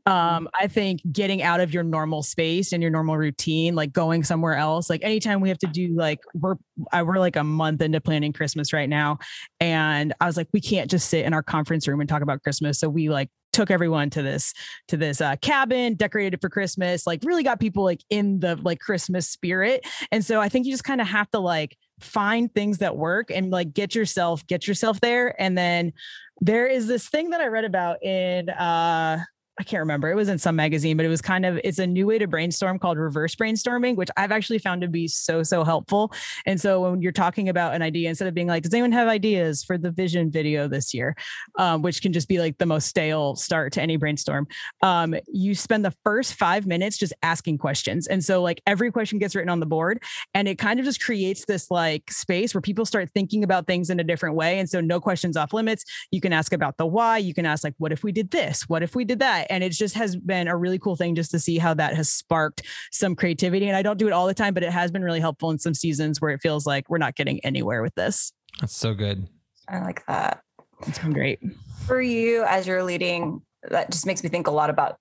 Um, 0.05 0.49
I 0.59 0.67
think 0.67 0.99
getting 1.13 1.41
out 1.41 1.61
of 1.61 1.73
your 1.73 1.83
normal 1.83 2.23
space 2.23 2.73
and 2.73 2.83
your 2.83 2.91
normal 2.91 3.17
routine, 3.17 3.73
like 3.73 3.93
going 3.93 4.21
somewhere 4.25 4.55
else, 4.55 4.89
like 4.89 5.01
anytime 5.01 5.39
we 5.39 5.47
have 5.47 5.59
to 5.59 5.67
do 5.67 5.95
like, 5.95 6.19
we're, 6.33 6.55
I, 6.91 7.03
we're 7.03 7.19
like 7.19 7.37
a 7.37 7.43
month 7.43 7.81
into 7.81 8.01
planning 8.01 8.33
Christmas 8.33 8.73
right 8.73 8.89
now. 8.89 9.19
And 9.61 10.13
I 10.19 10.25
was 10.25 10.35
like, 10.35 10.49
we 10.51 10.59
can't 10.59 10.91
just 10.91 11.09
sit 11.09 11.25
in 11.25 11.33
our 11.33 11.43
conference 11.43 11.87
room 11.87 12.01
and 12.01 12.09
talk 12.09 12.21
about 12.21 12.43
Christmas. 12.43 12.79
So 12.79 12.89
we 12.89 13.09
like 13.09 13.29
took 13.51 13.71
everyone 13.71 14.09
to 14.09 14.21
this 14.21 14.53
to 14.87 14.97
this 14.97 15.21
uh, 15.21 15.35
cabin 15.37 15.95
decorated 15.95 16.35
it 16.35 16.41
for 16.41 16.49
christmas 16.49 17.07
like 17.07 17.19
really 17.23 17.43
got 17.43 17.59
people 17.59 17.83
like 17.83 18.01
in 18.09 18.39
the 18.39 18.55
like 18.57 18.79
christmas 18.79 19.27
spirit. 19.27 19.85
And 20.11 20.23
so 20.23 20.39
i 20.39 20.49
think 20.49 20.65
you 20.65 20.73
just 20.73 20.83
kind 20.83 21.01
of 21.01 21.07
have 21.07 21.29
to 21.31 21.39
like 21.39 21.77
find 21.99 22.53
things 22.53 22.77
that 22.77 22.95
work 22.95 23.29
and 23.29 23.51
like 23.51 23.73
get 23.73 23.95
yourself 23.95 24.45
get 24.47 24.67
yourself 24.67 25.01
there. 25.01 25.39
And 25.41 25.57
then 25.57 25.93
there 26.41 26.67
is 26.67 26.87
this 26.87 27.09
thing 27.09 27.31
that 27.31 27.41
i 27.41 27.47
read 27.47 27.65
about 27.65 28.01
in 28.01 28.49
uh 28.49 29.19
I 29.59 29.63
can't 29.63 29.81
remember. 29.81 30.09
It 30.09 30.15
was 30.15 30.29
in 30.29 30.39
some 30.39 30.55
magazine, 30.55 30.95
but 30.95 31.05
it 31.05 31.09
was 31.09 31.21
kind 31.21 31.45
of 31.45 31.59
it's 31.65 31.79
a 31.79 31.85
new 31.85 32.07
way 32.07 32.17
to 32.17 32.27
brainstorm 32.27 32.79
called 32.79 32.97
reverse 32.97 33.35
brainstorming, 33.35 33.97
which 33.97 34.07
I've 34.15 34.31
actually 34.31 34.59
found 34.59 34.81
to 34.83 34.87
be 34.87 35.09
so 35.09 35.43
so 35.43 35.65
helpful. 35.65 36.13
And 36.45 36.61
so 36.61 36.89
when 36.89 37.01
you're 37.01 37.11
talking 37.11 37.49
about 37.49 37.73
an 37.75 37.81
idea, 37.81 38.07
instead 38.07 38.29
of 38.29 38.33
being 38.33 38.47
like, 38.47 38.63
"Does 38.63 38.73
anyone 38.73 38.93
have 38.93 39.09
ideas 39.09 39.61
for 39.61 39.77
the 39.77 39.91
vision 39.91 40.31
video 40.31 40.69
this 40.69 40.93
year?" 40.93 41.13
Um, 41.57 41.81
which 41.81 42.01
can 42.01 42.13
just 42.13 42.29
be 42.29 42.39
like 42.39 42.57
the 42.57 42.65
most 42.65 42.87
stale 42.87 43.35
start 43.35 43.73
to 43.73 43.81
any 43.81 43.97
brainstorm, 43.97 44.47
um, 44.81 45.13
you 45.27 45.53
spend 45.53 45.83
the 45.83 45.93
first 46.05 46.35
five 46.35 46.65
minutes 46.65 46.97
just 46.97 47.11
asking 47.21 47.57
questions. 47.57 48.07
And 48.07 48.23
so 48.23 48.41
like 48.41 48.61
every 48.65 48.93
question 48.93 49.19
gets 49.19 49.35
written 49.35 49.49
on 49.49 49.59
the 49.59 49.65
board, 49.65 50.01
and 50.33 50.47
it 50.47 50.57
kind 50.57 50.79
of 50.79 50.85
just 50.85 51.03
creates 51.03 51.43
this 51.45 51.69
like 51.69 52.09
space 52.11 52.53
where 52.53 52.61
people 52.61 52.85
start 52.85 53.09
thinking 53.13 53.43
about 53.43 53.67
things 53.67 53.89
in 53.89 53.99
a 53.99 54.05
different 54.05 54.37
way. 54.37 54.57
And 54.57 54.69
so 54.69 54.79
no 54.79 55.01
questions 55.01 55.35
off 55.35 55.51
limits. 55.51 55.83
You 56.11 56.21
can 56.21 56.31
ask 56.31 56.53
about 56.53 56.77
the 56.77 56.85
why. 56.85 57.17
You 57.17 57.33
can 57.33 57.45
ask 57.45 57.65
like, 57.65 57.75
"What 57.77 57.91
if 57.91 58.05
we 58.05 58.13
did 58.13 58.31
this? 58.31 58.63
What 58.69 58.83
if 58.83 58.95
we 58.95 59.03
did 59.03 59.19
that?" 59.19 59.47
And 59.49 59.63
it 59.63 59.71
just 59.71 59.95
has 59.95 60.15
been 60.15 60.47
a 60.47 60.55
really 60.55 60.79
cool 60.79 60.95
thing 60.95 61.15
just 61.15 61.31
to 61.31 61.39
see 61.39 61.57
how 61.57 61.73
that 61.73 61.95
has 61.95 62.09
sparked 62.09 62.63
some 62.91 63.15
creativity. 63.15 63.67
And 63.67 63.75
I 63.75 63.81
don't 63.81 63.97
do 63.97 64.07
it 64.07 64.13
all 64.13 64.27
the 64.27 64.33
time, 64.33 64.53
but 64.53 64.63
it 64.63 64.71
has 64.71 64.91
been 64.91 65.03
really 65.03 65.19
helpful 65.19 65.51
in 65.51 65.59
some 65.59 65.73
seasons 65.73 66.21
where 66.21 66.31
it 66.31 66.41
feels 66.41 66.65
like 66.65 66.89
we're 66.89 66.97
not 66.97 67.15
getting 67.15 67.43
anywhere 67.45 67.81
with 67.81 67.95
this. 67.95 68.31
That's 68.59 68.75
so 68.75 68.93
good. 68.93 69.27
I 69.67 69.79
like 69.79 70.05
that. 70.07 70.41
It's 70.87 70.99
been 70.99 71.13
great. 71.13 71.39
For 71.85 72.01
you 72.01 72.43
as 72.43 72.67
you're 72.67 72.83
leading, 72.83 73.41
that 73.69 73.91
just 73.91 74.05
makes 74.05 74.23
me 74.23 74.29
think 74.29 74.47
a 74.47 74.51
lot 74.51 74.69
about 74.69 74.97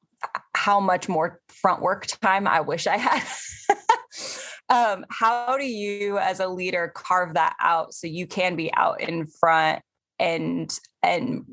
how 0.54 0.80
much 0.80 1.08
more 1.08 1.40
front 1.48 1.80
work 1.82 2.06
time 2.06 2.46
I 2.46 2.61
wish 2.61 2.87
I 2.87 2.96
had. 2.96 3.24
um, 4.68 5.06
how 5.08 5.56
do 5.56 5.64
you 5.64 6.18
as 6.18 6.40
a 6.40 6.48
leader 6.48 6.92
carve 6.94 7.34
that 7.34 7.54
out 7.61 7.94
so 7.94 8.06
you 8.06 8.26
can 8.26 8.56
be 8.56 8.72
out 8.74 9.00
in 9.00 9.26
front 9.26 9.82
and 10.18 10.76
and 11.02 11.44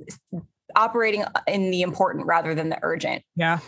operating 0.76 1.24
in 1.48 1.72
the 1.72 1.82
important 1.82 2.26
rather 2.26 2.54
than 2.56 2.70
the 2.70 2.80
urgent. 2.82 3.24
Yeah. 3.36 3.60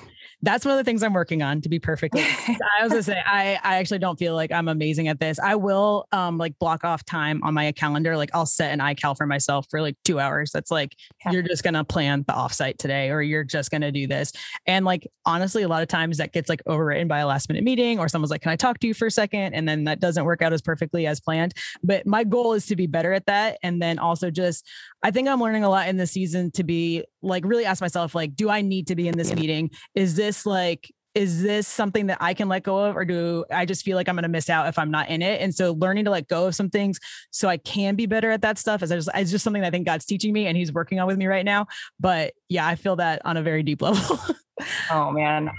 That's 0.42 0.66
one 0.66 0.74
of 0.74 0.78
the 0.78 0.84
things 0.84 1.04
I'm 1.04 1.14
working 1.14 1.42
on 1.42 1.62
to 1.62 1.70
be 1.70 1.80
perfectly. 1.80 2.22
I 2.48 2.84
was 2.84 2.92
gonna 2.92 3.04
say 3.04 3.22
I 3.26 3.60
I 3.64 3.76
actually 3.78 4.00
don't 4.00 4.18
feel 4.18 4.36
like 4.36 4.52
I'm 4.52 4.68
amazing 4.68 5.08
at 5.08 5.20
this. 5.20 5.40
I 5.40 5.56
will 5.56 6.08
um 6.12 6.38
like 6.38 6.58
block 6.60 6.84
off 6.84 7.06
time 7.06 7.42
on 7.44 7.54
my 7.54 7.72
calendar. 7.72 8.18
Like 8.18 8.30
I'll 8.34 8.46
set 8.46 8.72
an 8.72 8.80
iCal 8.80 9.16
for 9.18 9.26
myself 9.26 9.68
for 9.70 9.82
like 9.82 9.96
two 10.04 10.20
hours. 10.20 10.52
That's 10.52 10.72
like 10.72 10.96
yeah. 11.26 11.32
you're 11.32 11.42
just 11.42 11.64
gonna 11.64 11.84
plan 11.84 12.24
the 12.28 12.34
offsite 12.34 12.78
today, 12.78 13.10
or 13.10 13.22
you're 13.22 13.44
just 13.44 13.72
gonna 13.72 13.92
do 13.92 14.08
this. 14.08 14.32
And 14.66 14.86
like 14.86 15.08
honestly, 15.26 15.64
a 15.64 15.68
lot 15.68 15.82
of 15.82 15.88
times 15.88 16.18
that 16.18 16.34
gets 16.34 16.50
like 16.50 16.64
overwritten 16.66 17.08
by 17.08 17.20
a 17.20 17.28
last 17.28 17.50
minute 17.50 17.64
meeting, 17.64 18.00
or 18.00 18.08
someone's 18.08 18.32
like, 18.32 18.42
"Can 18.42 18.52
I 18.52 18.56
talk 18.56 18.80
to 18.80 18.88
you 18.88 18.94
for 18.94 19.08
a 19.08 19.12
second? 19.12 19.54
And 19.54 19.68
then 19.68 19.86
that 19.86 20.00
doesn't 20.00 20.26
work 20.26 20.42
out 20.42 20.54
as 20.54 20.62
perfectly 20.62 21.08
as 21.08 21.20
planned. 21.20 21.54
But 21.84 22.06
my 22.06 22.24
goal 22.24 22.54
is 22.54 22.66
to 22.68 22.76
be 22.76 22.88
better 22.88 23.14
at 23.14 23.26
that, 23.26 23.58
and 23.64 23.82
then 23.82 24.00
also 24.00 24.30
just 24.32 24.68
I 25.04 25.12
think 25.12 25.28
I'm 25.28 25.42
learning 25.42 25.64
a 25.64 25.70
lot 25.70 25.88
in 25.88 25.98
this 25.98 26.12
season 26.12 26.52
to 26.52 26.64
be 26.64 27.04
like 27.22 27.46
really 27.46 27.66
ask 27.66 27.82
myself 27.82 28.16
like, 28.16 28.36
do 28.36 28.50
I 28.50 28.62
need 28.62 28.88
to 28.88 28.96
be 28.96 29.08
in 29.08 29.18
this 29.18 29.34
meeting? 29.34 29.72
Is 29.96 30.16
this 30.16 30.46
like 30.46 30.90
is 31.18 31.42
this 31.42 31.68
something 31.68 32.08
that 32.08 32.20
I 32.22 32.36
can 32.36 32.48
let 32.48 32.62
go 32.62 32.78
of, 32.78 32.96
or 32.96 33.04
do 33.04 33.44
I 33.52 33.66
just 33.66 33.84
feel 33.84 33.96
like 33.96 34.08
I'm 34.08 34.14
going 34.14 34.22
to 34.22 34.30
miss 34.30 34.52
out 34.52 34.68
if 34.68 34.78
I'm 34.78 34.92
not 34.92 35.10
in 35.10 35.24
it? 35.24 35.42
And 35.42 35.54
so, 35.54 35.74
learning 35.74 36.06
to 36.06 36.12
let 36.12 36.28
go 36.28 36.46
of 36.46 36.54
some 36.54 36.70
things 36.70 37.00
so 37.32 37.50
I 37.50 37.58
can 37.58 37.96
be 37.96 38.06
better 38.06 38.30
at 38.30 38.44
that 38.44 38.60
stuff 38.60 38.84
is 38.84 38.92
just, 38.92 39.10
it's 39.16 39.32
just 39.32 39.44
something 39.44 39.64
I 39.64 39.72
think 39.72 39.88
God's 39.88 40.06
teaching 40.06 40.32
me, 40.32 40.46
and 40.46 40.56
He's 40.56 40.72
working 40.72 41.00
on 41.00 41.08
with 41.08 41.18
me 41.18 41.26
right 41.26 41.44
now. 41.44 41.66
But 42.00 42.36
yeah, 42.50 42.68
I 42.68 42.76
feel 42.76 42.98
that 42.98 43.24
on 43.26 43.36
a 43.36 43.42
very 43.42 43.64
deep 43.64 43.82
level. 43.82 44.20
oh 44.92 45.10
man, 45.10 45.50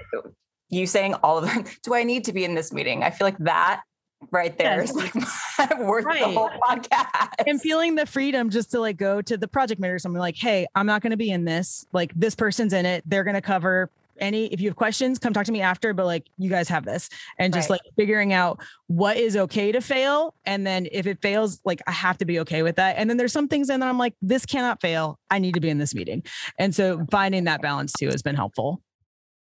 you 0.71 0.87
saying 0.87 1.15
all 1.15 1.39
of 1.39 1.47
them. 1.47 1.65
Do 1.83 1.93
I 1.93 2.05
need 2.05 2.25
to 2.27 2.33
be 2.33 2.45
in 2.45 2.55
this 2.55 2.73
meeting? 2.73 3.03
I 3.03 3.11
feel 3.11 3.27
like 3.27 3.39
that 3.39 3.83
right 4.31 4.57
there 4.59 4.81
yes. 4.81 4.91
is 4.91 4.97
like 4.97 5.15
worth 5.79 6.05
right. 6.05 6.21
the 6.21 6.33
whole 6.33 6.51
podcast. 6.51 7.31
And 7.47 7.61
feeling 7.61 7.95
the 7.95 8.07
freedom 8.07 8.51
just 8.51 8.71
to 8.73 8.81
like 8.81 8.97
go 8.97 9.23
to 9.23 9.37
the 9.37 9.49
project 9.49 9.81
manager, 9.81 9.97
or 9.97 9.99
something 9.99 10.21
like, 10.21 10.37
hey, 10.37 10.67
I'm 10.75 10.87
not 10.87 11.03
going 11.03 11.13
to 11.13 11.17
be 11.17 11.31
in 11.31 11.45
this. 11.45 11.87
Like 11.93 12.13
this 12.15 12.35
person's 12.35 12.73
in 12.73 12.87
it. 12.87 13.03
They're 13.07 13.25
going 13.25 13.35
to 13.35 13.43
cover 13.43 13.91
any 14.21 14.47
if 14.47 14.61
you 14.61 14.69
have 14.69 14.75
questions 14.77 15.19
come 15.19 15.33
talk 15.33 15.45
to 15.45 15.53
me 15.53 15.61
after 15.61 15.95
but 15.95 16.05
like 16.05 16.27
you 16.39 16.51
guys 16.51 16.69
have 16.69 16.85
this 16.85 17.09
and 17.39 17.55
just 17.55 17.71
right. 17.71 17.81
like 17.85 17.95
figuring 17.97 18.33
out 18.33 18.61
what 18.89 19.17
is 19.17 19.37
okay 19.37 19.71
to 19.71 19.81
fail 19.81 20.35
and 20.45 20.67
then 20.67 20.89
if 20.91 21.07
it 21.07 21.21
fails 21.23 21.61
like 21.65 21.81
i 21.87 21.93
have 21.93 22.19
to 22.19 22.25
be 22.25 22.41
okay 22.41 22.63
with 22.63 22.77
that 22.77 22.97
and 22.99 23.09
then 23.09 23.17
there's 23.17 23.33
some 23.33 23.47
things 23.47 23.71
in 23.71 23.79
that 23.79 23.89
i'm 23.89 23.97
like 23.99 24.15
this 24.21 24.45
cannot 24.45 24.81
fail 24.81 25.19
i 25.31 25.39
need 25.39 25.55
to 25.55 25.61
be 25.61 25.69
in 25.69 25.79
this 25.79 25.95
meeting 25.95 26.23
and 26.59 26.75
so 26.75 27.07
finding 27.13 27.45
that 27.45 27.63
balance 27.63 27.93
too 27.93 28.07
has 28.07 28.23
been 28.23 28.35
helpful 28.35 28.83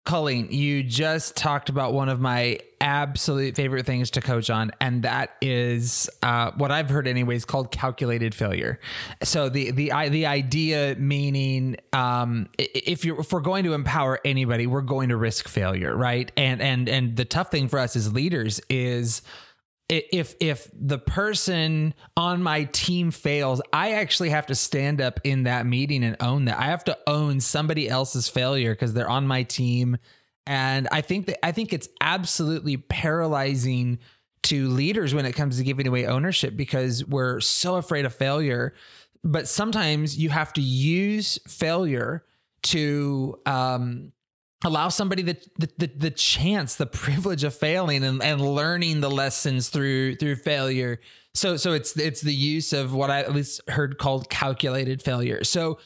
Colleen, 0.06 0.52
you 0.52 0.84
just 0.84 1.36
talked 1.36 1.68
about 1.68 1.92
one 1.92 2.08
of 2.08 2.20
my 2.20 2.60
absolute 2.80 3.56
favorite 3.56 3.84
things 3.86 4.12
to 4.12 4.20
coach 4.20 4.50
on, 4.50 4.70
and 4.80 5.02
that 5.02 5.36
is 5.42 6.08
uh, 6.22 6.52
what 6.52 6.70
I've 6.70 6.88
heard, 6.88 7.08
anyways, 7.08 7.44
called 7.44 7.72
calculated 7.72 8.32
failure. 8.32 8.78
So 9.24 9.48
the 9.48 9.72
the 9.72 9.90
the 10.08 10.26
idea 10.26 10.94
meaning, 10.96 11.76
um, 11.92 12.48
if 12.56 13.04
you're 13.04 13.20
if 13.20 13.32
we're 13.32 13.40
going 13.40 13.64
to 13.64 13.74
empower 13.74 14.20
anybody, 14.24 14.68
we're 14.68 14.80
going 14.80 15.08
to 15.08 15.16
risk 15.16 15.48
failure, 15.48 15.96
right? 15.96 16.30
And 16.36 16.62
and 16.62 16.88
and 16.88 17.16
the 17.16 17.24
tough 17.24 17.50
thing 17.50 17.66
for 17.66 17.80
us 17.80 17.96
as 17.96 18.12
leaders 18.12 18.60
is 18.70 19.22
if 19.88 20.34
if 20.40 20.68
the 20.72 20.98
person 20.98 21.94
on 22.16 22.42
my 22.42 22.64
team 22.64 23.12
fails 23.12 23.62
i 23.72 23.92
actually 23.92 24.30
have 24.30 24.46
to 24.46 24.54
stand 24.54 25.00
up 25.00 25.20
in 25.22 25.44
that 25.44 25.64
meeting 25.64 26.02
and 26.02 26.16
own 26.20 26.46
that. 26.46 26.58
I 26.58 26.64
have 26.64 26.82
to 26.84 26.98
own 27.06 27.40
somebody 27.40 27.88
else's 27.88 28.28
failure 28.28 28.74
because 28.74 28.94
they're 28.94 29.08
on 29.08 29.26
my 29.26 29.44
team. 29.44 29.96
And 30.46 30.88
i 30.90 31.00
think 31.00 31.26
that 31.26 31.44
i 31.44 31.52
think 31.52 31.72
it's 31.72 31.88
absolutely 32.00 32.76
paralyzing 32.76 33.98
to 34.46 34.68
leaders 34.68 35.12
when 35.12 35.26
it 35.26 35.32
comes 35.32 35.58
to 35.58 35.64
giving 35.64 35.88
away 35.88 36.06
ownership 36.06 36.56
because 36.56 37.04
we're 37.04 37.40
so 37.40 37.74
afraid 37.76 38.04
of 38.04 38.14
failure. 38.14 38.74
But 39.24 39.48
sometimes 39.48 40.16
you 40.16 40.30
have 40.30 40.52
to 40.52 40.60
use 40.60 41.40
failure 41.48 42.24
to 42.62 43.40
um 43.44 44.12
allow 44.64 44.88
somebody 44.88 45.22
the, 45.22 45.36
the, 45.58 45.90
the 45.94 46.10
chance 46.10 46.76
the 46.76 46.86
privilege 46.86 47.44
of 47.44 47.54
failing 47.54 48.02
and, 48.04 48.22
and 48.22 48.40
learning 48.40 49.00
the 49.00 49.10
lessons 49.10 49.68
through 49.68 50.16
through 50.16 50.36
failure. 50.36 51.00
So 51.34 51.56
so 51.56 51.72
it's 51.72 51.96
it's 51.98 52.22
the 52.22 52.34
use 52.34 52.72
of 52.72 52.94
what 52.94 53.10
i 53.10 53.20
at 53.20 53.34
least 53.34 53.60
heard 53.68 53.98
called 53.98 54.30
calculated 54.30 55.02
failure. 55.02 55.44
So 55.44 55.78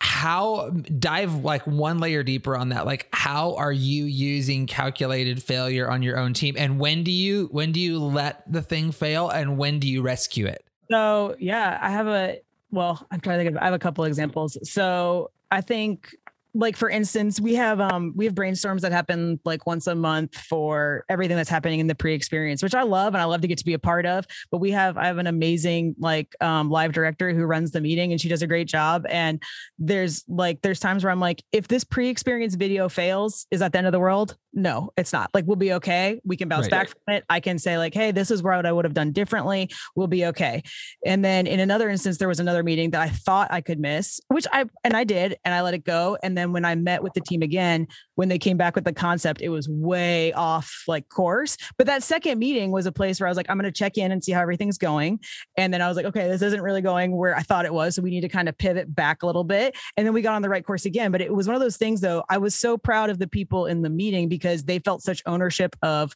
how 0.00 0.70
dive 0.98 1.44
like 1.44 1.64
one 1.66 1.98
layer 1.98 2.22
deeper 2.22 2.56
on 2.56 2.70
that. 2.70 2.84
Like 2.84 3.08
how 3.12 3.54
are 3.54 3.72
you 3.72 4.04
using 4.04 4.66
calculated 4.66 5.42
failure 5.42 5.88
on 5.88 6.02
your 6.02 6.18
own 6.18 6.34
team? 6.34 6.56
And 6.58 6.78
when 6.78 7.04
do 7.04 7.10
you 7.10 7.48
when 7.52 7.72
do 7.72 7.80
you 7.80 7.98
let 7.98 8.50
the 8.50 8.62
thing 8.62 8.92
fail 8.92 9.30
and 9.30 9.56
when 9.56 9.78
do 9.78 9.88
you 9.88 10.02
rescue 10.02 10.46
it? 10.46 10.64
So 10.90 11.34
yeah 11.38 11.78
i 11.80 11.88
have 11.88 12.08
a 12.08 12.40
well 12.70 13.06
i'm 13.10 13.20
trying 13.20 13.38
to 13.38 13.44
think 13.44 13.56
of 13.56 13.62
i 13.62 13.64
have 13.64 13.74
a 13.74 13.78
couple 13.78 14.04
examples. 14.04 14.58
So 14.70 15.30
i 15.50 15.62
think 15.62 16.14
like 16.54 16.76
for 16.76 16.90
instance 16.90 17.40
we 17.40 17.54
have 17.54 17.80
um 17.80 18.12
we 18.14 18.24
have 18.24 18.34
brainstorms 18.34 18.80
that 18.80 18.92
happen 18.92 19.40
like 19.44 19.66
once 19.66 19.86
a 19.86 19.94
month 19.94 20.36
for 20.36 21.04
everything 21.08 21.36
that's 21.36 21.48
happening 21.48 21.80
in 21.80 21.86
the 21.86 21.94
pre-experience 21.94 22.62
which 22.62 22.74
i 22.74 22.82
love 22.82 23.14
and 23.14 23.22
i 23.22 23.24
love 23.24 23.40
to 23.40 23.48
get 23.48 23.58
to 23.58 23.64
be 23.64 23.72
a 23.72 23.78
part 23.78 24.04
of 24.04 24.26
but 24.50 24.58
we 24.58 24.70
have 24.70 24.98
i 24.98 25.06
have 25.06 25.18
an 25.18 25.26
amazing 25.26 25.94
like 25.98 26.34
um 26.40 26.70
live 26.70 26.92
director 26.92 27.32
who 27.32 27.44
runs 27.44 27.70
the 27.70 27.80
meeting 27.80 28.12
and 28.12 28.20
she 28.20 28.28
does 28.28 28.42
a 28.42 28.46
great 28.46 28.68
job 28.68 29.06
and 29.08 29.42
there's 29.78 30.24
like 30.28 30.60
there's 30.62 30.80
times 30.80 31.04
where 31.04 31.10
i'm 31.10 31.20
like 31.20 31.42
if 31.52 31.68
this 31.68 31.84
pre-experience 31.84 32.54
video 32.54 32.88
fails 32.88 33.46
is 33.50 33.60
that 33.60 33.72
the 33.72 33.78
end 33.78 33.86
of 33.86 33.92
the 33.92 34.00
world? 34.00 34.36
No 34.52 34.92
it's 34.96 35.12
not. 35.12 35.30
Like 35.32 35.46
we'll 35.46 35.56
be 35.56 35.72
okay. 35.74 36.20
We 36.24 36.36
can 36.36 36.48
bounce 36.48 36.64
right. 36.64 36.70
back 36.70 36.88
from 36.88 37.14
it. 37.14 37.24
I 37.28 37.40
can 37.40 37.58
say 37.58 37.78
like 37.78 37.94
hey 37.94 38.10
this 38.10 38.30
is 38.30 38.42
what 38.42 38.66
i 38.66 38.72
would 38.72 38.84
have 38.84 38.94
done 38.94 39.12
differently. 39.12 39.70
We'll 39.96 40.06
be 40.06 40.26
okay. 40.26 40.62
And 41.04 41.24
then 41.24 41.46
in 41.46 41.60
another 41.60 41.88
instance 41.88 42.18
there 42.18 42.28
was 42.28 42.40
another 42.40 42.62
meeting 42.62 42.90
that 42.90 43.00
i 43.00 43.08
thought 43.08 43.48
i 43.50 43.60
could 43.60 43.80
miss 43.80 44.20
which 44.28 44.46
i 44.52 44.64
and 44.84 44.94
i 44.94 45.04
did 45.04 45.36
and 45.44 45.54
i 45.54 45.62
let 45.62 45.74
it 45.74 45.84
go 45.84 46.18
and 46.22 46.36
then 46.36 46.41
then 46.42 46.52
when 46.52 46.64
I 46.64 46.74
met 46.74 47.02
with 47.02 47.14
the 47.14 47.20
team 47.20 47.40
again, 47.40 47.86
when 48.16 48.28
they 48.28 48.38
came 48.38 48.56
back 48.56 48.74
with 48.74 48.84
the 48.84 48.92
concept, 48.92 49.40
it 49.40 49.48
was 49.48 49.68
way 49.68 50.32
off 50.32 50.82
like 50.88 51.08
course. 51.08 51.56
But 51.78 51.86
that 51.86 52.02
second 52.02 52.38
meeting 52.38 52.72
was 52.72 52.84
a 52.84 52.92
place 52.92 53.20
where 53.20 53.28
I 53.28 53.30
was 53.30 53.36
like, 53.36 53.46
I'm 53.48 53.56
going 53.56 53.72
to 53.72 53.78
check 53.78 53.96
in 53.96 54.10
and 54.10 54.22
see 54.22 54.32
how 54.32 54.42
everything's 54.42 54.78
going. 54.78 55.20
And 55.56 55.72
then 55.72 55.80
I 55.80 55.88
was 55.88 55.96
like, 55.96 56.06
okay, 56.06 56.28
this 56.28 56.42
isn't 56.42 56.60
really 56.60 56.82
going 56.82 57.16
where 57.16 57.36
I 57.36 57.42
thought 57.42 57.64
it 57.64 57.72
was. 57.72 57.94
So 57.94 58.02
we 58.02 58.10
need 58.10 58.22
to 58.22 58.28
kind 58.28 58.48
of 58.48 58.58
pivot 58.58 58.92
back 58.92 59.22
a 59.22 59.26
little 59.26 59.44
bit. 59.44 59.76
And 59.96 60.04
then 60.06 60.12
we 60.12 60.22
got 60.22 60.34
on 60.34 60.42
the 60.42 60.48
right 60.48 60.64
course 60.64 60.84
again. 60.84 61.12
But 61.12 61.20
it 61.20 61.32
was 61.32 61.46
one 61.46 61.54
of 61.54 61.62
those 61.62 61.76
things, 61.76 62.00
though. 62.00 62.24
I 62.28 62.38
was 62.38 62.54
so 62.54 62.76
proud 62.76 63.08
of 63.08 63.20
the 63.20 63.28
people 63.28 63.66
in 63.66 63.82
the 63.82 63.90
meeting 63.90 64.28
because 64.28 64.64
they 64.64 64.80
felt 64.80 65.02
such 65.02 65.22
ownership 65.26 65.76
of 65.82 66.12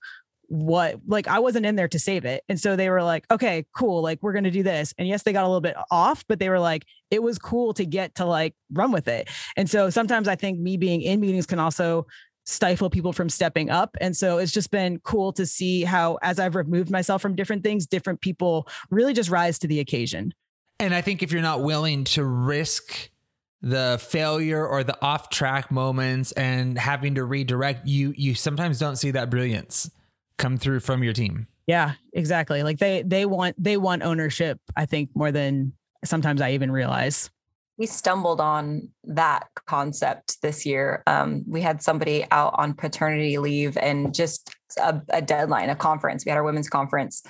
what 0.49 1.01
like 1.07 1.29
I 1.29 1.39
wasn't 1.39 1.67
in 1.67 1.77
there 1.77 1.89
to 1.89 1.99
save 1.99 2.25
it. 2.25 2.45
And 2.49 2.61
so 2.61 2.77
they 2.77 2.89
were 2.91 3.03
like, 3.03 3.25
okay, 3.31 3.67
cool. 3.75 4.03
Like 4.03 4.19
we're 4.23 4.33
to 4.45 4.51
do 4.51 4.63
this. 4.63 4.95
And 4.99 5.09
yes, 5.09 5.23
they 5.23 5.33
got 5.33 5.45
a 5.45 5.49
little 5.49 5.61
bit 5.61 5.77
off, 5.91 6.25
but 6.29 6.39
they 6.39 6.49
were 6.49 6.61
like, 6.61 6.85
it 7.11 7.23
was 7.23 7.39
cool 7.39 7.75
to 7.75 7.85
get 7.85 8.15
to 8.17 8.25
like 8.25 8.55
run 8.73 8.93
with 8.93 9.09
it. 9.09 9.29
And 9.57 9.69
so 9.69 9.91
sometimes 9.91 10.29
I 10.29 10.37
think 10.37 10.59
me 10.59 10.77
being 10.77 11.03
in 11.03 11.21
meetings 11.21 11.47
can 11.47 11.59
also 11.59 12.07
stifle 12.45 12.89
people 12.89 13.13
from 13.13 13.29
stepping 13.29 13.71
up. 13.71 13.97
And 14.01 14.17
so 14.17 14.39
it's 14.39 14.53
just 14.53 14.71
been 14.71 15.01
cool 15.01 15.33
to 15.33 15.45
see 15.45 15.83
how, 15.83 16.19
as 16.23 16.39
I've 16.39 16.55
removed 16.55 16.91
myself 16.91 17.21
from 17.21 17.35
different 17.35 17.65
things, 17.65 17.87
different 17.87 18.21
people 18.21 18.69
really 18.91 19.13
just 19.13 19.31
rise 19.31 19.59
to 19.61 19.67
the 19.67 19.81
occasion. 19.81 20.33
And 20.79 20.95
I 20.95 21.01
think 21.01 21.23
if 21.23 21.33
you're 21.33 21.43
not 21.43 21.63
willing 21.63 22.05
to 22.05 22.25
risk 22.25 23.11
the 23.63 23.99
failure 24.01 24.65
or 24.65 24.85
the 24.85 24.97
off 25.03 25.31
track 25.31 25.73
moments 25.73 26.31
and 26.33 26.79
having 26.79 27.17
to 27.17 27.25
redirect, 27.25 27.87
you 27.87 28.13
you 28.17 28.35
sometimes 28.35 28.79
don't 28.79 28.97
see 28.97 29.11
that 29.13 29.31
brilliance 29.31 29.91
come 30.39 30.57
through 30.57 30.81
from 30.81 31.03
your 31.03 31.13
team. 31.13 31.47
Yeah, 31.67 31.95
exactly. 32.13 32.63
Like 32.63 32.79
they 32.79 33.03
they 33.03 33.27
want 33.27 33.63
they 33.63 33.77
want 33.77 34.03
ownership, 34.03 34.61
I 34.77 34.87
think, 34.87 35.11
more 35.15 35.33
than 35.33 35.73
sometimes 36.05 36.41
I 36.41 36.53
even 36.53 36.71
realize. 36.71 37.31
We 37.79 37.87
stumbled 37.87 38.41
on 38.41 38.89
that 39.05 39.49
concept 39.67 40.41
this 40.41 40.65
year. 40.65 41.03
Um, 41.07 41.45
we 41.47 41.61
had 41.61 41.83
somebody 41.83 42.25
out 42.31 42.55
on 42.57 42.73
paternity 42.73 43.37
leave 43.37 43.77
and 43.77 44.15
just 44.15 44.55
a, 44.79 45.03
a 45.11 45.21
deadline, 45.21 45.69
a 45.69 45.77
conference. 45.77 46.25
We 46.25 46.31
had 46.31 46.39
our 46.39 46.45
women's 46.45 46.71
conference, 46.71 47.23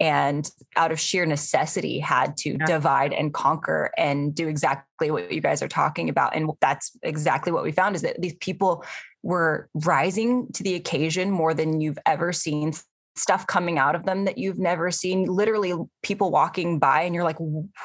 and 0.00 0.50
out 0.76 0.92
of 0.92 0.98
sheer 0.98 1.26
necessity 1.26 1.98
had 1.98 2.36
to 2.38 2.56
yeah. 2.58 2.66
divide 2.66 3.12
and 3.12 3.34
conquer 3.34 3.90
and 3.98 4.34
do 4.34 4.48
exactly 4.48 5.10
what 5.10 5.30
you 5.30 5.40
guys 5.40 5.62
are 5.62 5.68
talking 5.68 6.08
about 6.08 6.34
and 6.34 6.50
that's 6.60 6.90
exactly 7.02 7.52
what 7.52 7.62
we 7.62 7.70
found 7.70 7.94
is 7.94 8.02
that 8.02 8.20
these 8.20 8.34
people 8.34 8.84
were 9.22 9.68
rising 9.74 10.50
to 10.52 10.62
the 10.62 10.74
occasion 10.74 11.30
more 11.30 11.54
than 11.54 11.80
you've 11.80 11.98
ever 12.06 12.32
seen 12.32 12.72
stuff 13.14 13.46
coming 13.46 13.78
out 13.78 13.94
of 13.94 14.04
them 14.04 14.24
that 14.24 14.38
you've 14.38 14.58
never 14.58 14.90
seen 14.90 15.26
literally 15.26 15.74
people 16.02 16.30
walking 16.30 16.78
by 16.78 17.02
and 17.02 17.14
you're 17.14 17.24
like 17.24 17.36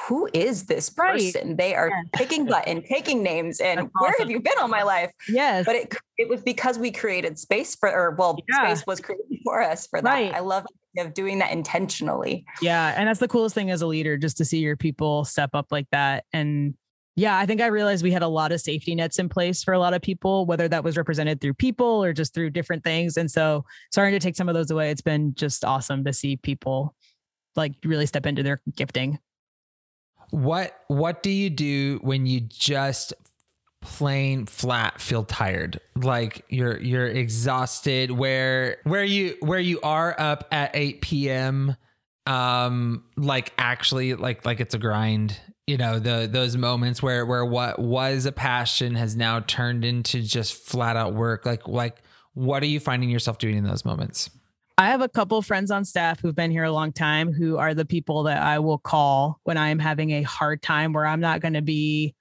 who 0.08 0.30
is 0.34 0.68
this 0.68 0.90
person 0.90 1.50
right. 1.50 1.58
they 1.58 1.76
are 1.76 1.90
yeah. 1.90 2.02
picking 2.14 2.46
button 2.48 2.82
taking 2.82 3.22
names 3.22 3.60
and 3.60 3.80
That's 3.80 3.90
where 4.00 4.16
have 4.20 4.30
you 4.30 4.40
been 4.40 4.54
all 4.60 4.70
my 4.70 4.84
life 4.84 5.12
yes 5.28 5.66
but 5.66 5.76
it 5.76 5.96
it 6.18 6.30
was 6.30 6.42
because 6.42 6.80
we 6.80 6.92
created 6.92 7.38
space 7.38 7.76
for 7.76 7.92
or 7.92 8.12
well 8.12 8.38
yeah. 8.48 8.74
space 8.74 8.88
was 8.88 9.02
created 9.02 9.26
for 9.44 9.62
us 9.62 9.88
for 9.88 10.02
that 10.02 10.10
right. 10.10 10.34
i 10.34 10.40
love 10.40 10.66
of 10.98 11.14
doing 11.14 11.40
that 11.40 11.52
intentionally 11.52 12.44
yeah 12.62 12.94
and 12.98 13.08
that's 13.08 13.20
the 13.20 13.28
coolest 13.28 13.54
thing 13.54 13.70
as 13.70 13.82
a 13.82 13.88
leader 13.88 14.18
just 14.18 14.38
to 14.38 14.46
see 14.46 14.60
your 14.60 14.76
people 14.76 15.26
step 15.26 15.52
up 15.54 15.68
like 15.72 15.88
that 15.92 16.24
and 16.34 16.74
yeah, 17.18 17.40
I 17.40 17.48
think 17.48 17.62
I 17.62 17.66
realized 17.66 18.04
we 18.04 18.12
had 18.12 18.22
a 18.22 18.28
lot 18.28 18.52
of 18.52 18.62
safety 18.62 18.94
nets 18.94 19.18
in 19.18 19.28
place 19.28 19.64
for 19.64 19.74
a 19.74 19.80
lot 19.80 19.96
of 19.96 20.04
people, 20.04 20.46
whether 20.46 20.68
that 20.68 20.84
was 20.84 20.96
represented 20.96 21.42
through 21.42 21.56
people 21.56 22.04
or 22.04 22.14
just 22.14 22.32
through 22.32 22.52
different 22.52 22.84
things. 22.84 23.18
And 23.18 23.30
so 23.30 23.66
starting 23.92 24.14
to 24.14 24.24
take 24.24 24.36
some 24.36 24.48
of 24.48 24.54
those 24.54 24.70
away, 24.70 24.92
it's 24.92 25.02
been 25.02 25.34
just 25.34 25.66
awesome 25.66 26.04
to 26.04 26.14
see 26.14 26.38
people 26.38 26.94
like 27.56 27.74
really 27.84 28.06
step 28.06 28.28
into 28.28 28.44
their 28.44 28.62
gifting. 28.76 29.18
What 30.30 30.80
what 30.90 31.24
do 31.24 31.32
you 31.32 31.50
do 31.50 31.98
when 32.04 32.28
you 32.28 32.42
just 32.42 33.16
plain 33.82 34.46
flat 34.46 35.02
feel 35.02 35.24
tired 35.24 35.80
like 35.96 36.46
you're 36.50 36.78
you're 36.80 37.08
exhausted 37.08 38.12
where 38.12 38.78
where 38.84 39.04
you 39.04 39.38
where 39.40 39.60
you 39.60 39.80
are 39.82 40.16
up 40.20 40.48
at 40.52 40.72
8 40.74 41.00
p.m 41.02 41.76
um 42.26 43.04
like 43.16 43.54
actually 43.58 44.16
like 44.16 44.46
like 44.46 44.60
it's 44.60 44.74
a 44.74 44.80
grind 44.80 45.40
you 45.68 45.78
know 45.78 46.00
the 46.00 46.28
those 46.32 46.56
moments 46.56 47.04
where 47.04 47.26
where 47.26 47.46
what 47.46 47.78
was 47.78 48.26
a 48.26 48.32
passion 48.32 48.96
has 48.96 49.16
now 49.16 49.42
turned 49.42 49.84
into 49.86 50.22
just 50.22 50.54
flat 50.54 50.96
out 50.96 51.14
work. 51.14 51.46
Like 51.46 51.68
like 51.68 52.02
what 52.34 52.64
are 52.64 52.68
you 52.68 52.80
finding 52.80 53.10
yourself 53.10 53.38
doing 53.38 53.58
in 53.58 53.66
those 53.66 53.84
moments? 53.84 54.30
I 54.80 54.88
have 54.90 55.02
a 55.02 55.10
couple 55.10 55.42
friends 55.42 55.72
on 55.72 55.84
staff 55.86 56.20
who've 56.20 56.36
been 56.36 56.52
here 56.52 56.64
a 56.64 56.72
long 56.72 56.94
time 56.94 57.34
who 57.34 57.58
are 57.58 57.74
the 57.74 57.86
people 57.86 58.24
that 58.24 58.42
I 58.42 58.60
will 58.60 58.78
call 58.78 59.40
when 59.44 59.58
I 59.58 59.70
am 59.70 59.80
having 59.80 60.12
a 60.12 60.22
hard 60.22 60.62
time 60.62 60.94
where 60.94 61.06
I'm 61.06 61.20
not 61.20 61.42
going 61.42 61.56
to 61.56 61.64
be 61.64 62.14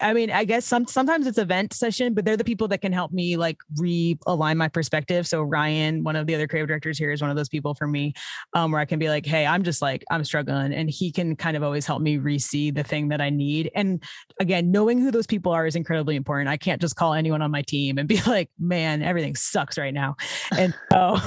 I 0.00 0.12
mean, 0.12 0.30
I 0.30 0.44
guess 0.44 0.64
some 0.64 0.86
sometimes 0.86 1.26
it's 1.26 1.38
event 1.38 1.72
session, 1.72 2.14
but 2.14 2.24
they're 2.24 2.36
the 2.36 2.44
people 2.44 2.68
that 2.68 2.80
can 2.80 2.92
help 2.92 3.12
me 3.12 3.36
like 3.36 3.58
realign 3.78 4.56
my 4.56 4.68
perspective. 4.68 5.26
So 5.26 5.42
Ryan, 5.42 6.04
one 6.04 6.14
of 6.14 6.26
the 6.26 6.34
other 6.34 6.46
creative 6.46 6.68
directors 6.68 6.98
here, 6.98 7.10
is 7.10 7.20
one 7.20 7.30
of 7.30 7.36
those 7.36 7.48
people 7.48 7.74
for 7.74 7.88
me, 7.88 8.14
um, 8.52 8.70
where 8.70 8.80
I 8.80 8.84
can 8.84 8.98
be 8.98 9.08
like, 9.08 9.26
"Hey, 9.26 9.44
I'm 9.44 9.64
just 9.64 9.82
like 9.82 10.04
I'm 10.10 10.22
struggling," 10.24 10.72
and 10.72 10.88
he 10.88 11.10
can 11.10 11.34
kind 11.34 11.56
of 11.56 11.64
always 11.64 11.84
help 11.84 12.00
me 12.00 12.16
re-see 12.16 12.70
the 12.70 12.84
thing 12.84 13.08
that 13.08 13.20
I 13.20 13.30
need. 13.30 13.70
And 13.74 14.02
again, 14.38 14.70
knowing 14.70 15.00
who 15.00 15.10
those 15.10 15.26
people 15.26 15.50
are 15.50 15.66
is 15.66 15.74
incredibly 15.74 16.14
important. 16.14 16.48
I 16.48 16.56
can't 16.56 16.80
just 16.80 16.94
call 16.94 17.14
anyone 17.14 17.42
on 17.42 17.50
my 17.50 17.62
team 17.62 17.98
and 17.98 18.08
be 18.08 18.20
like, 18.26 18.50
"Man, 18.60 19.02
everything 19.02 19.34
sucks 19.34 19.76
right 19.76 19.94
now." 19.94 20.14
And 20.56 20.74
so, 20.92 21.18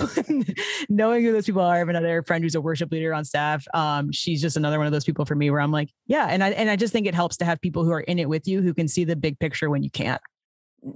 knowing 0.89 1.25
who 1.25 1.33
those 1.33 1.45
people 1.45 1.61
are, 1.61 1.75
I 1.75 1.79
have 1.79 1.89
another 1.89 2.23
friend 2.23 2.43
who's 2.43 2.55
a 2.55 2.61
worship 2.61 2.89
leader 2.91 3.13
on 3.13 3.25
staff. 3.25 3.65
Um, 3.73 4.13
she's 4.13 4.41
just 4.41 4.55
another 4.55 4.77
one 4.77 4.87
of 4.87 4.93
those 4.93 5.03
people 5.03 5.25
for 5.25 5.35
me 5.35 5.51
where 5.51 5.59
I'm 5.59 5.71
like, 5.71 5.89
yeah, 6.07 6.27
and 6.29 6.41
I 6.41 6.51
and 6.51 6.69
I 6.69 6.77
just 6.77 6.93
think 6.93 7.05
it 7.05 7.13
helps 7.13 7.35
to 7.37 7.45
have 7.45 7.59
people 7.59 7.83
who 7.83 7.91
are 7.91 8.01
in 8.01 8.17
it 8.17 8.28
with 8.29 8.47
you 8.47 8.61
who 8.61 8.73
can 8.73 8.87
see 8.87 9.03
the 9.03 9.15
big 9.15 9.39
picture 9.39 9.69
when 9.69 9.83
you 9.83 9.89
can't. 9.89 10.21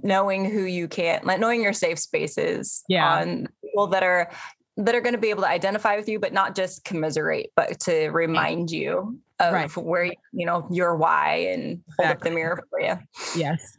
Knowing 0.02 0.50
who 0.50 0.64
you 0.64 0.88
can't 0.88 1.26
like 1.26 1.38
knowing 1.38 1.62
your 1.62 1.74
safe 1.74 1.98
spaces 1.98 2.82
yeah. 2.88 3.18
on 3.18 3.46
people 3.62 3.86
that 3.88 4.02
are 4.02 4.30
that 4.78 4.94
are 4.94 5.00
going 5.02 5.14
to 5.14 5.20
be 5.20 5.28
able 5.28 5.42
to 5.42 5.48
identify 5.48 5.96
with 5.96 6.08
you 6.08 6.18
but 6.18 6.32
not 6.32 6.56
just 6.56 6.84
commiserate 6.84 7.50
but 7.54 7.78
to 7.80 8.08
remind 8.08 8.70
you 8.70 9.20
of 9.40 9.52
right. 9.52 9.76
where 9.76 10.06
you 10.32 10.46
know 10.46 10.66
your 10.70 10.96
why 10.96 11.48
and 11.52 11.82
hold 11.98 12.12
up 12.12 12.20
the 12.20 12.30
mirror 12.30 12.64
for 12.70 12.80
you 12.80 12.94
yes. 13.36 13.76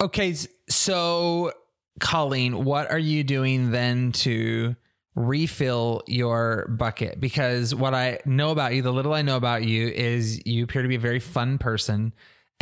Okay 0.00 0.34
so 0.68 1.52
colleen 2.00 2.64
what 2.64 2.90
are 2.90 2.98
you 2.98 3.22
doing 3.22 3.70
then 3.70 4.10
to 4.10 4.74
refill 5.14 6.02
your 6.08 6.66
bucket? 6.76 7.20
Because 7.20 7.74
what 7.74 7.94
i 7.94 8.18
know 8.24 8.50
about 8.50 8.74
you 8.74 8.82
the 8.82 8.92
little 8.92 9.14
i 9.14 9.22
know 9.22 9.36
about 9.36 9.62
you 9.62 9.86
is 9.86 10.44
you 10.44 10.64
appear 10.64 10.82
to 10.82 10.88
be 10.88 10.96
a 10.96 11.00
very 11.00 11.20
fun 11.20 11.58
person 11.58 12.12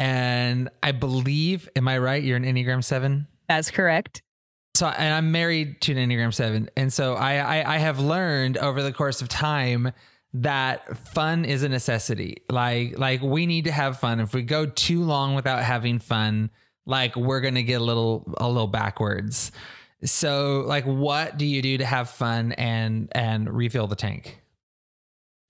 and 0.02 0.68
I 0.82 0.90
believe, 0.90 1.68
am 1.76 1.86
I 1.86 1.96
right? 1.98 2.20
You're 2.20 2.36
an 2.36 2.42
Enneagram 2.42 2.82
seven. 2.82 3.28
That's 3.48 3.70
correct. 3.70 4.20
So, 4.74 4.88
and 4.88 5.14
I'm 5.14 5.30
married 5.30 5.80
to 5.82 5.92
an 5.92 6.10
Enneagram 6.10 6.34
seven, 6.34 6.68
and 6.76 6.92
so 6.92 7.14
I, 7.14 7.60
I 7.60 7.74
I 7.74 7.78
have 7.78 8.00
learned 8.00 8.58
over 8.58 8.82
the 8.82 8.92
course 8.92 9.22
of 9.22 9.28
time 9.28 9.92
that 10.34 10.96
fun 10.96 11.44
is 11.44 11.62
a 11.62 11.68
necessity. 11.68 12.38
Like 12.50 12.98
like 12.98 13.22
we 13.22 13.46
need 13.46 13.66
to 13.66 13.72
have 13.72 14.00
fun. 14.00 14.18
If 14.18 14.34
we 14.34 14.42
go 14.42 14.66
too 14.66 15.04
long 15.04 15.36
without 15.36 15.62
having 15.62 16.00
fun, 16.00 16.50
like 16.84 17.14
we're 17.14 17.40
gonna 17.40 17.62
get 17.62 17.80
a 17.80 17.84
little 17.84 18.34
a 18.38 18.48
little 18.48 18.66
backwards. 18.66 19.52
So, 20.04 20.64
like, 20.66 20.84
what 20.84 21.38
do 21.38 21.46
you 21.46 21.62
do 21.62 21.78
to 21.78 21.84
have 21.84 22.10
fun 22.10 22.50
and 22.52 23.08
and 23.12 23.48
refill 23.48 23.86
the 23.86 23.94
tank? 23.94 24.42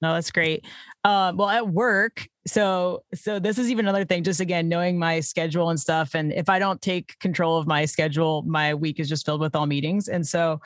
No, 0.03 0.13
that's 0.13 0.31
great. 0.31 0.67
Uh, 1.05 1.33
well, 1.35 1.49
at 1.49 1.69
work, 1.69 2.29
so 2.47 3.05
so 3.15 3.39
this 3.39 3.59
is 3.59 3.71
even 3.71 3.87
another 3.87 4.05
thing. 4.05 4.25
Just 4.25 4.41
again, 4.41 4.69
knowing 4.69 4.99
my 4.99 5.21
schedule 5.21 5.71
and 5.71 5.79
stuff, 5.79 6.15
and 6.15 6.33
if 6.33 6.49
I 6.49 6.59
don't 6.59 6.81
take 6.83 7.19
control 7.21 7.59
of 7.59 7.67
my 7.67 7.85
schedule, 7.85 8.43
my 8.43 8.75
week 8.75 8.99
is 8.99 9.09
just 9.09 9.25
filled 9.25 9.41
with 9.41 9.55
all 9.55 9.67
meetings. 9.67 10.09
And 10.09 10.27
so, 10.27 10.61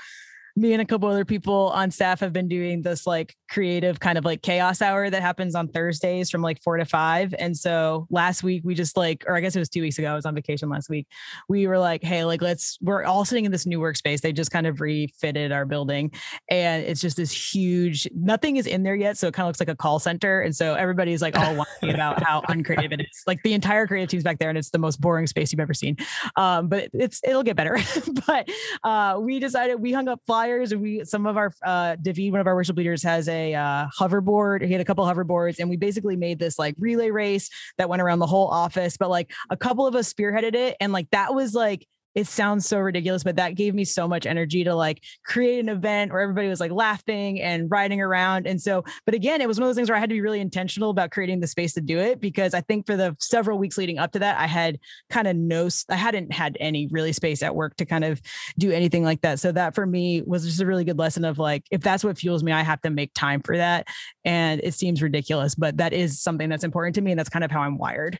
me 0.57 0.72
and 0.72 0.80
a 0.80 0.86
couple 0.86 1.07
other 1.07 1.24
people 1.24 1.70
on 1.74 1.90
staff 1.90 2.18
have 2.18 2.32
been 2.32 2.48
doing 2.48 2.80
this 2.80 3.07
like 3.07 3.36
creative 3.50 4.00
kind 4.00 4.16
of 4.16 4.24
like 4.24 4.40
chaos 4.40 4.80
hour 4.80 5.11
that 5.11 5.20
happens 5.20 5.54
on 5.54 5.68
Thursdays 5.68 6.30
from 6.30 6.40
like 6.40 6.62
four 6.62 6.78
to 6.78 6.84
five. 6.86 7.34
And 7.38 7.54
so 7.54 8.07
last 8.09 8.42
week 8.42 8.62
we 8.64 8.74
just 8.74 8.96
like, 8.96 9.22
or 9.26 9.36
I 9.36 9.40
guess 9.40 9.54
it 9.54 9.59
was 9.59 9.68
two 9.68 9.82
weeks 9.82 9.98
ago, 9.98 10.11
I 10.11 10.14
was 10.14 10.24
on 10.24 10.34
vacation 10.34 10.70
last 10.70 10.88
week. 10.88 11.07
We 11.46 11.66
were 11.66 11.78
like, 11.78 12.02
hey, 12.02 12.24
like 12.24 12.40
let's, 12.40 12.78
we're 12.80 13.04
all 13.04 13.26
sitting 13.26 13.44
in 13.44 13.52
this 13.52 13.66
new 13.66 13.78
workspace. 13.78 14.22
They 14.22 14.32
just 14.32 14.50
kind 14.50 14.66
of 14.66 14.80
refitted 14.80 15.52
our 15.52 15.66
building 15.66 16.11
and 16.50 16.82
it's 16.84 17.02
just 17.02 17.18
this 17.18 17.54
huge, 17.54 18.09
nothing 18.14 18.57
is 18.57 18.66
in 18.66 18.82
there 18.82 18.96
yet. 18.96 19.18
So 19.18 19.28
it 19.28 19.34
kind 19.34 19.44
of 19.44 19.50
looks 19.50 19.61
like 19.61 19.68
a 19.68 19.76
call 19.76 19.98
center. 19.98 20.40
And 20.40 20.57
so 20.57 20.74
everybody's 20.74 21.20
like 21.20 21.38
all 21.38 21.54
whining 21.54 21.94
about 21.94 22.22
how 22.26 22.42
uncreative 22.48 22.92
it 22.92 23.00
is. 23.02 23.22
Like 23.26 23.42
the 23.42 23.52
entire 23.52 23.86
creative 23.86 24.09
team's 24.09 24.24
back 24.24 24.38
there 24.38 24.48
and 24.48 24.57
it's 24.57 24.70
the 24.70 24.78
most 24.78 25.02
boring 25.02 25.26
space 25.26 25.52
you've 25.52 25.61
ever 25.61 25.74
seen. 25.74 25.98
Um, 26.36 26.68
but 26.68 26.88
it's, 26.94 27.20
it'll 27.24 27.42
get 27.42 27.57
better. 27.57 27.78
but 28.26 28.48
uh, 28.84 29.18
we 29.20 29.38
decided 29.38 29.82
we 29.82 29.92
hung 29.92 30.09
up 30.09 30.22
flyers 30.24 30.45
flyers 30.47 30.74
we 30.74 31.05
some 31.05 31.26
of 31.26 31.36
our 31.36 31.53
uh 31.64 31.97
David, 31.97 32.30
one 32.30 32.40
of 32.40 32.47
our 32.47 32.55
worship 32.55 32.76
leaders, 32.76 33.03
has 33.03 33.28
a 33.28 33.55
uh, 33.55 33.86
hoverboard. 33.99 34.64
He 34.64 34.72
had 34.72 34.80
a 34.80 34.84
couple 34.84 35.05
hoverboards, 35.05 35.59
and 35.59 35.68
we 35.68 35.76
basically 35.76 36.16
made 36.16 36.38
this 36.38 36.59
like 36.59 36.74
relay 36.78 37.11
race 37.11 37.51
that 37.78 37.88
went 37.88 38.03
around 38.03 38.20
the 38.20 38.26
whole 38.26 38.49
office. 38.49 38.97
But 38.97 39.11
like 39.11 39.30
a 39.51 39.57
couple 39.57 39.86
of 39.86 39.94
us 39.94 40.12
spearheaded 40.12 40.55
it, 40.55 40.76
and 40.80 40.92
like 40.92 41.11
that 41.11 41.34
was 41.34 41.55
like 41.55 41.86
it 42.16 42.26
sounds 42.26 42.66
so 42.66 42.78
ridiculous, 42.78 43.22
but 43.22 43.36
that 43.36 43.56
gave 43.56 43.74
me 43.74 43.84
so 43.84 44.08
much 44.08 44.24
energy 44.24 44.64
to 44.64 44.74
like 44.74 45.04
create 45.26 45.60
an 45.60 45.68
event 45.68 46.10
where 46.10 46.22
everybody 46.22 46.48
was 46.48 46.60
like 46.60 46.72
laughing 46.72 47.42
and 47.42 47.70
riding 47.70 48.00
around. 48.00 48.46
And 48.46 48.60
so, 48.60 48.84
but 49.04 49.14
again, 49.14 49.42
it 49.42 49.46
was 49.46 49.60
one 49.60 49.64
of 49.64 49.68
those 49.68 49.76
things 49.76 49.90
where 49.90 49.98
I 49.98 50.00
had 50.00 50.08
to 50.08 50.14
be 50.14 50.22
really 50.22 50.40
intentional 50.40 50.88
about 50.88 51.10
creating 51.10 51.40
the 51.40 51.46
space 51.46 51.74
to 51.74 51.82
do 51.82 51.98
it 51.98 52.18
because 52.18 52.54
I 52.54 52.62
think 52.62 52.86
for 52.86 52.96
the 52.96 53.14
several 53.20 53.58
weeks 53.58 53.76
leading 53.76 53.98
up 53.98 54.12
to 54.12 54.18
that, 54.20 54.40
I 54.40 54.46
had 54.46 54.78
kind 55.10 55.28
of 55.28 55.36
no, 55.36 55.68
I 55.90 55.96
hadn't 55.96 56.32
had 56.32 56.56
any 56.58 56.86
really 56.86 57.12
space 57.12 57.42
at 57.42 57.54
work 57.54 57.76
to 57.76 57.84
kind 57.84 58.02
of 58.02 58.22
do 58.56 58.72
anything 58.72 59.04
like 59.04 59.20
that. 59.20 59.38
So 59.38 59.52
that 59.52 59.74
for 59.74 59.84
me 59.84 60.22
was 60.22 60.46
just 60.46 60.62
a 60.62 60.66
really 60.66 60.84
good 60.84 60.98
lesson 60.98 61.26
of 61.26 61.38
like, 61.38 61.64
if 61.70 61.82
that's 61.82 62.02
what 62.02 62.16
fuels 62.16 62.42
me, 62.42 62.50
I 62.50 62.62
have 62.62 62.80
to 62.80 62.90
make 62.90 63.12
time 63.12 63.42
for 63.42 63.58
that. 63.58 63.88
And 64.24 64.62
it 64.64 64.72
seems 64.72 65.02
ridiculous, 65.02 65.54
but 65.54 65.76
that 65.76 65.92
is 65.92 66.18
something 66.18 66.48
that's 66.48 66.64
important 66.64 66.94
to 66.94 67.02
me. 67.02 67.12
And 67.12 67.18
that's 67.18 67.28
kind 67.28 67.44
of 67.44 67.50
how 67.50 67.60
I'm 67.60 67.76
wired. 67.76 68.18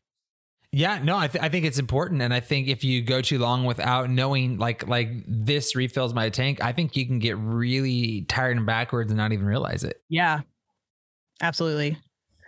Yeah, 0.73 1.01
no, 1.03 1.17
I, 1.17 1.29
th- 1.29 1.43
I 1.43 1.49
think 1.49 1.65
it's 1.65 1.79
important, 1.79 2.21
and 2.21 2.35
I 2.35 2.41
think 2.41 2.69
if 2.69 2.85
you 2.85 3.01
go 3.03 3.23
too 3.23 3.39
long 3.39 3.65
without 3.65 4.11
knowing, 4.11 4.59
like 4.59 4.87
like 4.87 5.09
this 5.27 5.75
refills 5.75 6.13
my 6.13 6.29
tank, 6.29 6.63
I 6.63 6.73
think 6.73 6.97
you 6.97 7.07
can 7.07 7.19
get 7.19 7.39
really 7.39 8.23
tired 8.29 8.57
and 8.57 8.67
backwards 8.67 9.11
and 9.11 9.17
not 9.17 9.33
even 9.33 9.47
realize 9.47 9.85
it. 9.85 10.03
Yeah, 10.09 10.41
absolutely. 11.41 11.97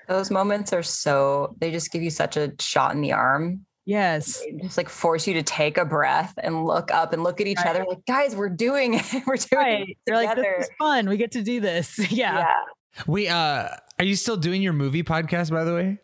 Those 0.09 0.31
moments 0.31 0.73
are 0.73 0.83
so 0.83 1.55
they 1.59 1.71
just 1.71 1.91
give 1.91 2.03
you 2.03 2.11
such 2.11 2.37
a 2.37 2.53
shot 2.61 2.95
in 2.95 3.01
the 3.01 3.13
arm. 3.13 3.65
Yes, 3.87 4.41
they 4.41 4.53
just 4.63 4.77
like 4.77 4.91
force 4.91 5.27
you 5.27 5.33
to 5.35 5.43
take 5.43 5.79
a 5.79 5.85
breath 5.85 6.35
and 6.39 6.67
look 6.67 6.91
up 6.91 7.15
and 7.15 7.23
look 7.23 7.41
at 7.41 7.47
each 7.47 7.57
right. 7.59 7.69
other, 7.69 7.87
like 7.89 8.05
guys, 8.07 8.37
we're 8.37 8.51
doing 8.51 8.95
it. 8.95 9.07
we're 9.27 9.37
doing 9.37 9.47
right. 9.53 9.89
it 9.89 9.97
You're 10.07 10.17
like, 10.17 10.37
this 10.37 10.67
is 10.67 10.71
fun. 10.79 11.09
We 11.09 11.17
get 11.17 11.33
to 11.33 11.43
do 11.43 11.61
this. 11.61 11.99
yeah. 12.13 12.39
yeah. 12.39 12.55
We 13.07 13.29
uh, 13.29 13.69
are 13.99 14.05
you 14.05 14.17
still 14.17 14.37
doing 14.37 14.61
your 14.61 14.73
movie 14.75 15.03
podcast? 15.03 15.51
By 15.51 15.65
the 15.65 15.75
way. 15.75 15.99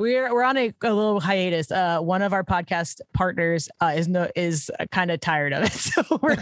We're 0.00 0.32
we're 0.32 0.44
on 0.44 0.56
a, 0.56 0.72
a 0.82 0.94
little 0.94 1.20
hiatus. 1.20 1.70
Uh, 1.70 2.00
one 2.00 2.22
of 2.22 2.32
our 2.32 2.42
podcast 2.42 3.02
partners 3.12 3.68
uh, 3.82 3.92
is 3.94 4.08
no 4.08 4.30
is 4.34 4.70
kind 4.90 5.10
of 5.10 5.20
tired 5.20 5.52
of 5.52 5.64
it, 5.64 5.72
so 5.72 6.02
we're 6.22 6.36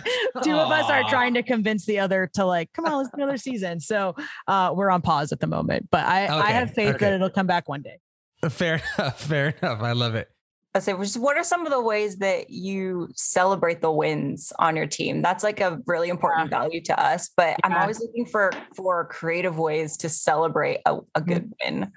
two 0.44 0.54
of 0.54 0.70
us 0.70 0.88
are 0.88 1.02
trying 1.10 1.34
to 1.34 1.42
convince 1.42 1.84
the 1.84 1.98
other 1.98 2.30
to 2.34 2.44
like, 2.44 2.72
come 2.72 2.84
on, 2.84 2.98
let's 2.98 3.10
do 3.10 3.16
another 3.16 3.36
season. 3.36 3.80
So 3.80 4.14
uh, 4.46 4.72
we're 4.76 4.90
on 4.90 5.02
pause 5.02 5.32
at 5.32 5.40
the 5.40 5.48
moment, 5.48 5.88
but 5.90 6.06
I 6.06 6.26
okay. 6.26 6.34
I 6.34 6.50
have 6.52 6.72
faith 6.72 6.94
okay. 6.94 7.06
that 7.06 7.14
it'll 7.14 7.30
come 7.30 7.48
back 7.48 7.68
one 7.68 7.82
day. 7.82 7.98
Fair 8.48 8.80
enough. 8.96 9.20
Fair 9.22 9.48
enough. 9.60 9.82
I 9.82 9.90
love 9.90 10.14
it. 10.14 10.28
I 10.76 10.78
say, 10.78 10.92
what 10.92 11.36
are 11.36 11.42
some 11.42 11.66
of 11.66 11.72
the 11.72 11.80
ways 11.80 12.18
that 12.18 12.50
you 12.50 13.08
celebrate 13.16 13.80
the 13.80 13.90
wins 13.90 14.52
on 14.60 14.76
your 14.76 14.86
team? 14.86 15.20
That's 15.20 15.42
like 15.42 15.60
a 15.60 15.80
really 15.86 16.10
important 16.10 16.52
yeah. 16.52 16.58
value 16.60 16.80
to 16.82 17.02
us. 17.02 17.30
But 17.36 17.48
yeah. 17.48 17.56
I'm 17.64 17.74
always 17.74 17.98
looking 17.98 18.24
for 18.24 18.52
for 18.76 19.04
creative 19.06 19.58
ways 19.58 19.96
to 19.96 20.08
celebrate 20.08 20.78
a, 20.86 20.98
a 21.16 21.20
good 21.20 21.50
mm-hmm. 21.64 21.74
win. 21.80 21.92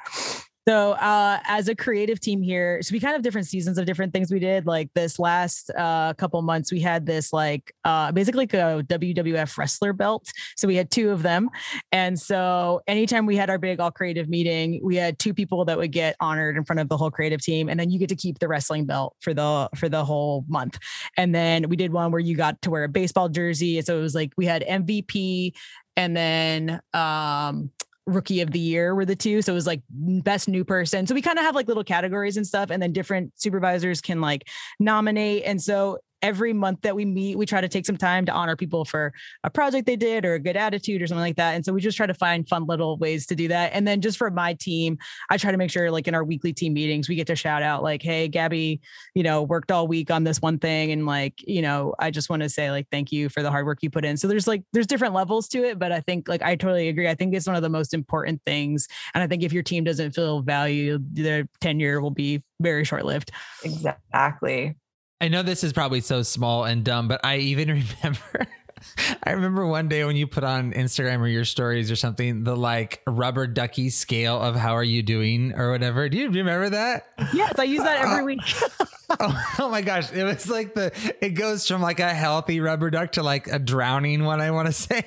So, 0.67 0.91
uh, 0.91 1.39
as 1.45 1.69
a 1.69 1.75
creative 1.75 2.19
team 2.19 2.41
here, 2.43 2.83
so 2.83 2.93
we 2.93 2.99
kind 2.99 3.15
of 3.15 3.23
different 3.23 3.47
seasons 3.47 3.79
of 3.79 3.87
different 3.87 4.13
things 4.13 4.31
we 4.31 4.37
did. 4.37 4.67
Like 4.67 4.89
this 4.93 5.17
last 5.17 5.71
uh, 5.75 6.13
couple 6.13 6.39
months, 6.43 6.71
we 6.71 6.79
had 6.79 7.07
this 7.07 7.33
like 7.33 7.73
uh, 7.83 8.11
basically 8.11 8.43
like 8.43 8.53
a 8.53 8.83
WWF 8.87 9.57
wrestler 9.57 9.91
belt. 9.91 10.31
So 10.55 10.67
we 10.67 10.75
had 10.75 10.91
two 10.91 11.09
of 11.09 11.23
them, 11.23 11.49
and 11.91 12.19
so 12.19 12.81
anytime 12.87 13.25
we 13.25 13.35
had 13.35 13.49
our 13.49 13.57
big 13.57 13.79
all 13.79 13.89
creative 13.89 14.29
meeting, 14.29 14.79
we 14.83 14.95
had 14.97 15.17
two 15.17 15.33
people 15.33 15.65
that 15.65 15.79
would 15.79 15.91
get 15.91 16.15
honored 16.19 16.57
in 16.57 16.63
front 16.63 16.79
of 16.79 16.89
the 16.89 16.97
whole 16.97 17.09
creative 17.09 17.41
team, 17.41 17.67
and 17.67 17.79
then 17.79 17.89
you 17.89 17.97
get 17.97 18.09
to 18.09 18.15
keep 18.15 18.37
the 18.37 18.47
wrestling 18.47 18.85
belt 18.85 19.15
for 19.19 19.33
the 19.33 19.67
for 19.75 19.89
the 19.89 20.05
whole 20.05 20.45
month. 20.47 20.77
And 21.17 21.33
then 21.33 21.69
we 21.69 21.75
did 21.75 21.91
one 21.91 22.11
where 22.11 22.21
you 22.21 22.35
got 22.35 22.61
to 22.61 22.69
wear 22.69 22.83
a 22.83 22.89
baseball 22.89 23.29
jersey. 23.29 23.81
So 23.81 23.97
it 23.97 24.01
was 24.01 24.13
like 24.13 24.31
we 24.37 24.45
had 24.45 24.63
MVP, 24.63 25.53
and 25.97 26.15
then 26.15 26.81
um 26.93 27.71
rookie 28.05 28.41
of 28.41 28.51
the 28.51 28.59
year 28.59 28.95
were 28.95 29.05
the 29.05 29.15
two. 29.15 29.41
So 29.41 29.51
it 29.51 29.55
was 29.55 29.67
like 29.67 29.81
best 29.89 30.47
new 30.47 30.65
person. 30.65 31.07
So 31.07 31.13
we 31.13 31.21
kind 31.21 31.37
of 31.37 31.45
have 31.45 31.55
like 31.55 31.67
little 31.67 31.83
categories 31.83 32.37
and 32.37 32.45
stuff, 32.45 32.69
and 32.69 32.81
then 32.81 32.93
different 32.93 33.33
supervisors 33.35 34.01
can 34.01 34.21
like 34.21 34.47
nominate. 34.79 35.43
And 35.45 35.61
so 35.61 35.99
every 36.21 36.53
month 36.53 36.81
that 36.81 36.95
we 36.95 37.05
meet, 37.05 37.37
we 37.37 37.45
try 37.45 37.61
to 37.61 37.67
take 37.67 37.85
some 37.85 37.97
time 37.97 38.25
to 38.25 38.31
honor 38.31 38.55
people 38.55 38.85
for 38.85 39.13
a 39.43 39.49
project 39.49 39.85
they 39.85 39.95
did 39.95 40.25
or 40.25 40.35
a 40.35 40.39
good 40.39 40.57
attitude 40.57 41.01
or 41.01 41.07
something 41.07 41.21
like 41.21 41.35
that. 41.37 41.55
And 41.55 41.65
so 41.65 41.73
we 41.73 41.81
just 41.81 41.97
try 41.97 42.05
to 42.05 42.13
find 42.13 42.47
fun 42.47 42.65
little 42.65 42.97
ways 42.97 43.25
to 43.27 43.35
do 43.35 43.47
that. 43.47 43.71
And 43.73 43.87
then 43.87 44.01
just 44.01 44.17
for 44.17 44.29
my 44.29 44.53
team, 44.53 44.97
I 45.29 45.37
try 45.37 45.51
to 45.51 45.57
make 45.57 45.71
sure 45.71 45.91
like 45.91 46.07
in 46.07 46.15
our 46.15 46.23
weekly 46.23 46.53
team 46.53 46.73
meetings, 46.73 47.09
we 47.09 47.15
get 47.15 47.27
to 47.27 47.35
shout 47.35 47.63
out 47.63 47.83
like, 47.83 48.01
hey, 48.01 48.27
Gabby, 48.27 48.81
you 49.15 49.23
know, 49.23 49.41
worked 49.43 49.71
all 49.71 49.87
week 49.87 50.11
on 50.11 50.23
this 50.23 50.41
one 50.41 50.59
thing. 50.59 50.91
And 50.91 51.05
like, 51.05 51.35
you 51.47 51.61
know, 51.61 51.93
I 51.99 52.11
just 52.11 52.29
want 52.29 52.43
to 52.43 52.49
say 52.49 52.71
like 52.71 52.87
thank 52.91 53.11
you 53.11 53.29
for 53.29 53.41
the 53.41 53.51
hard 53.51 53.65
work 53.65 53.79
you 53.81 53.89
put 53.89 54.05
in. 54.05 54.17
So 54.17 54.27
there's 54.27 54.47
like 54.47 54.63
there's 54.73 54.87
different 54.87 55.13
levels 55.13 55.47
to 55.49 55.63
it, 55.63 55.79
but 55.79 55.91
I 55.91 56.01
think 56.01 56.27
like 56.27 56.41
I 56.41 56.55
totally 56.55 56.89
agree. 56.89 57.07
I 57.07 57.15
think 57.15 57.33
it's 57.33 57.47
one 57.47 57.55
of 57.55 57.61
the 57.61 57.69
most 57.69 57.93
important 57.93 58.41
things. 58.45 58.87
And 59.13 59.23
I 59.23 59.27
think 59.27 59.43
if 59.43 59.53
your 59.53 59.63
team 59.63 59.83
doesn't 59.83 60.11
feel 60.11 60.41
valued, 60.41 61.15
their 61.15 61.47
tenure 61.59 62.01
will 62.01 62.11
be 62.11 62.43
very 62.59 62.83
short 62.83 63.05
lived. 63.05 63.31
Exactly. 63.63 64.75
I 65.21 65.27
know 65.27 65.43
this 65.43 65.63
is 65.63 65.71
probably 65.71 66.01
so 66.01 66.23
small 66.23 66.65
and 66.65 66.83
dumb, 66.83 67.07
but 67.07 67.21
I 67.23 67.37
even 67.37 67.69
remember 68.03 68.47
I 69.23 69.31
remember 69.31 69.65
one 69.65 69.87
day 69.87 70.03
when 70.05 70.15
you 70.15 70.27
put 70.27 70.43
on 70.43 70.73
Instagram 70.73 71.19
or 71.19 71.27
your 71.27 71.45
stories 71.45 71.91
or 71.91 71.95
something, 71.95 72.43
the 72.43 72.55
like 72.55 73.01
rubber 73.05 73.47
ducky 73.47 73.89
scale 73.89 74.41
of 74.41 74.55
how 74.55 74.75
are 74.75 74.83
you 74.83 75.03
doing 75.03 75.53
or 75.53 75.71
whatever. 75.71 76.09
Do 76.09 76.17
you 76.17 76.29
remember 76.29 76.69
that? 76.69 77.07
Yes, 77.33 77.53
I 77.59 77.63
use 77.63 77.83
that 77.83 78.01
every 78.01 78.21
oh. 78.21 78.25
week. 78.25 78.41
oh, 79.19 79.45
oh, 79.59 79.69
my 79.69 79.81
gosh. 79.81 80.11
It 80.11 80.23
was 80.23 80.49
like 80.49 80.73
the, 80.73 80.91
it 81.21 81.31
goes 81.31 81.67
from 81.67 81.81
like 81.81 81.99
a 81.99 82.13
healthy 82.13 82.59
rubber 82.59 82.89
duck 82.89 83.13
to 83.13 83.23
like 83.23 83.47
a 83.47 83.59
drowning 83.59 84.23
one, 84.23 84.41
I 84.41 84.51
want 84.51 84.67
to 84.67 84.73
say. 84.73 85.05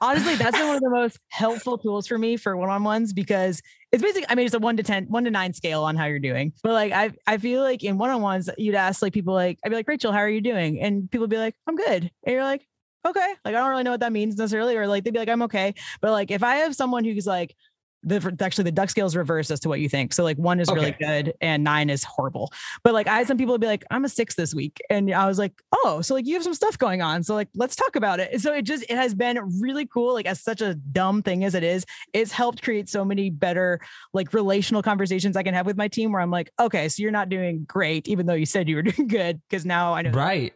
Honestly, 0.00 0.34
that's 0.36 0.56
been 0.56 0.66
one 0.66 0.76
of 0.76 0.82
the 0.82 0.90
most 0.90 1.18
helpful 1.28 1.78
tools 1.78 2.06
for 2.06 2.18
me 2.18 2.36
for 2.36 2.56
one-on-ones 2.56 3.12
because 3.12 3.62
it's 3.92 4.02
basically, 4.02 4.26
I 4.28 4.34
mean, 4.34 4.46
it's 4.46 4.54
a 4.54 4.58
one 4.58 4.76
to 4.76 4.82
10, 4.82 5.06
one 5.06 5.24
to 5.24 5.30
nine 5.30 5.52
scale 5.52 5.84
on 5.84 5.96
how 5.96 6.06
you're 6.06 6.18
doing. 6.18 6.52
But 6.62 6.72
like, 6.72 6.92
I, 6.92 7.12
I 7.26 7.38
feel 7.38 7.62
like 7.62 7.82
in 7.84 7.98
one-on-ones, 7.98 8.50
you'd 8.58 8.74
ask 8.74 9.02
like 9.02 9.12
people 9.12 9.34
like, 9.34 9.58
I'd 9.64 9.70
be 9.70 9.76
like, 9.76 9.88
Rachel, 9.88 10.12
how 10.12 10.18
are 10.18 10.28
you 10.28 10.40
doing? 10.40 10.80
And 10.80 11.10
people 11.10 11.26
be 11.26 11.38
like, 11.38 11.54
I'm 11.66 11.76
good. 11.76 12.10
And 12.24 12.32
you're 12.34 12.44
like, 12.44 12.66
okay. 13.06 13.34
Like, 13.44 13.54
I 13.54 13.58
don't 13.58 13.70
really 13.70 13.84
know 13.84 13.92
what 13.92 14.00
that 14.00 14.12
means 14.12 14.36
necessarily. 14.36 14.76
Or 14.76 14.86
like, 14.86 15.04
they'd 15.04 15.12
be 15.12 15.18
like, 15.18 15.28
I'm 15.28 15.42
okay. 15.42 15.74
But 16.00 16.10
like, 16.10 16.30
if 16.30 16.42
I 16.42 16.56
have 16.56 16.74
someone 16.74 17.04
who's 17.04 17.26
like, 17.26 17.54
the 18.02 18.36
actually 18.40 18.64
the 18.64 18.72
duck 18.72 18.90
scale 18.90 19.06
is 19.06 19.16
reversed 19.16 19.50
as 19.50 19.60
to 19.60 19.68
what 19.68 19.80
you 19.80 19.88
think. 19.88 20.12
So 20.12 20.22
like 20.22 20.36
one 20.38 20.60
is 20.60 20.68
okay. 20.68 20.78
really 20.78 20.96
good 20.98 21.34
and 21.40 21.64
nine 21.64 21.90
is 21.90 22.04
horrible. 22.04 22.52
But 22.82 22.94
like 22.94 23.06
I 23.08 23.18
had 23.18 23.26
some 23.26 23.36
people 23.36 23.52
would 23.52 23.60
be 23.60 23.66
like, 23.66 23.84
I'm 23.90 24.04
a 24.04 24.08
six 24.08 24.34
this 24.34 24.54
week. 24.54 24.80
And 24.88 25.12
I 25.12 25.26
was 25.26 25.38
like, 25.38 25.52
oh, 25.72 26.00
so 26.02 26.14
like 26.14 26.26
you 26.26 26.34
have 26.34 26.42
some 26.42 26.54
stuff 26.54 26.78
going 26.78 27.02
on. 27.02 27.22
So 27.22 27.34
like 27.34 27.48
let's 27.54 27.74
talk 27.74 27.96
about 27.96 28.20
it. 28.20 28.40
so 28.40 28.52
it 28.52 28.62
just 28.62 28.84
it 28.84 28.96
has 28.96 29.14
been 29.14 29.38
really 29.60 29.86
cool. 29.86 30.14
Like 30.14 30.26
as 30.26 30.40
such 30.40 30.60
a 30.60 30.74
dumb 30.74 31.22
thing 31.22 31.44
as 31.44 31.54
it 31.54 31.64
is, 31.64 31.84
it's 32.12 32.32
helped 32.32 32.62
create 32.62 32.88
so 32.88 33.04
many 33.04 33.30
better 33.30 33.80
like 34.12 34.32
relational 34.32 34.82
conversations 34.82 35.36
I 35.36 35.42
can 35.42 35.54
have 35.54 35.66
with 35.66 35.76
my 35.76 35.88
team 35.88 36.12
where 36.12 36.20
I'm 36.20 36.30
like, 36.30 36.50
okay, 36.60 36.88
so 36.88 37.02
you're 37.02 37.10
not 37.10 37.28
doing 37.28 37.64
great, 37.64 38.08
even 38.08 38.26
though 38.26 38.34
you 38.34 38.46
said 38.46 38.68
you 38.68 38.76
were 38.76 38.82
doing 38.90 39.08
good. 39.08 39.40
Cause 39.50 39.64
now 39.64 39.94
I 39.94 40.02
know 40.02 40.10
right. 40.10 40.52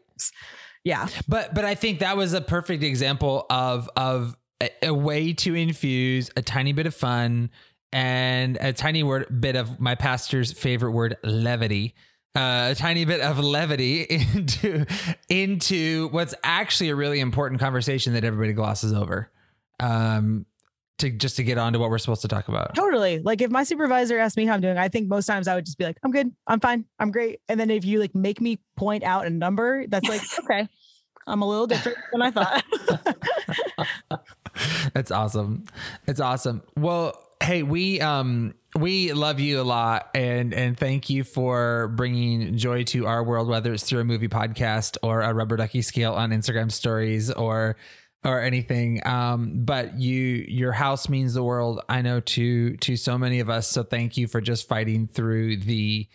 Yeah. 0.84 1.08
But 1.28 1.54
but 1.54 1.64
I 1.64 1.74
think 1.74 1.98
that 1.98 2.16
was 2.16 2.32
a 2.32 2.40
perfect 2.40 2.82
example 2.82 3.46
of 3.50 3.88
of 3.96 4.36
a, 4.82 4.94
way 4.94 5.32
to 5.32 5.54
infuse 5.54 6.30
a 6.36 6.42
tiny 6.42 6.72
bit 6.72 6.86
of 6.86 6.94
fun 6.94 7.50
and 7.92 8.56
a 8.60 8.72
tiny 8.72 9.02
word 9.02 9.40
bit 9.40 9.56
of 9.56 9.80
my 9.80 9.94
pastor's 9.94 10.52
favorite 10.52 10.92
word 10.92 11.16
levity. 11.22 11.94
Uh, 12.36 12.68
a 12.70 12.74
tiny 12.76 13.04
bit 13.04 13.20
of 13.20 13.40
levity 13.40 14.02
into 14.10 14.86
into 15.28 16.08
what's 16.10 16.34
actually 16.44 16.88
a 16.88 16.94
really 16.94 17.18
important 17.18 17.60
conversation 17.60 18.12
that 18.12 18.22
everybody 18.22 18.52
glosses 18.52 18.92
over 18.92 19.32
um 19.80 20.46
to 20.98 21.10
just 21.10 21.36
to 21.36 21.42
get 21.42 21.58
on 21.58 21.72
to 21.72 21.80
what 21.80 21.90
we're 21.90 21.98
supposed 21.98 22.22
to 22.22 22.28
talk 22.28 22.46
about. 22.46 22.76
Totally. 22.76 23.18
Like 23.18 23.40
if 23.40 23.50
my 23.50 23.64
supervisor 23.64 24.18
asked 24.18 24.36
me 24.36 24.44
how 24.46 24.54
i'm 24.54 24.60
doing 24.60 24.78
i 24.78 24.86
think 24.86 25.08
most 25.08 25.26
times 25.26 25.48
i 25.48 25.56
would 25.56 25.66
just 25.66 25.76
be 25.76 25.84
like 25.84 25.98
i'm 26.04 26.12
good. 26.12 26.30
I'm 26.46 26.60
fine. 26.60 26.84
I'm 27.00 27.10
great. 27.10 27.40
And 27.48 27.58
then 27.58 27.68
if 27.68 27.84
you 27.84 27.98
like 27.98 28.14
make 28.14 28.40
me 28.40 28.60
point 28.76 29.02
out 29.02 29.26
a 29.26 29.30
number 29.30 29.88
that's 29.88 30.08
like 30.08 30.20
okay. 30.44 30.68
I'm 31.26 31.42
a 31.42 31.48
little 31.48 31.66
different 31.66 31.98
than 32.12 32.22
i 32.22 32.30
thought 32.30 32.64
That's 34.94 35.10
awesome. 35.10 35.64
It's 36.06 36.20
awesome. 36.20 36.62
Well, 36.76 37.20
hey, 37.42 37.62
we 37.62 38.00
um 38.00 38.54
we 38.76 39.12
love 39.12 39.40
you 39.40 39.60
a 39.60 39.64
lot 39.64 40.10
and 40.14 40.54
and 40.54 40.78
thank 40.78 41.10
you 41.10 41.24
for 41.24 41.88
bringing 41.96 42.56
joy 42.56 42.84
to 42.84 43.06
our 43.06 43.24
world 43.24 43.48
whether 43.48 43.72
it's 43.72 43.82
through 43.82 44.00
a 44.00 44.04
movie 44.04 44.28
podcast 44.28 44.96
or 45.02 45.22
a 45.22 45.34
rubber 45.34 45.56
ducky 45.56 45.82
scale 45.82 46.12
on 46.12 46.30
Instagram 46.30 46.70
stories 46.70 47.32
or 47.32 47.76
or 48.22 48.40
anything 48.40 49.04
um 49.06 49.64
but 49.64 49.98
you 49.98 50.44
your 50.46 50.70
house 50.70 51.08
means 51.08 51.34
the 51.34 51.42
world 51.42 51.80
I 51.88 52.02
know 52.02 52.20
to 52.20 52.76
to 52.76 52.96
so 52.96 53.18
many 53.18 53.40
of 53.40 53.50
us 53.50 53.66
so 53.66 53.82
thank 53.82 54.16
you 54.16 54.28
for 54.28 54.40
just 54.40 54.68
fighting 54.68 55.08
through 55.08 55.56
the 55.56 56.06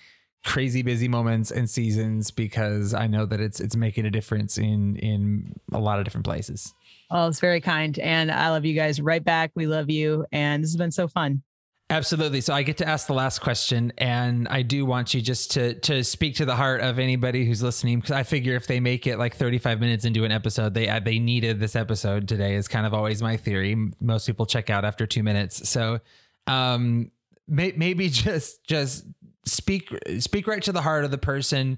crazy 0.45 0.83
busy 0.83 1.07
moments 1.07 1.51
and 1.51 1.69
seasons 1.69 2.29
because 2.31 2.93
I 2.93 3.07
know 3.07 3.25
that 3.25 3.41
it's 3.41 3.59
it's 3.59 3.75
making 3.75 4.05
a 4.05 4.11
difference 4.11 4.57
in 4.57 4.95
in 4.97 5.59
a 5.73 5.79
lot 5.79 5.97
of 5.97 6.05
different 6.05 6.25
places. 6.25 6.73
Oh, 7.11 7.27
it's 7.27 7.39
very 7.39 7.61
kind. 7.61 7.97
And 7.99 8.31
I 8.31 8.49
love 8.49 8.65
you 8.65 8.73
guys 8.73 8.99
right 8.99 9.23
back. 9.23 9.51
We 9.55 9.67
love 9.67 9.89
you. 9.89 10.25
And 10.31 10.63
this 10.63 10.71
has 10.71 10.77
been 10.77 10.91
so 10.91 11.07
fun. 11.07 11.43
Absolutely. 11.91 12.41
So 12.41 12.51
I 12.51 12.63
get 12.63 12.77
to 12.77 12.87
ask 12.87 13.05
the 13.05 13.13
last 13.13 13.39
question, 13.39 13.93
and 13.99 14.47
I 14.47 14.63
do 14.63 14.87
want 14.87 15.13
you 15.13 15.21
just 15.21 15.51
to 15.51 15.75
to 15.81 16.03
speak 16.03 16.35
to 16.37 16.45
the 16.45 16.55
heart 16.55 16.81
of 16.81 16.97
anybody 16.97 17.45
who's 17.45 17.61
listening, 17.61 17.99
because 17.99 18.11
I 18.11 18.23
figure 18.23 18.55
if 18.55 18.65
they 18.65 18.79
make 18.79 19.05
it 19.05 19.19
like 19.19 19.35
35 19.35 19.79
minutes 19.79 20.03
into 20.03 20.23
an 20.23 20.31
episode, 20.31 20.73
they 20.73 20.87
they 21.05 21.19
needed 21.19 21.59
this 21.59 21.75
episode 21.75 22.27
today. 22.27 22.55
Is 22.55 22.67
kind 22.67 22.87
of 22.87 22.95
always 22.95 23.21
my 23.21 23.37
theory. 23.37 23.77
Most 24.01 24.25
people 24.25 24.47
check 24.47 24.71
out 24.71 24.83
after 24.83 25.05
two 25.05 25.21
minutes. 25.21 25.69
So 25.69 25.99
um, 26.47 27.11
may, 27.47 27.73
maybe 27.77 28.09
just 28.09 28.65
just 28.65 29.05
speak 29.45 29.95
speak 30.17 30.47
right 30.47 30.63
to 30.63 30.71
the 30.71 30.81
heart 30.81 31.05
of 31.05 31.11
the 31.11 31.19
person 31.19 31.77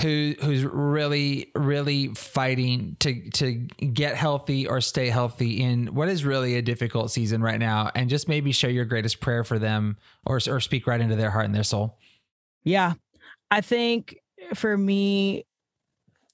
who 0.00 0.34
who's 0.42 0.64
really 0.64 1.52
really 1.54 2.08
fighting 2.14 2.96
to 2.98 3.30
to 3.30 3.52
get 3.52 4.16
healthy 4.16 4.66
or 4.66 4.80
stay 4.80 5.08
healthy 5.08 5.62
in 5.62 5.94
what 5.94 6.08
is 6.08 6.24
really 6.24 6.56
a 6.56 6.62
difficult 6.62 7.10
season 7.10 7.40
right 7.40 7.60
now 7.60 7.90
and 7.94 8.10
just 8.10 8.28
maybe 8.28 8.50
share 8.50 8.70
your 8.70 8.84
greatest 8.84 9.20
prayer 9.20 9.44
for 9.44 9.58
them 9.58 9.96
or 10.26 10.40
or 10.48 10.60
speak 10.60 10.86
right 10.86 11.00
into 11.00 11.14
their 11.14 11.30
heart 11.30 11.44
and 11.44 11.54
their 11.54 11.62
soul. 11.62 11.96
Yeah. 12.64 12.94
I 13.50 13.60
think 13.60 14.16
for 14.54 14.76
me 14.76 15.46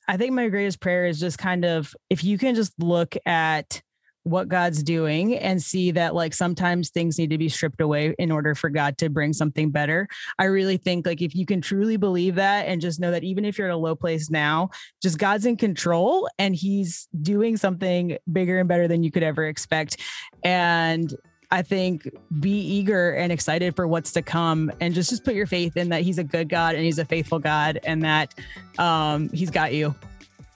I 0.08 0.16
think 0.16 0.32
my 0.32 0.48
greatest 0.48 0.80
prayer 0.80 1.06
is 1.06 1.20
just 1.20 1.38
kind 1.38 1.64
of 1.64 1.94
if 2.08 2.24
you 2.24 2.38
can 2.38 2.54
just 2.54 2.72
look 2.78 3.14
at 3.26 3.82
what 4.24 4.48
God's 4.48 4.82
doing 4.82 5.36
and 5.36 5.62
see 5.62 5.90
that 5.92 6.14
like 6.14 6.34
sometimes 6.34 6.90
things 6.90 7.18
need 7.18 7.30
to 7.30 7.38
be 7.38 7.48
stripped 7.48 7.80
away 7.80 8.14
in 8.18 8.30
order 8.30 8.54
for 8.54 8.68
God 8.68 8.98
to 8.98 9.08
bring 9.08 9.32
something 9.32 9.70
better. 9.70 10.08
I 10.38 10.44
really 10.44 10.76
think 10.76 11.06
like 11.06 11.22
if 11.22 11.34
you 11.34 11.46
can 11.46 11.60
truly 11.60 11.96
believe 11.96 12.34
that 12.34 12.66
and 12.66 12.80
just 12.80 13.00
know 13.00 13.10
that 13.10 13.24
even 13.24 13.44
if 13.44 13.58
you're 13.58 13.68
at 13.68 13.74
a 13.74 13.76
low 13.76 13.94
place 13.94 14.30
now, 14.30 14.70
just 15.02 15.18
God's 15.18 15.46
in 15.46 15.56
control 15.56 16.28
and 16.38 16.54
he's 16.54 17.08
doing 17.22 17.56
something 17.56 18.18
bigger 18.30 18.58
and 18.58 18.68
better 18.68 18.86
than 18.86 19.02
you 19.02 19.10
could 19.10 19.22
ever 19.22 19.46
expect. 19.46 19.96
And 20.44 21.14
I 21.50 21.62
think 21.62 22.08
be 22.38 22.60
eager 22.60 23.12
and 23.12 23.32
excited 23.32 23.74
for 23.74 23.88
what's 23.88 24.12
to 24.12 24.22
come 24.22 24.70
and 24.80 24.94
just 24.94 25.10
just 25.10 25.24
put 25.24 25.34
your 25.34 25.46
faith 25.46 25.76
in 25.76 25.88
that 25.88 26.02
he's 26.02 26.18
a 26.18 26.24
good 26.24 26.48
God 26.48 26.76
and 26.76 26.84
he's 26.84 26.98
a 26.98 27.04
faithful 27.04 27.40
God 27.40 27.80
and 27.84 28.02
that 28.02 28.34
um 28.78 29.28
he's 29.30 29.50
got 29.50 29.72
you. 29.72 29.94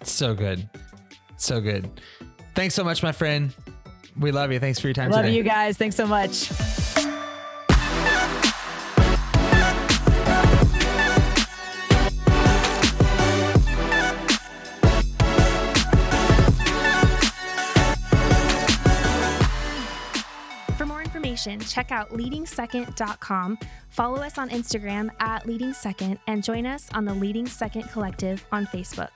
So 0.02 0.34
good. 0.34 0.68
So 1.36 1.60
good. 1.60 1.90
Thanks 2.54 2.74
so 2.74 2.84
much, 2.84 3.02
my 3.02 3.12
friend. 3.12 3.52
We 4.18 4.30
love 4.30 4.52
you. 4.52 4.60
Thanks 4.60 4.78
for 4.78 4.86
your 4.86 4.94
time 4.94 5.10
love 5.10 5.24
today. 5.24 5.36
you 5.36 5.42
guys. 5.42 5.76
Thanks 5.76 5.96
so 5.96 6.06
much. 6.06 6.48
For 20.76 20.86
more 20.86 21.02
information, 21.02 21.60
check 21.60 21.90
out 21.92 22.10
leadingsecond.com, 22.10 23.58
follow 23.88 24.22
us 24.22 24.38
on 24.38 24.50
Instagram 24.50 25.10
at 25.20 25.44
leadingsecond, 25.44 26.18
and 26.26 26.42
join 26.42 26.66
us 26.66 26.88
on 26.94 27.04
the 27.04 27.14
Leading 27.14 27.46
Second 27.46 27.84
Collective 27.84 28.44
on 28.52 28.66
Facebook. 28.66 29.10